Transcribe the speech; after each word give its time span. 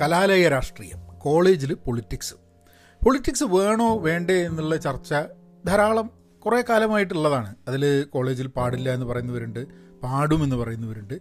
കലാലയ 0.00 0.48
രാഷ്ട്രീയം 0.48 1.18
കോളേജിൽ 1.18 1.74
പൊളിറ്റിക്സ്. 1.74 2.34
പൊളിറ്റിക്സ് 3.04 3.44
വേണോ 3.44 3.98
വേണ്ടേ 3.98 4.34
എന്നുള്ള 4.34 4.76
ചർച്ച 4.76 5.14
ധാരാളം 5.66 6.10
കുറേ 6.38 6.62
കാലമായിട്ടുള്ളതാണ്. 6.68 7.54
അതിൽ 7.68 8.06
കോളേജിൽ 8.10 8.46
പാടില്ല 8.46 8.90
എന്ന് 8.90 9.06
പറയുന്നവരുണ്ട് 9.06 9.66
പാടുമെന്ന് 10.02 10.56
പറയുന്നവരുണ്ട്. 10.56 11.14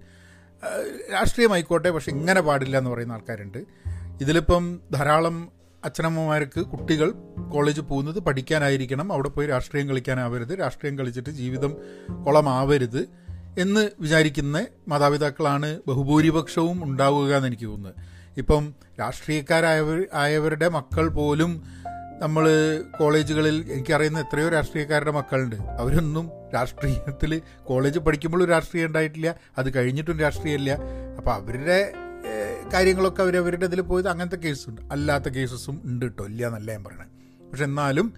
രാഷ്ട്രീയമായിക്കോട്ടെ 1.13 1.89
പക്ഷെ 1.89 2.11
ഇങ്ങനെ 2.11 2.41
പാടില്ല 2.41 2.77
എന്ന് 2.77 2.89
പറയുന്ന 2.89 3.13
ആൾക്കാരുണ്ട്. 3.13 3.57
ഇതിലിപ്പം 4.21 4.81
ധാരാളം 4.93 5.51
അച്ഛനമ്മമാർക്ക് 5.85 6.59
കുട്ടികൾ 6.59 7.11
കോളേജ് 7.53 7.81
പോകുന്നത് 7.81 8.19
പഠിക്കാനായിരിക്കണം 8.19 9.13
അവിടെ 9.13 9.29
പോയി 9.29 9.47
രാഷ്ട്രീയം 9.47 9.89
കളിക്കാനാവരുത് 9.89 10.59
രാഷ്ട്രീയം 10.59 10.97
കളിച്ചിട്ട് 10.97 11.29
ജീവിതം 11.29 11.77
കുളമാവരുത് 12.27 13.09
എന്ന് 13.59 13.89
വിചാരിക്കുന്ന 13.99 14.65
മാതാപിതാക്കളാണ് 14.87 15.79
ബഹുഭൂരിപക്ഷവും 15.87 16.83
ഉണ്ടാവുക 16.83 17.35
എന്ന് 17.35 17.47
എനിക്ക് 17.47 17.65
തോന്നുന്നത്. 17.65 18.18
ഇപ്പം 18.41 18.63
രാഷ്ട്രീയക്കാരായവർ 18.99 19.99
ആയവരുടെ 20.13 20.67
മക്കൾ 20.77 21.05
പോലും 21.19 21.51
നമ്മൾ 22.23 22.45
കോളേജുകളിൽ 22.97 23.57
എനിക്കറിയുന്ന 23.73 24.19
എത്രയോ 24.19 24.47
രാഷ്ട്രീയക്കാരുടെ 24.49 25.11
മക്കളുണ്ട്. 25.17 25.55
അവരൊന്നും 25.81 26.25
രാഷ്ട്രീയത്തിൽ 26.55 27.31
കോളേജ് 27.69 27.99
പഠിക്കുമ്പോഴും 28.05 28.47
രാഷ്ട്രീയം 28.49 28.87
ഉണ്ടായിട്ടില്ല 28.87 29.29
അത് 29.57 29.69
കഴിഞ്ഞിട്ടും 29.75 30.19
രാഷ്ട്രീയമില്ല. 30.19 30.71
അപ്പോൾ 31.17 31.33
അവരുടെ 31.33 31.79
കാര്യങ്ങളൊക്കെ 32.73 33.21
അവർ 33.21 33.35
അവരുടെ 33.37 33.65
ഇതിൽ 33.65 33.81
പോയത് 33.81 34.09
അങ്ങനത്തെ 34.09 34.35
കേസുണ്ട്. 34.35 34.81
അല്ലാത്ത 34.93 35.29
കേസസും 35.37 35.81
ഉണ്ട് 35.85 36.05
കേട്ടോ 36.05 36.25
ഇല്ല 36.25 36.47
എന്നല്ല 36.47 36.69
ഞാൻ 36.71 36.83
പറയണത് 36.83 37.13
പക്ഷെ 37.51 37.63
എന്നാലും 37.63 38.13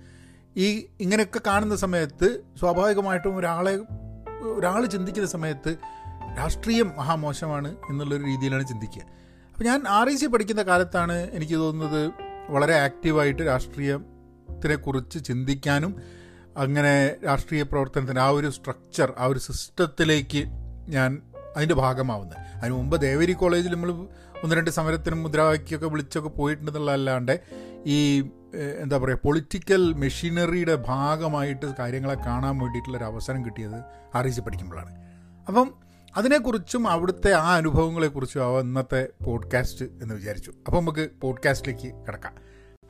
ഈ 0.58 0.68
ഇങ്ങനെയൊക്കെ 1.00 1.42
കാണുന്ന 1.48 1.76
സമയത്ത് 1.76 2.28
സ്വാഭാവികമായിട്ടും 2.60 3.38
ഒരാളെ 3.38 3.76
ഒരാൾ 4.56 4.82
ചിന്തിക്കുന്ന 4.86 5.30
സമയത്ത് 5.30 5.72
രാഷ്ട്രീയം 6.38 6.90
മഹാമോശമാണ് 6.98 7.70
എന്നുള്ളൊരു 7.90 8.24
രീതിയിലാണ് 8.24 8.68
ചിന്തിക്കുക. 8.68 9.21
അപ്പോൾ 9.52 9.63
ഞാൻ 9.63 9.88
ആർ 9.88 10.10
ഇ 10.10 10.16
സി 10.16 10.26
പഠിക്കുന്ന 10.26 10.63
കാലത്താണ് 10.63 11.32
എനിക്ക് 11.32 11.54
തോന്നുന്നത് 11.54 12.12
വളരെ 12.49 12.74
ആക്റ്റീവായിട്ട് 12.74 13.41
രാഷ്ട്രീയത്തിനെ 13.41 14.76
കുറിച്ച് 14.76 15.26
ചിന്തിക്കാനും 15.26 15.91
അങ്ങനെ 16.57 16.94
രാഷ്ട്രീയ 17.26 17.63
പ്രവർത്തനത്തിന് 17.63 18.20
ആ 18.20 18.29
ഒരു 18.29 18.49
സ്ട്രക്ചർ 18.49 19.13
ആ 19.18 19.26
ഒരു 19.26 19.40
സിസ്റ്റത്തിലേക്ക് 19.40 20.41
ഞാൻ 20.90 21.22
അതിന്റെ 21.55 21.76
ഭാഗമാവുന്നത്. 21.76 22.38
അതിന് 22.57 22.74
മുമ്പ് 22.74 23.02
ദേവരി 23.02 23.34
കോളേജിൽ 23.34 23.72
നമ്മൾ 23.72 23.91
ഒന്ന് 24.44 24.55
രണ്ട് 24.55 24.72
സമരത്തിനും 24.72 25.24
മുദ്രാവാക്യമൊക്കെ 25.24 25.88
വിളിച്ചൊക്കെ 25.88 26.29
പോയിട്ടുണ്ടെന്നുള്ളതല്ലാണ്ട് 26.29 27.40
ഈ 27.85 27.98
എന്താ 28.79 28.98
പറയുക 28.98 29.20
പൊളിറ്റിക്കൽ 29.24 29.94
മെഷീനറിയുടെ 29.94 30.76
ഭാഗമായിട്ട് 30.76 31.66
കാര്യങ്ങളെ 31.79 32.16
കാണാൻ 32.27 32.60
വേണ്ടിയിട്ടുള്ളൊരു 32.60 33.04
അവസരം 33.04 33.46
കിട്ടിയത് 33.46 33.79
ആർ 34.16 34.27
ഇ 34.27 34.29
സി 34.29 34.41
പഠിക്കുമ്പോഴാണ്. 34.41 34.91
അപ്പം 35.48 35.68
അതിനെക്കുറിച്ചും 36.17 36.87
അവിടുത്തെ 36.87 37.34
ആ 37.34 37.55
അനുഭവങ്ങളെക്കുറിച്ചും 37.55 38.43
ആവാം 38.43 38.62
ഇന്നത്തെ 38.62 39.09
പോഡ്കാസ്റ്റ് 39.26 39.85
എന്ന് 39.85 40.15
വിചാരിച്ചു. 40.15 40.54
അപ്പോൾ 40.65 40.79
നമുക്ക് 40.79 41.09
പോഡ്കാസ്റ്റിലേക്ക് 41.21 42.05
കിടക്കാം. 42.07 42.35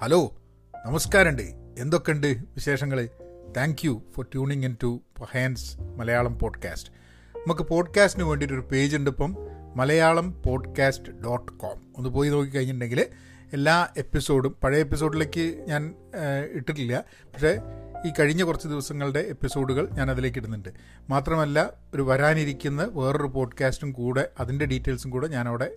ഹലോ 0.01 0.37
നമസ്കാരമുണ്ട്. 0.85 1.41
എന്തൊക്കെയുണ്ട് 1.77 2.27
വിശേഷങ്ങൾ 2.27 3.09
thank 3.57 3.85
you 3.85 4.03
for 4.15 4.25
tuning 4.25 4.65
in 4.65 4.77
to 4.83 5.01
Hans 5.23 5.81
Malayalam 5.81 6.39
podcast. 6.39 6.91
നമുക്ക് 7.37 7.61
പോഡ്കാസ്റ്റിന് 7.61 8.25
വേണ്ടിയിട്ട് 8.25 8.53
ഒരു 8.53 8.61
പേജ് 8.61 8.97
ഉണ്ട് 8.97 9.09
ഇപ്പം 9.09 9.35
മലയാളം 9.75 10.41
പോഡ്കാസ്റ്റ് 10.45 11.11
ഡോട്ട് 11.11 11.51
കോം. 11.51 11.81
ഒന്ന് 11.97 12.09
പോയി 12.09 12.29
നോക്കിക്കഴിഞ്ഞിട്ടുണ്ടെങ്കിൽ 12.29 13.05
എല്ലാ 13.53 13.87
എപ്പിസോഡും 13.97 14.55
പഴയ 14.63 14.79
എപ്പിസോഡിലേക്ക് 14.79 15.65
ഞാൻ 15.67 15.95
ഇട്ടിട്ടില്ല. 16.51 17.03
പക്ഷേ 17.13 17.59
ഈ 18.05 18.11
കഴിഞ്ഞ 18.19 18.43
കുറച്ച് 18.43 18.67
ദിവസങ്ങളുടെ 18.67 19.19
എപ്പിസോഡുകൾ 19.19 19.89
ഞാൻ 19.89 20.11
അതിലേക്ക് 20.11 20.37
ഇടുന്നുണ്ട് 20.37 20.69
മാത്രമല്ല 21.09 21.73
ഒരു 21.95 22.01
വരാനിരിക്കുന്ന 22.01 22.83
വേറൊരു 22.83 23.27
പോഡ്കാസ്റ്റും 23.27 23.91
കൂടെ 23.91 24.29
അതിന്റെ 24.39 24.65
ഡീറ്റെയിൽസും 24.65 25.11
കൂടെ 25.11 25.27
ഞാനവിടെ 25.27 25.71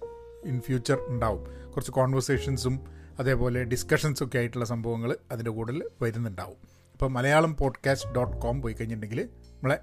ഇൻ 0.45 0.61
ഫ്യൂച്ചർ 0.61 0.99
ഉണ്ടാവും. 1.07 1.71
കുറച്ച് 1.71 1.91
കോൺവെർസേഷൻസും 1.91 2.81
അതേപോലെ 3.19 3.65
ഡിസ്കഷൻസും 3.65 4.27
ഒക്കെ 4.27 4.39
ആയിട്ടുള്ള 4.39 4.65
സംഭവങ്ങൾ 4.65 5.17
അതിന്റെ 5.33 5.51
കൂടുതൽ 5.51 5.89
വരുന്നുണ്ടാവും. 6.03 6.57
അപ്പോൾ 6.93 7.11
മലയാളം 7.11 7.57
പോഡ്കാസ്റ്റ് 7.57 8.13
ഡോട്ട് 8.13 8.37
കോം 8.37 8.63
പോയി 8.63 8.75
കഴിഞ്ഞിട്ടുണ്ടെങ്കിൽ 8.75 9.25
നമ്മളെ 9.25 9.79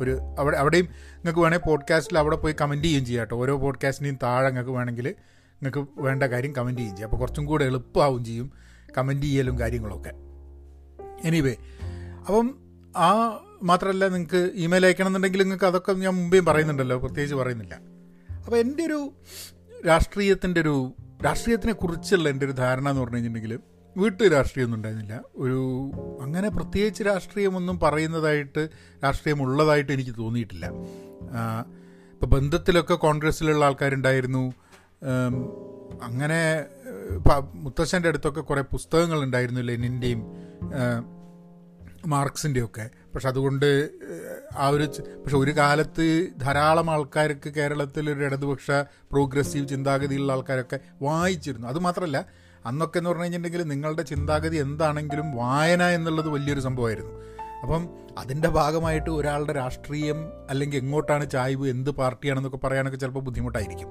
ഒരു 0.00 0.18
അവിടെ 0.38 0.56
അവിടെയും 0.56 0.84
നിങ്ങൾക്ക് 0.84 1.40
വേണേൽ 1.40 1.58
പോഡ്കാസ്റ്റിൽ 1.58 2.18
അവിടെ 2.18 2.36
പോയി 2.36 2.54
കമന്റ് 2.60 2.84
ചെയ്യുകയും 2.84 3.06
ചെയ്യാം 3.06 3.20
കേട്ടോ. 3.20 3.36
ഓരോ 3.36 3.56
പോഡ്കാസ്റ്റിന്റെയും 3.56 4.18
താഴെ 4.22 4.46
നിങ്ങൾക്ക് 4.46 4.70
വേണമെങ്കിൽ 4.70 5.14
നിങ്ങൾക്ക് 5.62 6.00
വേണ്ട 6.00 6.22
കാര്യം 6.22 6.56
കമന്റ് 6.56 6.80
ചെയ്യുകയും 6.80 6.96
ചെയ്യാം. 6.96 7.08
അപ്പോൾ 7.08 7.20
കുറച്ചും 7.20 7.44
കൂടെ 7.44 7.64
എളുപ്പമാവും 7.64 8.24
ചെയ്യും 8.24 8.52
കമന്റ് 8.98 9.26
ചെയ്യലും 9.26 9.58
കാര്യങ്ങളൊക്കെ. 9.58 10.27
എനിവേ 11.24 11.56
അപ്പം 12.26 12.58
ആ 12.96 13.40
മാത്രമല്ല 13.62 14.08
നിങ്ങൾക്ക് 14.08 14.50
ഇമെയിൽ 14.54 14.86
അയക്കണം 14.86 15.06
എന്നുണ്ടെങ്കിൽ 15.06 15.42
നിങ്ങൾക്ക് 15.42 15.64
അതൊക്കെ 15.64 15.92
ഞാൻ 15.92 16.14
മുമ്പേയും 16.14 16.44
പറയുന്നുണ്ടല്ലോ 16.44 16.98
പ്രത്യേകിച്ച് 16.98 17.34
പറയുന്നില്ല. 17.34 17.74
അപ്പോൾ 18.44 18.56
എന്റെ 18.56 18.84
ഒരു 18.84 19.12
രാഷ്ട്രീയത്തിന്റെ 19.86 20.60
ഒരു 20.60 20.92
രാഷ്ട്രീയത്തിനെ 21.24 21.72
കുറിച്ചുള്ള 21.72 22.28
എന്റെ 22.28 22.46
ഒരു 22.46 22.52
ധാരണ 22.52 22.88
എന്ന് 22.88 23.00
പറഞ്ഞു 23.00 23.16
കഴിഞ്ഞിട്ടുണ്ടെങ്കിൽ 23.16 23.60
വീട്ടിൽ 23.96 24.32
രാഷ്ട്രീയമൊന്നും 24.32 24.78
ഉണ്ടായിരുന്നില്ല. 24.78 25.20
ഒരു 25.36 25.90
അങ്ങനെ 26.20 26.48
പ്രത്യേകിച്ച് 26.48 27.02
രാഷ്ട്രീയമൊന്നും 27.02 27.78
പറയുന്നതായിട്ട് 27.78 28.68
രാഷ്ട്രീയമുള്ളതായിട്ട് 29.04 29.92
എനിക്ക് 29.92 30.10
തോന്നിയിട്ടില്ല. 30.18 30.66
ഇപ്പോൾ 30.66 32.26
ബന്ധത്തിലൊക്കെ 32.26 32.94
കോൺഗ്രസ്സിലുള്ള 32.94 33.64
ആൾക്കാരുണ്ടായിരുന്നു. 33.64 34.52
അങ്ങനെ 36.02 36.64
മുത്തശ്ശന്റെ 37.54 38.08
അടുത്തൊക്കെ 38.08 38.40
കുറേ 38.40 38.62
പുസ്തകങ്ങൾ 38.62 39.22
ഉണ്ടായിരുന്നു 39.22 39.60
ലെനിന്റെയും 39.60 40.47
മാർക്സിന്റെ 42.06 42.64
ഒക്കെ 42.64 42.90
പക്ഷെ 43.14 43.28
അതുകൊണ്ട് 43.28 43.90
ആ 44.56 44.68
ഒരു 44.68 44.84
പക്ഷെ 45.16 45.36
ഒരു 45.36 45.50
കാലത്ത് 45.50 46.28
ധാരാളം 46.40 46.90
ആൾക്കാർക്ക് 46.90 47.50
കേരളത്തിൽ 47.50 48.10
ഒരു 48.10 48.24
ഇടതുപക്ഷ 48.24 48.70
പ്രോഗ്രസീവ് 49.10 49.68
ചിന്താഗതിയുള്ള 49.68 50.32
ആൾക്കാരൊക്കെ 50.32 50.78
വായിച്ചിരുന്നു. 51.02 51.68
അതുമാത്രമല്ല 51.68 52.26
അന്നൊക്കെ 52.66 52.98
എന്ന് 52.98 53.10
പറഞ്ഞു 53.10 53.22
കഴിഞ്ഞിട്ടുണ്ടെങ്കിൽ 53.22 53.68
നിങ്ങളുടെ 53.68 54.02
ചിന്താഗതി 54.02 54.56
എന്താണെങ്കിലും 54.56 55.36
വായന 55.36 55.82
എന്നുള്ളത് 55.82 56.28
വലിയൊരു 56.28 56.60
സംഭവമായിരുന്നു. 56.60 57.12
അപ്പം 57.62 57.88
അതിന്റെ 58.18 58.48
ഭാഗമായിട്ട് 58.48 59.10
ഒരാളുടെ 59.10 59.52
രാഷ്ട്രീയം 59.52 60.32
അല്ലെങ്കിൽ 60.50 60.78
എങ്ങോട്ടാണ് 60.78 61.30
ചായ്വ് 61.30 61.68
എന്ത് 61.68 61.90
പാർട്ടിയാണെന്നൊക്കെ 61.90 62.66
പറയാനൊക്കെ 62.66 62.98
ചിലപ്പോൾ 62.98 63.20
ബുദ്ധിമുട്ടായിരിക്കും. 63.20 63.88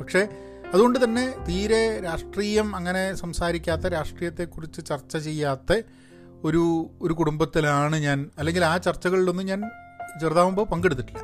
പക്ഷേ 0.00 0.28
അതുകൊണ്ട് 0.74 1.04
തന്നെ 1.04 1.34
തീരെ 1.48 2.00
രാഷ്ട്രീയം 2.00 2.76
അങ്ങനെ 2.76 3.14
സംസാരിക്കാത്ത 3.14 3.86
രാഷ്ട്രീയത്തെക്കുറിച്ച് 3.86 4.86
ചർച്ച 4.86 5.16
ചെയ്യാത്ത 5.16 5.72
ഒരു 6.44 6.90
ഒരു 7.02 7.14
കുടുംബത്തിലാണ് 7.14 7.96
ഞാൻ 7.96 8.30
അല്ലെങ്കിൽ 8.38 8.64
ആ 8.64 8.78
ചർച്ചകളിലൊന്നും 8.78 9.46
ഞാൻ 9.46 9.60
ചെറുതാവുമ്പോൾ 10.20 10.66
പങ്കെടുത്തിട്ടില്ല. 10.66 11.20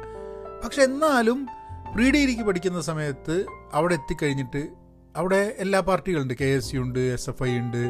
പക്ഷെ 0.64 0.82
എന്നാലും 0.82 1.46
പ്രീ 1.94 2.10
ഡിഗ്രിക്ക് 2.10 2.42
പഠിക്കുന്ന 2.42 2.80
സമയത്ത് 2.80 3.44
അവിടെ 3.72 3.94
എത്തിക്കഴിഞ്ഞിട്ട് 3.94 4.68
അവിടെ 5.16 5.56
എല്ലാ 5.58 5.80
പാർട്ടികളുണ്ട്. 5.80 6.34
കെ 6.34 6.44
എസ് 6.44 6.74
യു 6.74 6.80
ഉണ്ട് 6.80 6.98
എസ് 6.98 7.30
എഫ് 7.30 7.42
ഐ 7.42 7.58
ഉണ്ട് 7.58 7.82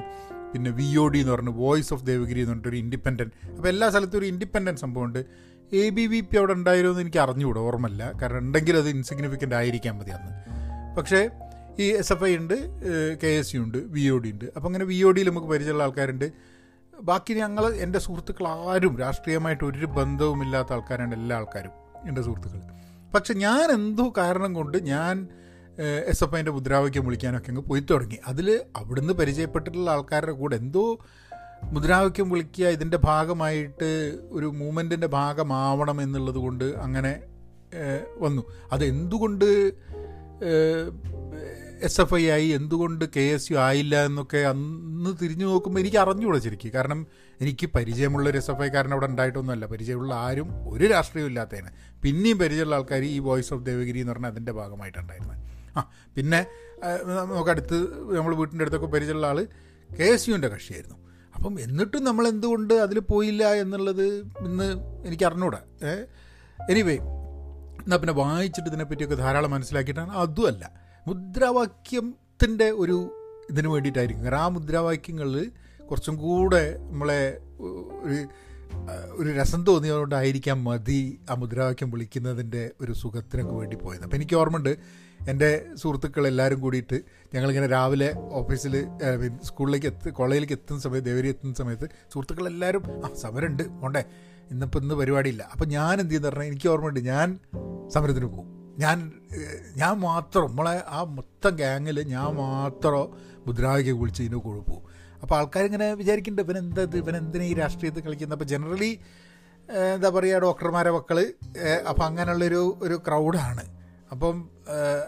പിന്നെ 0.52 0.70
വി 0.70 0.96
ഒ 0.96 1.08
ഡി 1.08 1.18
എന്ന് 1.18 1.32
പറഞ്ഞ 1.32 1.48
വോയിസ് 1.48 1.94
ഓഫ് 1.94 2.06
ദേവഗിരി 2.06 2.40
എന്ന് 2.40 2.50
പറഞ്ഞിട്ട് 2.50 2.68
ഒരു 2.68 2.76
ഇൻഡിപെൻഡന്റ് 2.76 3.32
അപ്പോൾ 3.56 3.68
എല്ലാ 3.68 3.90
സ്ഥലത്തും 3.90 4.18
ഒരു 4.18 4.26
ഇൻഡിപെൻഡന്റ് 4.26 4.80
സംഭവമുണ്ട്. 4.80 5.20
എ 5.72 5.88
ബി 5.88 6.06
വി 6.06 6.20
പി 6.20 6.36
അവിടെ 6.36 6.52
ഉണ്ടായിരുന്നു 6.52 6.90
എന്ന് 6.90 7.00
എനിക്ക് 7.00 7.18
അറിഞ്ഞുകൂടാ 7.18 7.60
ഓർമ്മയില്ല. 7.60 8.12
കാരണം 8.22 8.38
ഉണ്ടെങ്കിൽ 8.38 8.76
അത് 8.76 8.88
ഇൻസിഗ്നിഫിക്കന്റ് 8.88 9.54
ആയിരിക്കാൻ 9.54 9.98
മതി 9.98 10.10
അന്ന്. 10.10 10.32
പക്ഷേ 10.98 11.28
ഈ 11.80 11.86
എസ് 12.00 12.12
എഫ് 12.12 12.24
ഐ 12.24 12.36
ഉണ്ട് 12.36 12.54
കെ 13.22 13.26
എസ് 13.26 13.54
യു 13.54 13.60
ഉണ്ട് 13.60 13.78
വി 13.78 14.04
ഒ 14.08 14.16
ഡി 14.18 14.30
ഉണ്ട്. 14.30 14.44
അപ്പോൾ 14.56 14.68
അങ്ങനെ 14.68 14.84
വി 14.84 15.02
ഒ 15.02 15.10
ഡിയിൽ 15.10 15.28
നമുക്ക് 15.30 15.48
പരിചയമുള്ള 15.48 15.84
ആൾക്കാരുണ്ട്. 15.84 16.32
ബാക്കി 17.00 17.32
ഞങ്ങൾ 17.34 17.74
എന്റെ 17.74 17.98
സുഹൃത്തുക്കൾ 17.98 18.48
ആരും 18.48 18.98
രാഷ്ട്രീയമായിട്ട് 18.98 19.64
ഒരു 19.64 19.86
ബന്ധവുമില്ലാത്ത 19.98 20.72
ആൾക്കാരാണ് 20.72 21.14
എല്ലാ 21.14 21.36
ആൾക്കാരും 21.36 21.74
എന്റെ 22.08 22.22
സുഹൃത്തുക്കൾ 22.22 22.60
പക്ഷെ 23.14 23.34
ഞാൻ 23.34 23.70
എന്തോ 23.70 24.12
കാരണം 24.18 24.54
കൊണ്ട് 24.54 24.76
ഞാൻ 24.86 25.28
എസ് 26.06 26.24
എഫ് 26.24 26.36
ഐന്റെ 26.36 26.52
മുദ്രാവാക്യം 26.52 27.04
വിളിക്കാനൊക്കെ 27.04 27.50
അങ്ങ് 27.50 27.62
പോയി 27.62 27.82
തുടങ്ങി. 27.90 28.18
അതിൽ 28.26 28.60
അവിടുന്ന് 28.76 29.12
പരിചയപ്പെട്ടിട്ടുള്ള 29.12 29.90
ആൾക്കാരുടെ 29.90 30.32
കൂടെ 30.32 30.56
എന്തോ 30.56 30.84
മുദ്രാവാക്യം 31.64 32.30
വിളിക്കുക 32.30 32.66
ഇതിന്റെ 32.66 32.96
ഭാഗമായിട്ട് 32.96 33.88
ഒരു 34.30 34.46
മൂവ്മെന്റിന്റെ 34.46 35.06
ഭാഗമാവണം 35.06 36.02
എന്നുള്ളത് 36.02 36.36
കൊണ്ട് 36.36 36.64
അങ്ങനെ 36.64 37.12
വന്നു. 38.18 38.42
അത് 38.72 38.84
എന്തുകൊണ്ട് 38.84 39.48
എസ് 41.86 41.98
എഫ് 42.02 42.14
ഐ 42.20 42.24
ആയി 42.34 42.48
എന്തുകൊണ്ട് 42.58 43.04
കെ 43.14 43.24
എസ് 43.34 43.48
യു 43.52 43.56
ആയില്ല 43.66 43.96
എന്നൊക്കെ 44.08 44.40
അന്ന് 44.50 45.10
തിരിഞ്ഞു 45.20 45.46
നോക്കുമ്പോൾ 45.50 45.80
എനിക്ക് 45.82 45.98
അറിഞ്ഞുകൂടെ 46.02 46.40
ശരിക്കും. 46.46 46.72
കാരണം 46.76 47.00
എനിക്ക് 47.42 47.66
പരിചയമുള്ള 47.76 48.26
ഒരു 48.32 48.38
എസ് 48.40 48.50
എഫ് 48.52 48.62
ഐക്കാരൻ 48.66 48.92
അവിടെ 48.96 49.06
ഉണ്ടായിട്ടൊന്നുമല്ല. 49.12 49.66
പരിചയമുള്ള 49.72 50.12
ആരും 50.26 50.48
ഒരു 50.72 50.84
രാഷ്ട്രീയവും 50.94 51.30
ഇല്ലാത്തതിന്. 51.32 51.70
പിന്നെയും 52.04 52.38
പരിചയമുള്ള 52.42 52.76
ആൾക്കാർ 52.80 53.04
ഈ 53.14 53.18
വോയിസ് 53.28 53.52
ഓഫ് 53.56 53.64
ദേവഗിരി 53.68 54.00
എന്ന് 54.02 54.12
പറഞ്ഞാൽ 54.14 54.32
അതിന്റെ 54.34 54.52
ഭാഗമായിട്ടുണ്ടായിരുന്നത് 54.58 55.38
ആ 55.78 55.82
പിന്നെ 56.16 56.40
നമുക്ക് 57.08 57.32
നമുക്കടുത്ത് 57.32 57.78
നമ്മൾ 58.18 58.32
വീട്ടിന്റെ 58.40 58.64
അടുത്തൊക്കെ 58.64 58.88
പരിചയമുള്ള 58.96 59.26
ആൾ 59.32 59.40
കെ 59.90 60.08
എസ് 60.14 60.28
യുവിന്റെ 60.30 60.50
കക്ഷിയായിരുന്നു. 60.54 60.98
അപ്പം 61.36 61.54
എന്നിട്ടും 61.64 62.02
നമ്മൾ 62.08 62.24
എന്തുകൊണ്ട് 62.32 62.74
അതിൽ 62.84 62.98
പോയില്ല 63.12 63.44
എന്നുള്ളത് 63.62 64.06
ഇന്ന് 64.48 64.68
എനിക്ക് 65.08 65.24
അറിഞ്ഞൂടാ. 65.30 65.60
എനിവേ 66.72 66.96
എന്നാൽ 67.84 67.98
പിന്നെ 68.02 68.14
വായിച്ചിട്ട് 68.22 68.68
ഇതിനെപ്പറ്റിയൊക്കെ 68.70 69.16
ധാരാളം 69.24 69.50
മനസ്സിലാക്കിയിട്ടാണ്. 69.56 70.12
അതുമല്ല 70.24 70.64
മുദ്രാവാക്യത്തിന്റെ 71.08 72.70
ഒരു 72.70 73.10
ഇതിന് 73.50 73.68
വേണ്ടിയിട്ടായിരിക്കും. 73.68 74.24
കാരണം 74.24 74.38
ആ 74.38 74.48
മുദ്രാവാക്യങ്ങളിൽ 74.48 75.52
കുറച്ചും 75.88 76.16
കൂടെ 76.16 76.78
നമ്മളെ 76.90 77.40
ഒരു 78.04 78.28
ഒരു 79.10 79.30
രസം 79.36 79.66
തോന്നിയതുകൊണ്ടായിരിക്കാം 79.66 80.64
മതി 80.64 81.20
ആ 81.30 81.34
മുദ്രാവാക്യം 81.34 81.90
വിളിക്കുന്നതിന്റെ 81.90 82.70
ഒരു 82.80 82.92
സുഖത്തിനൊക്കെ 82.92 83.52
വേണ്ടി 83.52 83.76
പോയത്. 83.76 84.02
അപ്പോൾ 84.04 84.16
എനിക്ക് 84.16 84.34
ഓർമ്മയുണ്ട് 84.34 84.78
എന്റെ 85.28 85.66
സുഹൃത്തുക്കൾ 85.76 86.26
എല്ലാവരും 86.26 86.60
കൂടിയിട്ട് 86.60 87.02
ഞങ്ങളിങ്ങനെ 87.34 87.66
രാവിലെ 87.66 88.14
ഓഫീസിൽ 88.18 88.86
സ്കൂളിലേക്ക് 89.42 89.86
എത്തി 89.86 90.10
കോളേജിലേക്ക് 90.10 90.52
എത്തുന്ന 90.52 90.80
സമയത്ത് 90.80 91.06
ദേവരി 91.06 91.28
എത്തുന്ന 91.28 91.54
സമയത്ത് 91.54 91.88
സുഹൃത്തുക്കളെല്ലാവരും 92.12 93.04
ആ 93.04 93.10
സമരമുണ്ട് 93.14 93.62
പോണ്ടേ 93.80 94.04
ഇന്നിപ്പോൾ 94.50 94.82
ഇന്ന് 94.82 94.94
പരിപാടിയില്ല. 94.94 95.42
അപ്പോൾ 95.42 95.64
ഞാൻ 95.64 96.00
എന്ത് 96.00 96.10
ചെയ്യുന്ന 96.10 96.28
പറഞ്ഞാൽ 96.28 96.46
എനിക്ക് 96.46 96.68
ഓർമ്മയുണ്ട് 96.68 97.00
ഞാൻ 97.00 97.38
സമരത്തിന് 97.88 98.26
പോകും. 98.26 98.59
ഞാൻ 98.82 98.98
ഞാൻ 99.76 99.94
മാത്രം 100.00 100.46
നമ്മളെ 100.46 100.74
ആ 100.88 101.00
മൊത്തം 101.16 101.52
ഗ്യാങ്ങിൽ 101.56 101.96
ഞാൻ 102.08 102.28
മാത്രം 102.36 103.04
മുദ്രാവാക്യം 103.46 104.00
വിളിച്ച് 104.00 104.22
ഇതിന്റെ 104.22 104.40
കൊഴുപ്പു. 104.44 104.76
അപ്പോൾ 105.22 105.34
ആൾക്കാരിങ്ങനെ 105.34 105.94
വിചാരിക്കുന്നുണ്ട് 105.94 106.58
എന്താ 106.58 106.82
ഇത്? 106.82 106.96
ഇവൻ 106.96 107.16
എന്തിനാ 107.16 107.44
ഈ 107.44 107.54
രാഷ്ട്രീയത്തിൽ 107.54 108.04
കളിക്കുന്നത് 108.04 108.36
അപ്പോൾ 108.36 108.48
ജനറലി 108.52 108.92
എന്താ 109.94 110.08
പറയുക 110.08 110.38
ഡോക്ടർമാരെ 110.38 110.90
മക്കൾ 110.90 111.18
അപ്പോൾ 111.88 112.04
അങ്ങനെയുള്ളൊരു 112.04 112.78
ഒരു 112.82 112.96
ക്രൗഡാണ് 113.06 113.64
അപ്പം 114.12 114.36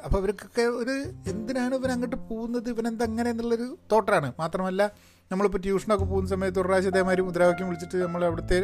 അപ്പം 0.05 0.19
ഇവർക്കൊക്കെ 0.19 0.63
ഒരു 0.81 0.95
എന്തിനാണ് 1.27 1.75
ഇവൻ 1.75 1.91
അങ്ങോട്ട് 1.91 2.17
പോകുന്നത്? 2.31 2.69
ഇവനെന്തങ്ങനെ 2.69 3.31
എന്നുള്ളൊരു 3.31 3.67
തോട്ടാണ് 3.93 4.33
മാത്രമല്ല 4.39 4.83
നമ്മളിപ്പോൾ 5.31 5.59
ട്യൂഷനൊക്കെ 5.59 6.05
പോകുന്ന 6.05 6.29
സമയത്ത് 6.29 6.59
ഒരു 6.59 6.69
പ്രാവശ്യം 6.69 6.93
ഇതേമാതിരി 6.95 7.23
മുദ്രാവാക്യം 7.23 7.69
വിളിച്ചിട്ട് 7.69 7.97
നമ്മൾ 7.97 8.25
അവിടുത്തെ 8.25 8.59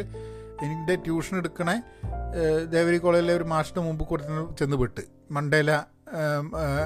എന്റെ 0.65 0.95
ട്യൂഷൻ 0.95 1.37
എടുക്കണേ 1.37 1.75
ദേവരി 2.75 2.97
കോളേജിലെ 2.97 3.33
ഒരു 3.33 3.43
മാസത്തിന് 3.43 3.85
മുമ്പ് 3.85 4.03
കുറച്ച് 4.03 4.59
ചെന്ന് 4.59 4.77
വിട്ട്. 4.77 5.03
മണ്ടേല 5.31 5.71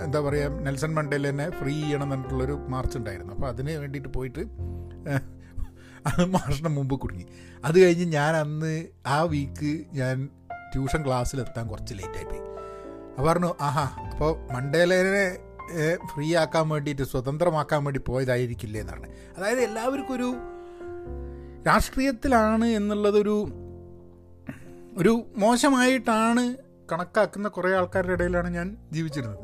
എന്താ 0.03 0.19
പറയുക 0.19 0.63
നെൽസൺ 0.65 0.91
മണ്ടേല 0.93 1.29
തന്നെ 1.29 1.49
ഫ്രീ 1.49 1.81
ചെയ്യണം 1.81 2.13
എന്നിട്ടുള്ളൊരു 2.13 2.55
മാർച്ച് 2.73 2.97
ഉണ്ടായിരുന്നു. 2.97 3.33
അപ്പോൾ 3.33 3.47
അതിന് 3.47 3.71
വേണ്ടിയിട്ട് 3.71 4.09
പോയിട്ട് 4.13 4.43
അത് 6.07 6.25
മാഷിന് 6.25 6.67
മുമ്പ് 6.67 6.95
കുടുങ്ങി. 6.95 7.25
അത് 7.65 7.77
കഴിഞ്ഞ് 7.83 8.05
ഞാൻ 8.05 8.35
അന്ന് 8.35 8.87
ആ 9.07 9.23
വീക്ക് 9.23 9.71
ഞാൻ 9.93 10.29
ട്യൂഷൻ 10.73 11.01
ക്ലാസ്സിലെത്താൻ 11.05 11.67
കുറച്ച് 11.67 11.93
ലേറ്റായിപ്പോയി 11.93 12.43
അപ്പോൾ 13.09 13.27
പറഞ്ഞു 13.29 13.51
ആഹാ 13.61 13.85
അപ്പോൾ 14.11 14.31
മണ്ടേലേനെ 14.53 15.25
ഫ്രീ 16.13 16.35
ആക്കാൻ 16.35 16.69
വേണ്ടിയിട്ട് 16.69 17.03
സ്വതന്ത്രമാക്കാൻ 17.03 17.83
വേണ്ടി 17.83 17.99
പോയതായിരിക്കില്ലേ? 18.07 18.79
എന്നാണ് 18.79 19.07
അതായത് 19.37 19.61
എല്ലാവർക്കും 19.61 20.15
ഒരു 20.15 20.29
രാഷ്ട്രീയത്തിലാണ് 21.67 22.65
എന്നുള്ളതൊരു 22.65 23.35
ഒരു 24.97 25.25
മോശമായിട്ടാണ് 25.37 26.57
കണക്കാക്കുന്ന 26.91 27.47
കുറേ 27.47 27.71
ആൾക്കാരുടെ 27.71 28.13
ഇടയിലാണ് 28.13 28.49
ഞാൻ 28.49 28.77
ജീവിച്ചിരുന്നത്. 28.91 29.39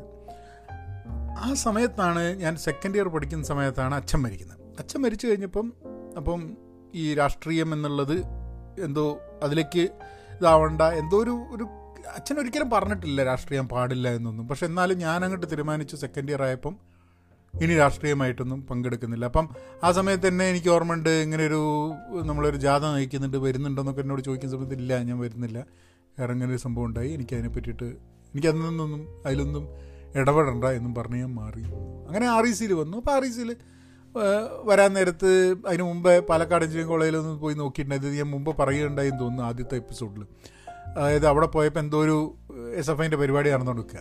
ആ 1.38 1.54
സമയത്താണ് 1.54 2.36
ഞാൻ 2.36 2.56
സെക്കൻഡ് 2.56 2.94
ഇയർ 2.94 3.08
പഠിക്കുന്ന 3.08 3.44
സമയത്താണ് 3.44 3.94
അച്ഛൻ 3.94 4.22
മരിക്കുന്നത്. 4.22 4.58
അച്ഛൻ 4.78 5.02
മരിച്ചു 5.02 5.26
കഴിഞ്ഞപ്പം 5.26 5.72
അപ്പം 6.16 6.56
ഈ 6.94 7.14
രാഷ്ട്രീയം 7.14 7.74
എന്നുള്ളത് 7.74 8.22
എന്തോ 8.80 9.18
അതിലേക്ക് 9.42 9.88
ഇതാവണ്ട 10.40 10.82
എന്തോ 10.82 11.22
ഒരു 11.22 11.46
ഒരു 11.50 11.64
അച്ഛൻ 12.14 12.38
ഒരിക്കലും 12.38 12.70
പറഞ്ഞിട്ടില്ല 12.70 13.24
രാഷ്ട്രീയം 13.24 13.68
പാടില്ല 13.68 14.08
എന്നൊന്നും. 14.08 14.48
പക്ഷെ 14.48 14.66
എന്നാലും 14.66 14.98
ഞാൻ 14.98 15.24
അങ്ങോട്ട് 15.24 15.50
തീരുമാനിച്ചു 15.50 15.96
സെക്കൻഡ് 15.96 16.28
ഇയർ 16.28 16.42
ആയപ്പം 16.42 16.89
ഇനി 17.54 17.76
രാഷ്ട്രീയമായിട്ടൊന്നും 17.76 18.66
പങ്കെടുക്കുന്നില്ല. 18.66 19.24
അപ്പം 19.24 19.48
ആ 19.84 19.92
സമയത്ത് 19.92 20.28
തന്നെ 20.28 20.44
എനിക്ക് 20.50 20.68
ഓർമ്മയുണ്ട് 20.68 21.10
ഇങ്ങനെയൊരു 21.10 21.60
നമ്മളൊരു 22.24 22.56
ജാഥ 22.56 22.84
നയിക്കുന്നുണ്ട് 22.84 23.36
വരുന്നുണ്ടെന്നൊക്കെ 23.36 24.00
എന്നോട് 24.00 24.22
ചോദിക്കുന്ന 24.22 24.54
സമയത്ത് 24.56 24.74
ഇല്ല 24.74 25.02
ഞാൻ 25.02 25.18
വരുന്നില്ല. 25.18 25.58
കാരണം 26.18 26.32
ഇങ്ങനെ 26.32 26.52
ഒരു 26.52 26.60
സംഭവം 26.60 26.86
ഉണ്ടായി. 26.86 27.10
എനിക്ക് 27.12 27.34
അതിനെ 27.34 27.48
പറ്റിയിട്ട് 27.48 27.88
എനിക്ക് 28.32 28.48
നിന്നൊന്നും 28.48 29.02
അതിലൊന്നും 29.26 29.64
ഇടപെടണ്ട 30.16 30.64
എന്നും 30.64 30.94
പറഞ്ഞ് 30.94 31.16
ഞാൻ 31.16 31.34
മാറി. 31.34 31.62
അങ്ങനെ 32.08 32.26
ആർ 32.26 32.46
ഇ 32.46 32.52
സിയിൽ 32.52 32.72
വന്നു. 32.72 32.96
അപ്പോൾ 32.96 33.10
ആർ 33.10 33.24
ഇ 33.24 33.32
സിയിൽ 33.36 33.56
വരാൻ 34.64 34.94
നേരത്ത് 34.94 35.28
അതിന് 35.66 35.82
മുമ്പേ 35.82 36.18
പാലക്കാട് 36.18 36.64
എഞ്ചിനീയറിംഗ് 36.64 36.92
കോളേജിലൊന്നും 36.92 37.40
പോയി 37.40 37.54
നോക്കിയിട്ടുണ്ടായത് 37.54 38.16
ഞാൻ 38.16 38.30
മുമ്പ് 38.30 38.56
പറയുകയുണ്ടായി 38.56 39.10
തോന്നുന്നു 39.10 39.42
ആദ്യത്തെ 39.42 39.76
എപ്പിസോഡിൽ. 39.76 40.22
അതായത് 40.96 41.26
അവിടെ 41.26 41.46
പോയപ്പോൾ 41.46 41.80
എന്തോ 41.80 41.98
ഒരു 41.98 42.16
എസ് 42.74 42.90
എഫ് 42.90 43.02
ഐന്റെ 43.02 43.16
പരിപാടി 43.16 43.50
നടന്നുകൊടുക്കുക 43.50 44.00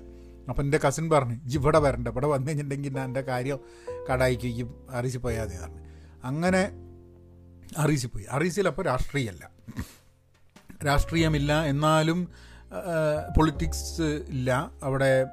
അപ്പം 0.50 0.64
എന്റെ 0.64 0.80
കസിൻ 0.88 1.10
പറഞ്ഞു 1.10 1.36
ഇവിടെ 1.58 1.80
വരണ്ട 1.80 2.08
ഇവിടെ 2.08 2.28
വന്നു 2.28 2.48
കഴിഞ്ഞിട്ടുണ്ടെങ്കിൽ 2.48 2.94
ഞാൻ 2.96 3.06
എന്റെ 3.06 3.22
കാര്യം 3.22 3.60
കടായിക്കും 4.12 4.70
അറിയിച്ച് 4.92 5.20
പോയാൽ 5.20 5.46
മതി 5.46 5.58
പറഞ്ഞു. 5.64 5.82
അങ്ങനെ 6.24 6.62
അറിയിച്ച് 7.78 8.08
പോയി. 8.08 8.26
അറിയിച്ചിൽ 8.32 8.68
അപ്പോൾ 8.68 8.86
രാഷ്ട്രീയമല്ല 8.86 9.50
രാഷ്ട്രീയമില്ല 10.86 11.64
എന്നാലും 11.64 12.20
പൊളിറ്റിക്സ് 13.38 14.24
ഇല്ല. 14.30 14.72
അവിടെ 14.84 15.26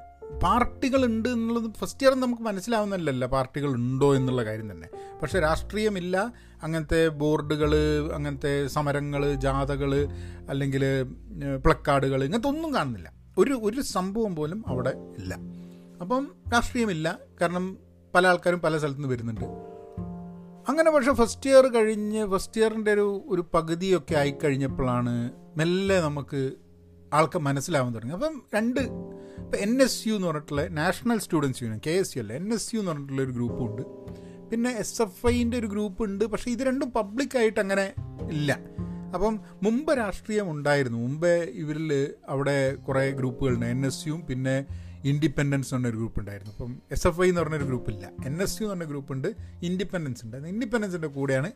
പാർട്ടികളുണ്ട് 0.43 1.29
എന്നുള്ളത് 1.29 1.73
ഫസ്റ്റ് 1.73 2.03
ഇയർ 2.03 2.15
നമുക്ക് 2.15 2.41
മനസ്സിലാവുന്നില്ലല്ല 2.41 3.25
പാർട്ടികൾ 3.25 3.69
ഉണ്ടോ 3.69 4.15
എന്നുള്ള 4.15 4.45
കാര്യം 4.45 4.71
തന്നെ. 4.71 4.87
പക്ഷേ 5.21 5.39
രാഷ്ട്രീയമില്ല. 5.39 6.33
അങ്ങനത്തെ 6.63 7.07
ബോർഡുകൾ 7.07 7.71
അങ്ങനത്തെ 8.13 8.67
സമരങ്ങൾ 8.67 9.33
ജാഥകൾ 9.33 10.07
അല്ലെങ്കിൽ 10.49 10.83
പ്ലക്കാർഡുകൾ 11.65 12.23
ഇങ്ങനത്തെ 12.23 12.47
ഒന്നും 12.47 12.73
കാണുന്നില്ല. 12.73 13.16
ഒരു 13.37 13.59
ഒരു 13.63 13.81
സംഭവം 13.81 14.35
പോലും 14.35 14.63
അവിടെ 14.67 14.89
ഇല്ല. 14.89 15.37
അപ്പം 16.01 16.31
രാഷ്ട്രീയമില്ല. 16.53 17.19
കാരണം 17.41 17.77
പല 18.15 18.27
ആൾക്കാരും 18.27 18.59
പല 18.59 18.77
സ്ഥലത്തു 18.77 18.97
നിന്ന് 18.97 19.13
വരുന്നുണ്ട്. 19.13 19.45
അങ്ങനെ 20.69 20.91
പക്ഷെ 20.91 21.13
ഫസ്റ്റ് 21.13 21.49
ഇയർ 21.49 21.67
കഴിഞ്ഞ് 21.67 22.27
ഫസ്റ്റ് 22.27 22.61
ഇയറിന്റെ 22.61 22.93
ഒരു 22.93 23.23
ഒരു 23.27 23.45
പകുതിയൊക്കെ 23.53 24.15
ആയിക്കഴിഞ്ഞപ്പോഴാണ് 24.15 25.31
മെല്ലെ 25.57 26.01
നമുക്ക് 26.01 26.51
ആൾക്ക് 27.13 27.39
മനസ്സിലാവാൻ 27.39 27.93
തുടങ്ങി. 27.93 28.13
അപ്പം 28.13 28.43
രണ്ട് 28.55 28.79
ഇപ്പം 28.79 29.59
എൻ 29.59 29.81
എസ് 29.81 30.07
യു 30.07 30.13
എന്ന് 30.13 30.27
പറഞ്ഞിട്ടുള്ള 30.27 30.67
national 30.67 31.19
students 31.19 31.63
union 31.63 31.81
K 31.87 31.89
S 31.89 32.17
U 32.17 32.21
അല്ല? 32.21 32.33
എൻ 32.33 32.53
എസ് 32.53 32.75
യു 32.75 32.79
എന്ന് 32.79 32.91
പറഞ്ഞിട്ടുള്ള 32.91 33.21
ഒരു 33.21 33.31
ഗ്രൂപ്പുണ്ട് 33.31 33.81
പിന്നെ 34.49 34.69
എസ് 34.69 35.01
എഫ് 35.01 35.27
ഐന്റെ 35.27 35.57
ഒരു 35.57 35.67
ഗ്രൂപ്പ് 35.67 36.03
ഉണ്ട്. 36.03 36.25
പക്ഷേ 36.25 36.51
ഇത് 36.51 36.59
രണ്ടും 36.59 36.91
പബ്ലിക്കായിട്ട് 36.91 37.59
അങ്ങനെ 37.59 37.93
ഇല്ല. 38.31 38.59
അപ്പം 39.17 39.39
മുമ്പ് 39.63 39.91
രാഷ്ട്രീയം 39.97 40.51
ഉണ്ടായിരുന്നു. 40.51 40.97
മുമ്പേ 40.97 41.33
ഇവരിൽ 41.61 42.13
അവിടെ 42.29 42.75
കുറേ 42.87 43.11
ഗ്രൂപ്പുകളുണ്ട്. 43.11 43.65
എൻ 43.65 43.85
എസ് 43.85 44.07
യുവും 44.07 44.21
പിന്നെ 44.21 44.65
ഇൻഡിപെൻഡൻസ് 45.05 45.69
എന്ന് 45.69 45.77
പറഞ്ഞൊരു 45.77 45.97
ഗ്രൂപ്പ് 45.97 46.19
ഉണ്ടായിരുന്നു 46.19 46.53
അപ്പം 46.53 46.81
എസ് 46.91 47.07
എഫ് 47.07 47.21
ഐ 47.21 47.29
എന്ന് 47.29 47.41
പറഞ്ഞൊരു 47.41 47.63
ഗ്രൂപ്പില്ല. 47.63 48.05
എൻ 48.25 48.41
എസ് 48.41 48.61
യു 48.61 48.65
എന്ന് 48.65 48.75
പറഞ്ഞ 48.75 48.89
ഗ്രൂപ്പ് 48.91 49.13
ഉണ്ട്. 49.13 49.27
ഇൻഡിപെൻഡൻസ് 49.63 50.25
ഉണ്ട് 50.25 50.37
ഇൻഡിപെൻഡൻസിന്റെ 50.37 51.07
കൂടെയാണ് 51.07 51.51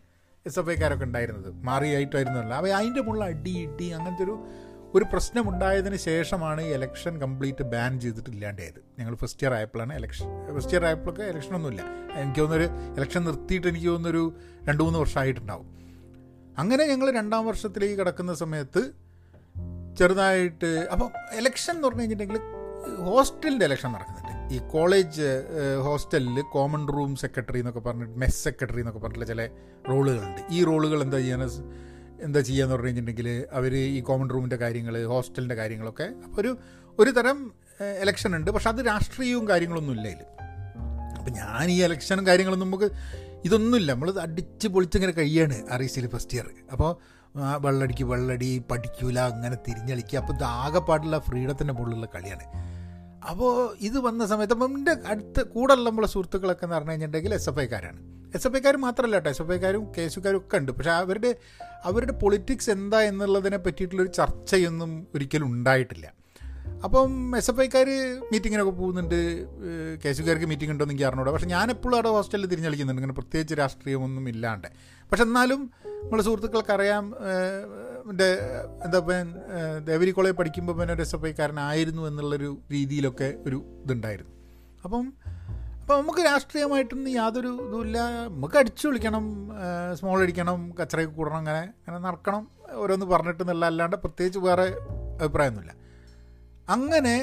എസ് 0.46 0.60
എഫ് 0.60 0.70
ഐക്കാരൊക്കെ 0.70 1.04
ഉണ്ടായിരുന്നത്. 1.04 1.64
മാറിയായിട്ടായിരുന്നല്ല 1.64 2.54
അവ 2.54 2.68
അതിന്റെ 2.68 3.02
മുകളിൽ 3.02 3.24
അടി 3.24 3.58
ഇടി 3.66 3.90
അങ്ങനത്തെ 3.90 4.24
ഒരു 4.24 4.36
ഒരു 4.96 5.06
പ്രശ്നം 5.12 5.50
ഉണ്ടായതിന് 5.50 5.96
ശേഷമാണ് 5.96 6.62
ഇലക്ഷൻ 6.62 7.20
കംപ്ലീറ്റ് 7.20 7.64
ബാൻ 7.64 8.00
ചെയ്തിട്ട് 8.00 8.30
ഇല്ലാണ്ടായത് 8.30 8.80
ഞങ്ങൾ 9.00 9.16
ഫസ്റ്റ് 9.16 9.44
ഇയർ 9.44 9.54
ആയപ്പോഴാണ് 9.54 9.94
ഇലക്ഷൻ 9.94 10.26
ഫസ്റ്റ് 10.56 10.74
ഇയർ 10.74 10.86
ആയപ്പോഴൊക്കെ 10.86 11.24
ഇലക്ഷനൊന്നുമില്ല 11.24 11.82
എനിക്ക് 12.22 12.40
തോന്നുന്നൊരു 12.40 12.98
ഇലക്ഷൻ 12.98 13.24
നിർത്തിയിട്ട് 13.24 13.68
എനിക്ക് 13.68 13.88
തോന്നുന്നൊരു 13.88 14.24
രണ്ട് 14.70 14.84
മൂന്ന് 14.84 15.00
വർഷമായിട്ടുണ്ടാവും. 15.00 15.81
അങ്ങനെ 16.58 16.84
ഞങ്ങൾ 16.88 17.12
രണ്ടാം 17.12 17.46
വർഷത്തിലേക്ക് 17.46 17.96
കിടക്കുന്ന 18.00 18.34
സമയത്ത് 18.34 18.82
ചെറുതായിട്ട് 20.00 20.88
അപ്പോൾ 20.92 21.10
എലക്ഷൻ 21.32 21.74
എന്ന് 21.74 21.88
പറഞ്ഞു 21.88 22.02
കഴിഞ്ഞിട്ടുണ്ടെങ്കിൽ 22.02 22.42
ഹോസ്റ്റലിന്റെ 23.04 23.66
എലക്ഷൻ 23.66 23.92
നടക്കുന്നുണ്ട്. 23.92 24.54
ഈ 24.54 24.58
കോളേജ് 24.72 25.28
ഹോസ്റ്റലിൽ 25.84 26.42
കോമൺ 26.42 26.88
റൂം 26.88 27.16
സെക്രട്ടറി 27.16 27.60
എന്നൊക്കെ 27.60 27.80
പറഞ്ഞിട്ട് 27.80 28.18
മെസ് 28.18 28.44
സെക്രട്ടറി 28.44 28.80
എന്നൊക്കെ 28.80 29.00
പറഞ്ഞിട്ടുള്ള 29.00 29.34
ചില 29.34 29.48
റോളുകളുണ്ട് 29.90 30.42
ഈ 30.50 30.64
റോളുകൾ 30.64 31.02
എന്താ 31.02 31.18
ചെയ്യാൻ 31.18 31.44
എന്താ 32.22 32.40
ചെയ്യാന്ന് 32.40 32.74
പറഞ്ഞു 32.74 32.88
കഴിഞ്ഞിട്ടുണ്ടെങ്കിൽ 32.88 33.46
അവർ 33.52 33.76
ഈ 33.76 34.00
കോമൺ 34.00 34.30
റൂമിന്റെ 34.30 34.56
കാര്യങ്ങൾ 34.56 35.06
ഹോസ്റ്റലിന്റെ 35.06 35.56
കാര്യങ്ങളൊക്കെ 35.56 36.04
അപ്പോൾ 36.24 36.42
ഒരു 36.42 36.58
ഒരു 37.00 37.10
തരം 37.10 37.52
എലക്ഷൻ 38.00 38.36
ഉണ്ട്. 38.36 38.52
പക്ഷെ 38.52 38.70
അത് 38.70 38.86
രാഷ്ട്രീയവും 38.86 39.48
കാര്യങ്ങളൊന്നും 39.48 39.94
ഇല്ല 39.94 40.08
അതിൽ 40.08 40.26
അപ്പം 41.18 41.34
ഞാൻ 41.34 41.72
ഈ 41.72 41.84
ഇലക്ഷനും 41.84 42.26
കാര്യങ്ങളൊന്നും 42.28 42.68
നമുക്ക് 42.68 42.92
ഇതൊന്നുമില്ല. 43.46 43.94
നമ്മൾ 43.94 44.20
അടിച്ച് 44.20 44.68
പൊളിച്ചിങ്ങനെ 44.68 45.12
കഴിയാണ് 45.12 45.74
ആർ 45.74 45.84
ഐ 45.84 45.88
ഫസ്റ്റ് 45.88 46.38
ഇയർ. 46.38 46.48
അപ്പോൾ 46.72 47.22
വെള്ളടിക്ക് 47.36 48.04
വെള്ളടി 48.04 48.64
പഠിക്കൂല 48.72 49.20
അങ്ങനെ 49.20 49.58
തിരിഞ്ഞളിക്കുക. 49.68 50.20
അപ്പോൾ 50.20 50.34
ഇത് 50.34 50.44
ആകെപ്പാടുള്ള 50.44 51.20
ഫ്രീഡത്തിന്റെ 51.20 51.74
മുകളിലുള്ള 51.74 52.08
കളിയാണ്. 52.16 52.46
അപ്പോൾ 53.30 53.78
ഇത് 53.82 54.00
വന്ന 54.00 54.26
സമയത്ത് 54.26 54.54
അപ്പം 54.54 54.78
എന്റെ 54.78 54.92
അടുത്ത 55.06 55.42
കൂടെയുള്ള 55.42 55.90
നമ്മളെ 55.90 56.08
സുഹൃത്തുക്കളൊക്കെ 56.08 56.66
എന്ന് 56.66 56.76
പറഞ്ഞു 56.76 56.92
കഴിഞ്ഞിട്ടുണ്ടെങ്കിൽ 56.92 57.34
എസ് 57.34 57.50
എഫ് 57.50 57.60
ഐക്കാരാണ്. 57.60 58.00
എസ് 58.36 58.48
എഫ് 58.48 58.56
ഐക്കാർ 58.56 58.78
മാത്രമല്ല 58.78 59.16
കേട്ടോ. 59.16 59.30
എസ് 59.30 59.42
എഫ് 59.42 59.52
ഐക്കാരും 59.52 59.92
കെ 59.98 60.02
എസ് 60.02 60.18
യുക്കാരും 60.18 60.38
ഒക്കെ 60.38 60.58
ഉണ്ട്. 60.58 60.72
പക്ഷേ 60.72 60.92
അവരുടെ 60.92 61.36
അവരുടെ 61.84 62.12
പൊളിറ്റിക്സ് 62.12 62.70
എന്താ 62.70 63.02
എന്നുള്ളതിനെ 63.02 63.58
പറ്റിയിട്ടുള്ളൊരു 63.58 64.12
ചർച്ചയൊന്നും 64.12 65.08
ഒരിക്കലും 65.16 65.48
ഉണ്ടായിട്ടില്ല. 65.52 66.14
അപ്പം 66.86 67.38
എസ് 67.38 67.50
എഫ് 67.52 67.62
ഐക്കാർ 67.62 67.90
മീറ്റിങ്ങിനൊക്കെ 68.32 68.72
പോകുന്നുണ്ട്. 68.72 69.20
കെ 70.04 70.08
എസ് 70.10 70.20
യുക്കാർക്ക് 70.20 70.46
മീറ്റിംഗ് 70.46 70.72
ഉണ്ടോ 70.72 70.86
എന്ന് 70.86 70.94
എനിക്ക് 70.94 71.32
പക്ഷേ 71.32 71.48
ഞാൻ 71.48 71.68
എപ്പോഴും 71.72 71.96
അവിടെ 71.96 72.10
ഹോസ്റ്റലിൽ 72.10 72.46
തിരിഞ്ഞളിക്കുന്നുണ്ട്. 72.46 73.02
ഇങ്ങനെ 73.02 73.16
പ്രത്യേകിച്ച് 73.20 73.56
രാഷ്ട്രീയമൊന്നും 73.56 74.30
ഇല്ലാണ്ട്. 74.30 74.68
പക്ഷെ 75.12 75.24
എന്നാലും 75.24 75.62
നമ്മളെ 76.04 76.24
സുഹൃത്തുക്കൾക്കറിയാം 76.24 77.06
എന്റെ 78.12 78.30
എന്താ 78.86 78.98
ഇപ്പം 78.98 79.28
ദേവരി 79.90 80.12
കോളേജ് 80.12 80.36
പഠിക്കുമ്പോൾ 80.38 80.76
പിന്നെ 80.78 80.94
ഒരു 80.94 81.02
എസ് 81.02 81.16
എഫ് 81.16 81.26
ഐക്കാരനായിരുന്നു 81.26 82.08
എന്നുള്ളൊരു 82.08 82.50
രീതിയിലൊക്കെ 82.72 83.34
ഒരു 83.48 83.60
ഇതുണ്ടായിരുന്നു. 83.84 84.34
അപ്പം 84.84 85.06
അപ്പം 85.82 86.00
നമുക്ക് 86.00 86.20
രാഷ്ട്രീയമായിട്ടൊന്നും 86.20 87.12
യാതൊരു 87.12 87.52
ഇതുമില്ല. 87.68 88.00
നമുക്ക് 88.36 88.58
അടിച്ചു 88.58 88.88
വിളിക്കണം 88.88 89.26
സ്മോൾ 90.00 90.18
അടിക്കണം 90.22 90.60
കച്ചറയൊക്കെ 90.80 91.16
കൂടണം 91.16 91.38
അങ്ങനെ 91.38 91.62
അങ്ങനെ 91.86 92.00
നടക്കണം 92.08 92.44
ഓരോന്ന് 92.74 93.06
പറഞ്ഞിട്ട് 93.06 93.44
എന്നല്ല 93.44 93.66
അല്ലാണ്ട് 93.66 93.96
പ്രത്യേകിച്ച് 93.96 94.40
വേറെ 94.40 94.68
അഭിപ്രായമൊന്നുമില്ല. 95.22 95.74
അങ്ങനെ 96.68 97.16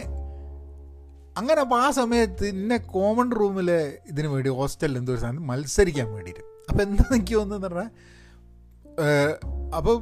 അങ്ങനെ 1.37 1.61
അപ്പോൾ 1.61 1.83
ആ 1.83 1.91
സമയത്ത് 1.91 2.47
ഇന്നെ 2.47 2.77
കോമൺ 2.77 3.33
റൂമിലെ 3.33 4.01
ഇതിന് 4.07 4.29
വേണ്ടി 4.29 4.51
ഹോസ്റ്റലിൽ 4.51 4.99
എന്തോ 4.99 5.13
ഒരു 5.13 5.21
സാധനം 5.21 5.47
മത്സരിക്കാൻ 5.47 6.13
വേണ്ടിയിട്ട്. 6.13 6.45
അപ്പോൾ 6.71 6.83
എന്താ 6.83 7.05
എനിക്ക് 7.15 7.35
തോന്നുന്നത് 7.35 7.73
പറഞ്ഞാൽ 7.73 7.91
അപ്പോൾ 9.75 9.97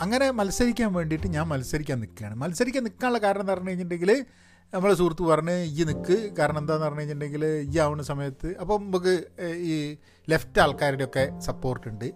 അങ്ങനെ 0.00 0.30
മത്സരിക്കാൻ 0.30 0.92
വേണ്ടിയിട്ട് 0.94 1.26
ഞാൻ 1.26 1.48
മത്സരിക്കാൻ 1.48 2.00
നിൽക്കുകയാണ്. 2.00 2.34
മത്സരിക്കാൻ 2.34 2.84
നിൽക്കാനുള്ള 2.84 3.18
കാരണം 3.18 3.40
എന്ന് 3.40 3.52
പറഞ്ഞു 3.52 3.68
കഴിഞ്ഞിട്ടുണ്ടെങ്കിൽ 3.68 4.26
നമ്മളെ 4.74 4.94
സുഹൃത്ത് 4.94 5.22
പറഞ്ഞ് 5.22 5.56
ഈ 5.62 5.84
നിൽക്ക് 5.84 6.16
കാരണം 6.38 6.58
എന്താണെന്ന് 6.58 6.86
പറഞ്ഞു 6.86 7.00
കഴിഞ്ഞിട്ടുണ്ടെങ്കിൽ 7.00 7.44
ഈ 7.74 7.78
ആവുന്ന 7.78 8.02
സമയത്ത് 8.02 8.56
അപ്പം 8.60 8.82
നമുക്ക് 8.82 9.14
ഈ 9.54 9.96
ലെഫ്റ്റ് 10.28 10.60
ആൾക്കാരുടെയൊക്കെ 10.60 11.40
സപ്പോർട്ട് 11.40 11.88
ഉണ്ട്. 11.88 12.08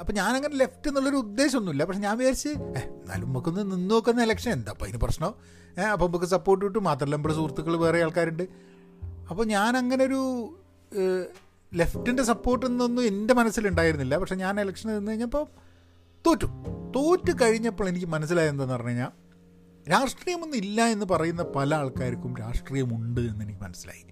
അപ്പോൾ 0.00 0.12
ഞാനങ്ങനെ 0.12 0.56
ലെഫ്റ്റ് 0.56 0.88
എന്നുള്ളൊരു 0.88 1.16
ഉദ്ദേശമൊന്നുമില്ല. 1.16 1.84
പക്ഷെ 1.84 2.00
ഞാൻ 2.00 2.18
വിചാരിച്ച് 2.18 2.48
എന്നാലും 2.48 3.28
നമുക്കൊന്ന് 3.28 3.60
നിന്ന് 3.60 3.90
നോക്കുന്ന 3.90 4.22
ഇലക്ഷൻ 4.22 4.52
എന്താ 4.52 4.72
അപ്പോൾ 4.72 4.84
അതിന് 4.84 4.98
പ്രശ്നം? 4.98 5.34
ഏഹ് 5.78 5.88
അപ്പോൾ 5.88 6.06
നമുക്ക് 6.06 6.24
സപ്പോർട്ട് 6.24 6.64
കിട്ടും. 6.64 6.84
മാത്രമല്ല 6.84 7.16
നമ്മുടെ 7.16 7.34
സുഹൃത്തുക്കൾ 7.34 7.76
വേറെ 7.76 8.02
ആൾക്കാരുണ്ട്. 8.02 8.42
അപ്പോൾ 9.30 9.46
ഞാൻ 9.46 9.76
അങ്ങനെ 9.76 10.04
ഒരു 10.04 10.58
ലെഫ്റ്റിന്റെ 11.74 12.22
സപ്പോർട്ട് 12.22 12.66
എന്നൊന്നും 12.66 13.02
എന്റെ 13.02 13.34
മനസ്സിലുണ്ടായിരുന്നില്ല. 13.34 14.16
പക്ഷെ 14.16 14.34
ഞാൻ 14.34 14.60
ഇലക്ഷൻ 14.60 14.90
നിന്ന് 14.90 15.10
കഴിഞ്ഞപ്പോൾ 15.10 15.46
തോറ്റു. 16.26 16.46
തോറ്റ് 16.96 17.32
കഴിഞ്ഞപ്പോൾ 17.42 17.88
എനിക്ക് 17.88 18.06
മനസ്സിലായെന്തെന്ന് 18.06 18.74
പറഞ്ഞു 18.74 18.88
കഴിഞ്ഞാൽ 18.88 19.08
രാഷ്ട്രീയമൊന്നും 19.90 20.56
ഇല്ല 20.56 20.82
എന്ന് 20.82 21.06
പറയുന്ന 21.06 21.42
പല 21.42 21.74
ആൾക്കാർക്കും 21.74 22.36
രാഷ്ട്രീയമുണ്ട് 22.36 23.20
എന്ന് 23.20 23.44
എനിക്ക് 23.44 23.60
മനസ്സിലായി. 23.60 24.04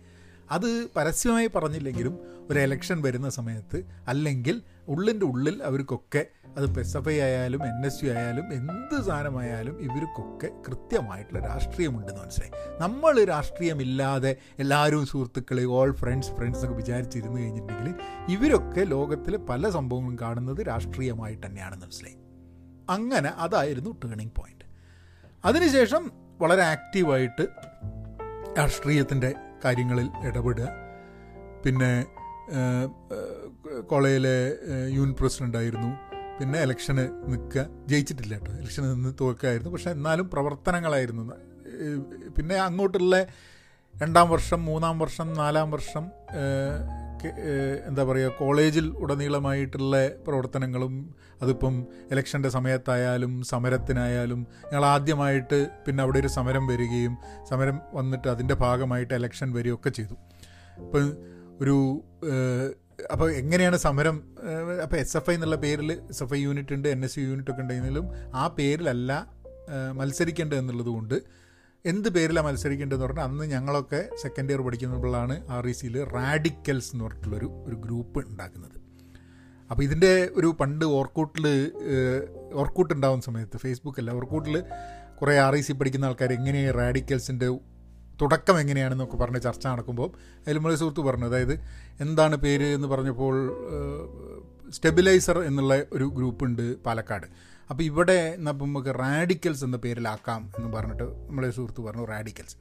അത് 0.51 0.87
പരസ്യമായി 0.97 1.51
പറഞ്ഞില്ലെങ്കിലും 1.55 2.19
ഒരു 2.51 2.59
എലക്ഷൻ 2.59 3.03
വരുന്ന 3.03 3.29
സമയത്ത് 3.29 3.85
അല്ലെങ്കിൽ 4.09 4.63
ഉള്ളിന്റെ 4.89 5.27
ഉള്ളിൽ 5.27 5.63
അവർക്കൊക്കെ 5.63 6.27
അത് 6.57 7.09
ഐ 7.09 7.21
ആയാലും 7.21 7.67
എൻ 7.67 7.87
എസ് 7.87 8.05
യു 8.05 8.11
ആയാലും 8.11 8.53
എന്ത് 8.53 9.03
സാധനമായാലും 9.03 9.81
ഇവർക്കൊക്കെ 9.81 10.51
കൃത്യമായിട്ടുള്ള 10.69 11.47
രാഷ്ട്രീയമുണ്ടെന്ന് 11.47 12.21
മനസ്സിലായി. 12.21 12.53
നമ്മൾ 12.81 13.25
രാഷ്ട്രീയമില്ലാതെ 13.25 14.37
എല്ലാവരും 14.59 15.07
സുഹൃത്തുക്കൾ 15.07 15.65
ഓൾ 15.65 15.93
ഫ്രണ്ട്സ് 15.93 16.31
ഫ്രണ്ട്സ് 16.31 16.61
എന്നൊക്കെ 16.61 16.85
വിചാരിച്ചിരുന്നു 16.85 17.41
കഴിഞ്ഞിട്ടുണ്ടെങ്കിൽ 17.41 17.95
ഇവരൊക്കെ 18.29 18.81
ലോകത്തിലെ 18.85 19.39
പല 19.39 19.71
സംഭവങ്ങളും 19.71 20.19
കാണുന്നത് 20.21 20.67
രാഷ്ട്രീയമായിട്ട് 20.67 21.47
തന്നെയാണെന്ന് 21.47 21.87
മനസ്സിലായി. 21.87 22.17
അങ്ങനെ 22.91 23.29
അതായിരുന്നു 23.29 23.91
ടേണിംഗ് 24.05 24.33
പോയിന്റ് 24.33 24.65
അതിനുശേഷം 25.45 26.11
വളരെ 26.41 26.63
ആക്റ്റീവായിട്ട് 26.63 27.49
രാഷ്ട്രീയത്തിന്റെ 28.59 29.35
കാര്യങ്ങളിൽ 29.65 30.11
ഇടപെടുക. 30.23 30.69
പിന്നെ 31.67 32.07
കോളേജിലെ 33.91 34.37
യൂണിറ്റ് 34.97 35.19
പ്രസിഡന്റായിരുന്നു 35.19 35.91
പിന്നെ 36.39 36.59
ഇലക്ഷന് 36.63 37.05
നിൽക്കുക 37.31 37.67
ജയിച്ചിട്ടില്ല 37.87 38.35
കേട്ടോ. 38.35 38.53
ഇലക്ഷന് 38.53 38.87
നിന്ന് 38.95 39.11
തോൽക്കായിരുന്നു. 39.21 39.71
പക്ഷെ 39.71 39.91
എന്നാലും 39.91 40.31
പ്രവർത്തനങ്ങളായിരുന്നു. 40.31 41.25
പിന്നെ 42.37 42.57
അങ്ങോട്ടുള്ള 42.57 43.27
രണ്ടാം 43.95 44.31
വർഷം 44.31 44.65
മൂന്നാം 44.65 44.99
വർഷം 44.99 45.33
നാലാം 45.35 45.71
വർഷം 45.71 46.05
എന്താ 47.89 48.03
പറയുക 48.05 48.31
കോളേജിൽ 48.39 48.87
ഉടനീളമായിട്ടുള്ള 49.03 49.97
പ്രവർത്തനങ്ങളും 50.27 50.95
അതിപ്പം 51.43 51.75
ഇലക്ഷന്റെ 52.11 52.49
സമയത്തായാലും 52.49 53.43
സമരത്തിനായാലും 53.43 54.41
ഞങ്ങൾ 54.73 54.85
ആദ്യമായിട്ട് 54.87 55.59
പിന്നെ 55.87 56.03
അവിടെ 56.03 56.19
ഒരു 56.19 56.27
സമരം 56.27 56.67
വരികയും 56.67 57.15
സമരം 57.51 57.81
വന്നിട്ട് 57.95 58.29
അതിന്റെ 58.29 58.55
ഭാഗമായിട്ട് 58.55 59.15
ഇലക്ഷൻ 59.15 59.53
വരികയൊക്കെ 59.53 59.91
ചെയ്തു. 59.91 60.17
ഇപ്പം 60.79 61.07
ഒരു 61.61 62.05
അപ്പോൾ 63.13 63.33
എങ്ങനെയാണ് 63.33 63.77
സമരം 63.77 64.23
അപ്പോൾ 64.83 64.97
എസ് 64.97 65.17
എഫ് 65.17 65.31
ഐ 65.31 65.35
എന്നുള്ള 65.35 65.57
പേരിൽ 65.57 65.93
എസ് 65.93 66.23
എഫ് 66.23 66.35
ഐ 66.35 66.43
യൂണിറ്റ് 66.43 66.75
ഉണ്ട് 66.75 66.89
എൻ 66.89 67.05
എസ് 67.05 67.19
യു 67.19 67.25
യൂണിറ്റ് 67.25 67.51
ഒക്കെ 67.51 67.63
ഉണ്ടെങ്കിലും 67.63 68.13
ആ 68.35 68.47
പേരിലല്ല 68.47 69.29
മത്സരിക്കേണ്ടത് 69.93 70.59
എന്നുള്ളത് 70.59 70.87
കൊണ്ട് 70.87 71.43
എന്ത് 71.85 72.09
പേരിലാണ് 72.09 72.47
മത്സരിക്കേണ്ടതെന്ന് 72.47 73.07
പറഞ്ഞാൽ 73.07 73.25
അന്ന് 73.25 73.45
ഞങ്ങളൊക്കെ 73.45 74.09
സെക്കൻഡ് 74.23 74.51
ഇയർ 74.51 74.61
പഠിക്കുന്നപ്പോഴാണ് 74.61 75.49
ആർ 75.49 75.67
ഇ 75.67 75.73
സിയിൽ 75.73 76.05
റാഡിക്കൽസ് 76.05 76.91
എന്ന് 76.93 77.05
പറഞ്ഞിട്ടുള്ളൊരു 77.05 77.65
ഒരു 77.67 77.77
ഗ്രൂപ്പ് 77.77 78.29
ഉണ്ടാക്കുന്നത്. 78.29 78.77
അപ്പോൾ 79.71 79.83
ഇതിന്റെ 79.83 80.31
ഒരു 80.37 80.57
പണ്ട് 80.61 80.85
ഓർക്കൂട്ടിൽ 80.85 81.73
ഓർക്കൂട്ട് 82.53 82.95
ഉണ്ടാകുന്ന 82.95 83.23
സമയത്ത് 83.23 83.57
ഫേസ്ബുക്കല്ല 83.57 84.11
ഓർക്കൂട്ടിൽ 84.11 84.63
കുറേ 85.17 85.39
ആർ 85.39 85.55
ഇ 85.55 85.61
സി 85.61 85.73
പഠിക്കുന്ന 85.73 86.05
ആൾക്കാർ 86.05 86.33
എങ്ങനെയാണ് 86.33 86.79
റാഡിക്കൽസിന്റെ 86.79 87.47
തുടക്കം 88.23 88.61
എങ്ങനെയാണെന്നൊക്കെ 88.61 89.17
പറഞ്ഞ് 89.17 89.41
ചർച്ച 89.41 89.67
നടക്കുമ്പോൾ 89.67 90.09
നമ്മളെ 90.53 90.77
സുഹൃത്ത് 90.77 91.01
പറഞ്ഞു 91.01 91.27
അതായത് 91.27 91.55
എന്താണ് 92.01 92.37
പേര് 92.37 92.65
എന്ന് 92.65 92.89
പറഞ്ഞപ്പോൾ 92.89 93.35
സ്റ്റെബിലൈസർ 94.71 95.39
എന്നുള്ള 95.39 95.83
ഒരു 95.93 96.05
ഗ്രൂപ്പുണ്ട് 96.05 96.77
പാലക്കാട്. 96.83 97.27
അപ്പോൾ 97.71 97.83
ഇവിടെ 97.83 98.37
അപ്പം 98.49 98.69
നമുക്ക് 98.69 98.93
റാഡിക്കൽസ് 98.99 99.65
എന്ന 99.65 99.77
പേരിലാക്കാം 99.77 100.53
എന്ന് 100.59 100.77
പറഞ്ഞിട്ട് 100.77 101.03
നമ്മളെ 101.03 101.51
സുഹൃത്ത് 101.51 101.81
പറഞ്ഞു 101.81 102.05
റാഡിക്കൽസ്. 102.05 102.57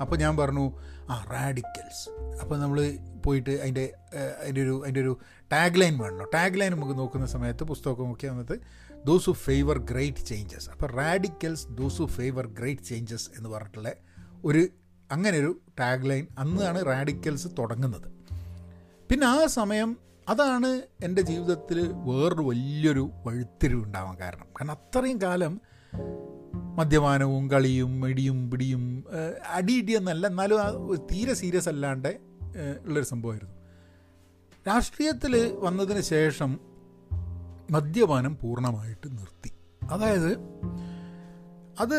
അപ്പോൾ 0.00 0.16
ഞാൻ 0.16 0.36
പറഞ്ഞു 0.36 0.64
ആ 1.10 1.24
റാഡിക്കൽസ്. 1.32 2.10
അപ്പോൾ 2.42 2.58
നമ്മൾ 2.58 2.98
പോയിട്ട് 3.26 3.50
അതിന്റെ 3.50 3.92
അതിന്റെ 4.40 4.62
ഒരു 4.62 4.82
അതിന്റെ 4.82 5.00
ഒരു 5.00 5.12
ടാഗ് 5.52 5.80
ലൈൻ 5.80 5.98
വേണമല്ലോ. 5.98 6.26
ടാഗ് 6.34 6.60
ലൈൻ 6.60 6.72
നമുക്ക് 6.72 6.98
നോക്കുന്ന 6.98 7.26
സമയത്ത് 7.26 7.64
പുസ്തകം 7.64 8.04
നോക്കിയ 8.04 8.30
സമയത്ത് 8.30 8.58
those 9.04 9.26
who 9.26 9.32
favour 9.32 9.78
great 9.78 10.26
changes 10.26 10.70
അപ്പോൾ 10.70 10.86
radicals 10.86 11.66
those 11.70 11.98
who 11.98 12.06
favour 12.06 12.46
great 12.46 12.82
changes 12.82 13.30
എന്ന് 13.36 13.50
പറഞ്ഞിട്ടുള്ള 13.50 13.92
ഒരു 14.44 14.68
അങ്ങനെ 15.12 15.38
ഒരു 15.38 15.60
ടാഗ് 15.80 16.10
ലൈൻ 16.10 16.26
അന്നാണ് 16.38 16.86
റാഡിക്കൽസ് 16.86 17.48
തുടങ്ങുന്നത്. 17.58 18.08
പിന്നെ 19.10 19.26
ആ 19.26 19.46
സമയം 19.46 19.96
അതാണ് 20.28 20.82
എന്റെ 21.04 21.22
ജീവിതത്തിൽ 21.22 21.92
വേറൊരു 21.92 22.42
വലിയൊരു 22.42 23.10
വഴുത്തിരിവ് 23.26 23.82
ഉണ്ടാവാൻ 23.82 24.16
കാരണം. 24.20 24.46
കാരണം 24.46 24.70
അത്രയും 24.70 25.22
കാലം 25.22 25.60
മദ്യപാനവും 26.76 27.50
കളിയും 27.50 28.08
ഇടിയും 28.08 28.50
പിടിയും 28.50 29.04
അടിയിടിയെന്നല്ല 29.48 30.26
എന്നാലും 30.26 30.96
തീരെ 31.12 31.34
സീരിയസ് 31.34 31.68
അല്ലാണ്ട് 31.68 32.18
ഉള്ളൊരു 32.86 33.06
സംഭവമായിരുന്നു. 33.06 33.54
രാഷ്ട്രീയത്തിൽ 34.68 35.52
വന്നതിന് 35.52 36.00
ശേഷം 36.00 36.60
മദ്യപാനം 37.70 38.38
പൂർണമായിട്ട് 38.42 39.08
നിർത്തി. 39.18 39.50
അതായത് 39.90 40.32
അത് 41.80 41.98